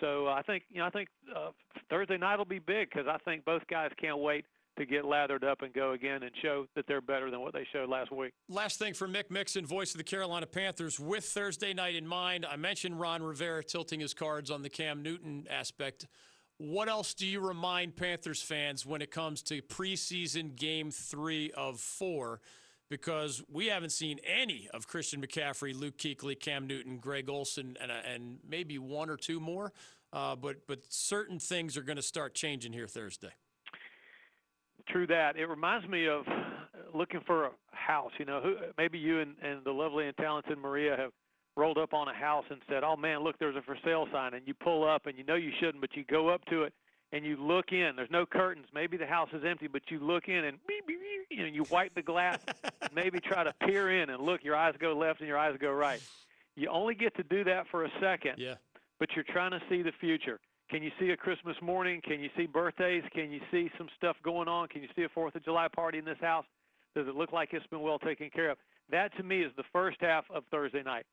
So 0.00 0.26
uh, 0.26 0.32
I 0.32 0.42
think 0.42 0.64
you 0.70 0.80
know 0.80 0.86
I 0.86 0.90
think 0.90 1.08
uh, 1.34 1.50
Thursday 1.88 2.18
night 2.18 2.36
will 2.36 2.44
be 2.44 2.58
big 2.58 2.90
because 2.90 3.06
I 3.08 3.16
think 3.24 3.44
both 3.44 3.62
guys 3.70 3.90
can't 4.00 4.18
wait 4.18 4.44
to 4.78 4.86
get 4.86 5.04
lathered 5.04 5.44
up 5.44 5.62
and 5.62 5.72
go 5.74 5.92
again 5.92 6.22
and 6.22 6.30
show 6.40 6.66
that 6.74 6.86
they're 6.86 7.00
better 7.00 7.30
than 7.30 7.40
what 7.40 7.52
they 7.52 7.66
showed 7.72 7.88
last 7.88 8.10
week. 8.10 8.32
Last 8.48 8.78
thing 8.78 8.94
for 8.94 9.06
Mick 9.06 9.30
Mixon, 9.30 9.66
voice 9.66 9.92
of 9.92 9.98
the 9.98 10.04
Carolina 10.04 10.46
Panthers, 10.46 10.98
with 10.98 11.24
Thursday 11.24 11.74
night 11.74 11.94
in 11.94 12.06
mind. 12.06 12.46
I 12.50 12.56
mentioned 12.56 12.98
Ron 12.98 13.22
Rivera 13.22 13.62
tilting 13.62 14.00
his 14.00 14.14
cards 14.14 14.50
on 14.50 14.62
the 14.62 14.70
Cam 14.70 15.02
Newton 15.02 15.46
aspect. 15.50 16.06
What 16.58 16.88
else 16.88 17.14
do 17.14 17.26
you 17.26 17.40
remind 17.40 17.96
Panthers 17.96 18.42
fans 18.42 18.86
when 18.86 19.02
it 19.02 19.10
comes 19.10 19.42
to 19.42 19.62
preseason 19.62 20.56
game 20.56 20.90
three 20.90 21.50
of 21.52 21.78
four? 21.80 22.40
Because 22.90 23.42
we 23.52 23.66
haven't 23.66 23.92
seen 23.92 24.18
any 24.26 24.68
of 24.72 24.88
Christian 24.88 25.20
McCaffrey, 25.20 25.78
Luke 25.78 25.98
Kuechly, 25.98 26.40
Cam 26.40 26.66
Newton, 26.66 26.96
Greg 26.98 27.28
Olsen, 27.28 27.76
and, 27.80 27.92
and 27.92 28.38
maybe 28.48 28.78
one 28.78 29.10
or 29.10 29.16
two 29.16 29.40
more. 29.40 29.72
Uh, 30.10 30.34
but 30.34 30.66
but 30.66 30.80
certain 30.88 31.38
things 31.38 31.76
are 31.76 31.82
going 31.82 31.96
to 31.96 32.02
start 32.02 32.34
changing 32.34 32.72
here 32.72 32.86
Thursday. 32.86 33.32
True 34.90 35.06
that. 35.08 35.36
It 35.36 35.46
reminds 35.46 35.86
me 35.88 36.06
of 36.06 36.26
uh, 36.26 36.96
looking 36.96 37.20
for 37.26 37.46
a 37.46 37.50
house. 37.72 38.12
You 38.18 38.24
know, 38.24 38.40
who, 38.40 38.56
maybe 38.76 38.98
you 38.98 39.20
and, 39.20 39.34
and 39.42 39.64
the 39.64 39.72
lovely 39.72 40.06
and 40.06 40.16
talented 40.16 40.58
Maria 40.58 40.96
have 40.96 41.10
rolled 41.56 41.78
up 41.78 41.92
on 41.92 42.08
a 42.08 42.14
house 42.14 42.44
and 42.50 42.60
said, 42.68 42.84
"Oh 42.84 42.96
man, 42.96 43.20
look, 43.20 43.38
there's 43.38 43.56
a 43.56 43.62
for 43.62 43.76
sale 43.84 44.06
sign," 44.12 44.34
and 44.34 44.46
you 44.46 44.54
pull 44.54 44.88
up 44.88 45.06
and 45.06 45.18
you 45.18 45.24
know 45.24 45.34
you 45.34 45.50
shouldn't, 45.60 45.80
but 45.80 45.94
you 45.94 46.04
go 46.04 46.28
up 46.28 46.44
to 46.46 46.62
it 46.62 46.72
and 47.12 47.24
you 47.24 47.36
look 47.36 47.72
in. 47.72 47.96
There's 47.96 48.10
no 48.10 48.26
curtains. 48.26 48.66
Maybe 48.74 48.96
the 48.96 49.06
house 49.06 49.28
is 49.32 49.42
empty, 49.44 49.66
but 49.66 49.82
you 49.88 49.98
look 49.98 50.28
in 50.28 50.44
and 50.44 50.58
beep, 50.66 50.86
beep, 50.86 51.00
beep, 51.00 51.38
you 51.38 51.44
know 51.44 51.52
you 51.52 51.64
wipe 51.70 51.94
the 51.94 52.02
glass. 52.02 52.38
maybe 52.94 53.20
try 53.20 53.44
to 53.44 53.52
peer 53.66 54.02
in 54.02 54.10
and 54.10 54.22
look. 54.22 54.44
Your 54.44 54.56
eyes 54.56 54.74
go 54.78 54.96
left 54.96 55.20
and 55.20 55.28
your 55.28 55.38
eyes 55.38 55.56
go 55.60 55.72
right. 55.72 56.00
You 56.56 56.68
only 56.68 56.94
get 56.94 57.16
to 57.16 57.22
do 57.22 57.44
that 57.44 57.66
for 57.70 57.84
a 57.84 57.90
second. 58.00 58.34
Yeah. 58.38 58.54
But 58.98 59.10
you're 59.14 59.24
trying 59.24 59.52
to 59.52 59.60
see 59.68 59.82
the 59.82 59.92
future. 60.00 60.40
Can 60.70 60.82
you 60.82 60.90
see 61.00 61.10
a 61.10 61.16
Christmas 61.16 61.56
morning? 61.62 62.00
Can 62.04 62.20
you 62.20 62.28
see 62.36 62.46
birthdays? 62.46 63.02
Can 63.14 63.30
you 63.32 63.40
see 63.50 63.70
some 63.78 63.88
stuff 63.96 64.16
going 64.22 64.48
on? 64.48 64.68
Can 64.68 64.82
you 64.82 64.88
see 64.94 65.02
a 65.02 65.08
Fourth 65.08 65.34
of 65.34 65.44
July 65.44 65.66
party 65.68 65.98
in 65.98 66.04
this 66.04 66.18
house? 66.20 66.44
Does 66.94 67.08
it 67.08 67.14
look 67.14 67.32
like 67.32 67.50
it's 67.52 67.66
been 67.68 67.80
well 67.80 67.98
taken 67.98 68.28
care 68.28 68.50
of? 68.50 68.58
That 68.90 69.16
to 69.16 69.22
me 69.22 69.42
is 69.42 69.52
the 69.56 69.64
first 69.72 69.96
half 70.00 70.24
of 70.30 70.44
Thursday 70.50 70.82
night. 70.82 71.06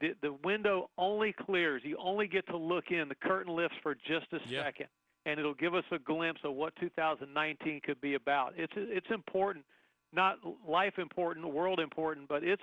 The, 0.00 0.14
the 0.22 0.32
window 0.44 0.90
only 0.98 1.32
clears. 1.32 1.82
You 1.84 1.96
only 1.98 2.26
get 2.26 2.46
to 2.48 2.56
look 2.56 2.90
in. 2.90 3.08
The 3.08 3.14
curtain 3.14 3.54
lifts 3.54 3.76
for 3.82 3.94
just 3.94 4.26
a 4.32 4.38
Yeah. 4.48 4.64
second, 4.64 4.86
and 5.24 5.38
it'll 5.38 5.54
give 5.54 5.74
us 5.74 5.84
a 5.92 5.98
glimpse 5.98 6.40
of 6.44 6.54
what 6.54 6.74
2019 6.76 7.80
could 7.84 8.00
be 8.00 8.14
about. 8.14 8.54
It's 8.56 8.72
it's 8.76 9.06
important, 9.10 9.64
not 10.12 10.38
life 10.68 10.98
important, 10.98 11.46
world 11.46 11.80
important, 11.80 12.28
but 12.28 12.42
it's 12.44 12.62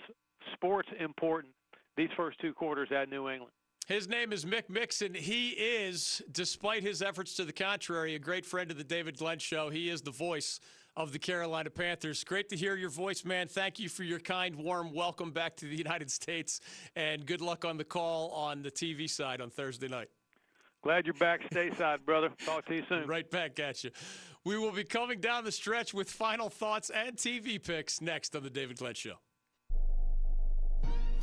sports 0.53 0.89
important. 0.99 1.53
These 1.95 2.09
first 2.17 2.39
two 2.39 2.53
quarters 2.53 2.89
at 2.91 3.09
New 3.09 3.29
England. 3.29 3.51
His 3.86 4.07
name 4.07 4.31
is 4.31 4.45
Mick 4.45 4.69
Mixon. 4.69 5.13
He 5.13 5.49
is, 5.49 6.21
despite 6.31 6.84
his 6.84 7.01
efforts 7.01 7.36
to 7.36 7.43
the 7.43 7.51
contrary, 7.51 8.15
a 8.15 8.19
great 8.19 8.45
friend 8.45 8.71
of 8.71 8.77
the 8.77 8.84
David 8.84 9.17
Glenn 9.17 9.39
Show. 9.39 9.69
He 9.69 9.89
is 9.89 10.01
the 10.01 10.11
voice 10.11 10.61
of 10.95 11.11
the 11.11 11.19
Carolina 11.19 11.69
Panthers. 11.69 12.23
Great 12.23 12.47
to 12.49 12.55
hear 12.55 12.77
your 12.77 12.89
voice, 12.89 13.25
man. 13.25 13.49
Thank 13.49 13.79
you 13.79 13.89
for 13.89 14.03
your 14.03 14.19
kind, 14.19 14.55
warm 14.55 14.93
welcome 14.93 15.31
back 15.31 15.57
to 15.57 15.65
the 15.65 15.75
United 15.75 16.09
States, 16.09 16.61
and 16.95 17.25
good 17.25 17.41
luck 17.41 17.65
on 17.65 17.75
the 17.75 17.84
call 17.84 18.31
on 18.31 18.61
the 18.61 18.71
TV 18.71 19.09
side 19.09 19.41
on 19.41 19.49
Thursday 19.49 19.89
night. 19.89 20.07
Glad 20.81 21.05
you're 21.05 21.13
back 21.15 21.41
stateside, 21.49 22.05
brother. 22.05 22.29
Talk 22.45 22.65
to 22.67 22.75
you 22.75 22.84
soon. 22.88 23.05
Right 23.05 23.29
back 23.29 23.59
at 23.59 23.84
you. 23.84 23.91
We 24.45 24.57
will 24.57 24.71
be 24.71 24.86
coming 24.86 25.19
down 25.19 25.43
the 25.43 25.51
stretch 25.51 25.93
with 25.93 26.09
final 26.09 26.49
thoughts 26.49 26.89
and 26.89 27.17
TV 27.17 27.61
picks 27.61 27.99
next 27.99 28.34
on 28.34 28.43
the 28.43 28.49
David 28.49 28.77
Glenn 28.77 28.93
Show. 28.93 29.15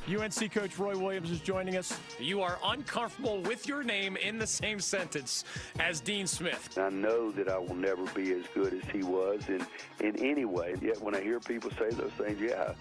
UNC 0.08 0.52
coach 0.52 0.78
Roy 0.78 0.96
Williams 0.96 1.30
is 1.30 1.40
joining 1.40 1.76
us. 1.76 1.98
You 2.18 2.40
are 2.40 2.58
uncomfortable 2.64 3.42
with 3.42 3.68
your 3.68 3.82
name 3.82 4.16
in 4.16 4.38
the 4.38 4.46
same 4.46 4.80
sentence 4.80 5.44
as 5.78 6.00
Dean 6.00 6.26
Smith. 6.26 6.78
I 6.78 6.88
know 6.88 7.30
that 7.32 7.48
I 7.48 7.58
will 7.58 7.74
never 7.74 8.04
be 8.06 8.32
as 8.32 8.44
good 8.54 8.72
as 8.72 8.82
he 8.90 9.02
was 9.02 9.48
in, 9.48 9.64
in 10.00 10.16
any 10.16 10.46
way. 10.46 10.74
Yet 10.80 11.00
when 11.00 11.14
I 11.14 11.20
hear 11.20 11.38
people 11.38 11.70
say 11.72 11.90
those 11.90 12.12
things, 12.12 12.40
yeah, 12.40 12.72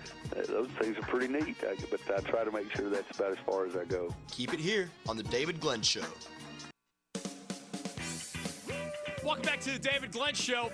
those 0.48 0.70
things 0.80 0.98
are 0.98 1.04
pretty 1.04 1.28
neat. 1.28 1.58
I, 1.62 1.76
but 1.92 2.00
I 2.10 2.22
try 2.22 2.44
to 2.44 2.52
make 2.52 2.76
sure 2.76 2.90
that's 2.90 3.18
about 3.18 3.34
as 3.34 3.38
far 3.46 3.66
as 3.66 3.76
I 3.76 3.84
go. 3.84 4.14
Keep 4.32 4.54
it 4.54 4.60
here 4.60 4.90
on 5.08 5.18
The 5.18 5.24
David 5.24 5.60
Glenn 5.60 5.82
Show. 5.82 6.02
Welcome 9.24 9.44
back 9.44 9.60
to 9.62 9.72
the 9.72 9.80
David 9.80 10.12
Glenn 10.14 10.34
Show. 10.34 10.72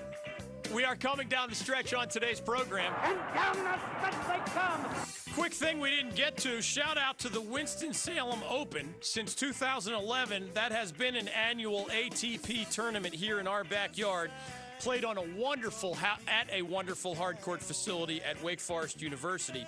We 0.73 0.83
are 0.83 0.95
coming 0.95 1.27
down 1.27 1.49
the 1.49 1.55
stretch 1.55 1.93
on 1.93 2.07
today's 2.07 2.39
program. 2.39 2.93
And 3.03 3.17
down 3.33 3.55
the 3.57 3.77
stretch 3.99 4.27
they 4.27 4.51
come. 4.51 5.24
Quick 5.35 5.51
thing 5.51 5.81
we 5.81 5.89
didn't 5.89 6.15
get 6.15 6.37
to 6.37 6.61
shout 6.61 6.97
out 6.97 7.19
to 7.19 7.27
the 7.27 7.41
Winston-Salem 7.41 8.39
Open. 8.49 8.95
Since 9.01 9.35
2011, 9.35 10.51
that 10.53 10.71
has 10.71 10.93
been 10.93 11.17
an 11.17 11.27
annual 11.27 11.89
ATP 11.91 12.69
tournament 12.69 13.13
here 13.13 13.41
in 13.41 13.45
our 13.47 13.65
backyard. 13.65 14.31
Played 14.79 15.03
on 15.03 15.17
a 15.17 15.23
wonderful 15.35 15.97
at 16.29 16.49
a 16.53 16.61
wonderful 16.61 17.13
hardcourt 17.13 17.59
facility 17.59 18.23
at 18.23 18.41
Wake 18.41 18.61
Forest 18.61 19.01
University. 19.01 19.67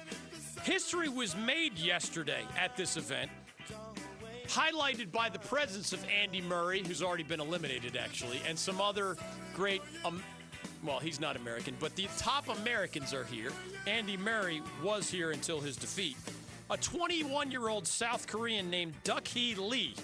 History 0.64 1.10
was 1.10 1.36
made 1.36 1.78
yesterday 1.78 2.46
at 2.58 2.78
this 2.78 2.96
event, 2.96 3.30
highlighted 4.48 5.12
by 5.12 5.28
the 5.28 5.40
presence 5.40 5.92
of 5.92 6.00
Andy 6.06 6.40
Murray, 6.40 6.82
who's 6.82 7.04
already 7.04 7.24
been 7.24 7.42
eliminated 7.42 7.98
actually, 7.98 8.42
and 8.48 8.58
some 8.58 8.80
other 8.80 9.18
great 9.54 9.82
um, 10.06 10.24
well, 10.88 11.00
he's 11.00 11.20
not 11.20 11.36
American, 11.36 11.76
but 11.80 11.94
the 11.98 12.08
top 12.18 12.48
Americans 12.62 13.14
are 13.14 13.26
here. 13.26 13.52
Andy 13.86 14.16
Murray 14.16 14.62
was 14.82 15.10
here 15.10 15.32
until 15.32 15.60
his 15.60 15.76
defeat. 15.76 16.16
A 16.70 16.78
21 16.78 17.52
year 17.52 17.68
old 17.68 17.86
South 17.86 18.26
Korean 18.26 18.70
named 18.70 18.94
Duck 19.04 19.28
Hee 19.28 19.54
Lee 19.56 19.96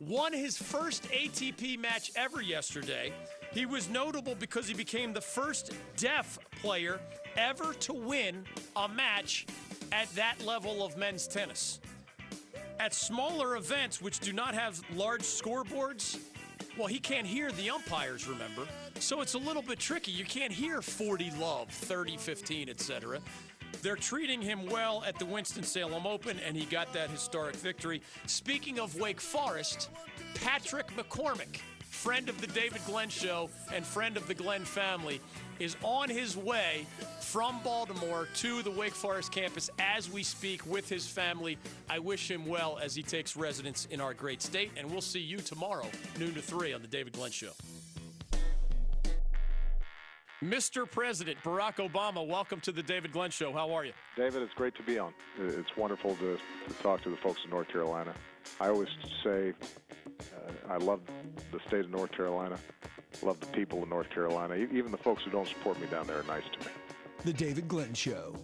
won 0.00 0.32
his 0.32 0.58
first 0.58 1.04
ATP 1.04 1.78
match 1.78 2.12
ever 2.14 2.42
yesterday. 2.42 3.12
He 3.52 3.64
was 3.64 3.88
notable 3.88 4.34
because 4.34 4.68
he 4.68 4.74
became 4.74 5.14
the 5.14 5.20
first 5.20 5.72
deaf 5.96 6.38
player 6.60 7.00
ever 7.36 7.72
to 7.74 7.94
win 7.94 8.44
a 8.76 8.88
match 8.88 9.46
at 9.92 10.14
that 10.14 10.44
level 10.44 10.84
of 10.84 10.96
men's 10.96 11.26
tennis. 11.26 11.80
At 12.78 12.92
smaller 12.92 13.56
events, 13.56 14.02
which 14.02 14.20
do 14.20 14.32
not 14.32 14.54
have 14.54 14.80
large 14.94 15.22
scoreboards, 15.22 16.18
well, 16.78 16.86
he 16.86 16.98
can't 16.98 17.26
hear 17.26 17.50
the 17.52 17.70
umpires, 17.70 18.26
remember? 18.26 18.62
So 18.98 19.20
it's 19.20 19.34
a 19.34 19.38
little 19.38 19.62
bit 19.62 19.78
tricky. 19.78 20.12
You 20.12 20.24
can't 20.24 20.52
hear 20.52 20.80
40 20.80 21.32
love, 21.38 21.68
30 21.68 22.16
15, 22.16 22.68
etc. 22.68 23.20
They're 23.80 23.96
treating 23.96 24.40
him 24.40 24.66
well 24.66 25.02
at 25.06 25.18
the 25.18 25.24
Winston-Salem 25.24 26.06
Open, 26.06 26.38
and 26.46 26.56
he 26.56 26.66
got 26.66 26.92
that 26.92 27.10
historic 27.10 27.56
victory. 27.56 28.00
Speaking 28.26 28.78
of 28.78 28.94
Wake 29.00 29.20
Forest, 29.20 29.90
Patrick 30.34 30.88
McCormick, 30.96 31.60
friend 31.92 32.28
of 32.28 32.40
the 32.40 32.46
David 32.48 32.80
Glenn 32.86 33.08
Show 33.10 33.48
and 33.72 33.84
friend 33.84 34.16
of 34.16 34.26
the 34.26 34.34
Glenn 34.34 34.64
family, 34.64 35.20
is 35.60 35.76
on 35.82 36.08
his 36.08 36.36
way 36.36 36.86
from 37.20 37.60
Baltimore 37.62 38.26
to 38.36 38.62
the 38.62 38.70
Wake 38.70 38.94
Forest 38.94 39.30
campus 39.30 39.70
as 39.78 40.10
we 40.10 40.22
speak 40.24 40.66
with 40.66 40.88
his 40.88 41.06
family. 41.06 41.58
I 41.88 42.00
wish 42.00 42.28
him 42.28 42.46
well 42.46 42.78
as 42.82 42.94
he 42.94 43.02
takes 43.02 43.36
residence 43.36 43.86
in 43.90 44.00
our 44.00 44.14
great 44.14 44.42
state, 44.42 44.72
and 44.76 44.90
we'll 44.90 45.00
see 45.00 45.20
you 45.20 45.38
tomorrow, 45.38 45.86
noon 46.18 46.34
to 46.34 46.42
3 46.42 46.72
on 46.72 46.82
the 46.82 46.88
David 46.88 47.12
Glenn 47.12 47.30
Show. 47.30 47.52
Mr. 50.42 50.90
President 50.90 51.38
Barack 51.44 51.76
Obama, 51.76 52.26
welcome 52.26 52.58
to 52.62 52.72
the 52.72 52.82
David 52.82 53.12
Glenn 53.12 53.30
Show. 53.30 53.52
How 53.52 53.70
are 53.72 53.84
you? 53.84 53.92
David, 54.16 54.42
it's 54.42 54.54
great 54.54 54.74
to 54.74 54.82
be 54.82 54.98
on. 54.98 55.14
It's 55.38 55.76
wonderful 55.76 56.16
to, 56.16 56.36
to 56.66 56.74
talk 56.82 57.02
to 57.04 57.10
the 57.10 57.16
folks 57.18 57.42
in 57.44 57.50
North 57.50 57.68
Carolina. 57.68 58.12
I 58.60 58.68
always 58.68 58.88
say 59.24 59.52
uh, 60.20 60.72
I 60.72 60.76
love 60.76 61.00
the 61.50 61.60
state 61.68 61.84
of 61.84 61.90
North 61.90 62.12
Carolina, 62.12 62.58
love 63.22 63.40
the 63.40 63.46
people 63.46 63.82
of 63.82 63.88
North 63.88 64.10
Carolina. 64.10 64.54
Even 64.54 64.92
the 64.92 64.98
folks 64.98 65.22
who 65.24 65.30
don't 65.30 65.48
support 65.48 65.80
me 65.80 65.86
down 65.86 66.06
there 66.06 66.20
are 66.20 66.24
nice 66.24 66.44
to 66.52 66.66
me. 66.66 66.72
The 67.24 67.32
David 67.32 67.68
Glenn 67.68 67.94
Show. 67.94 68.36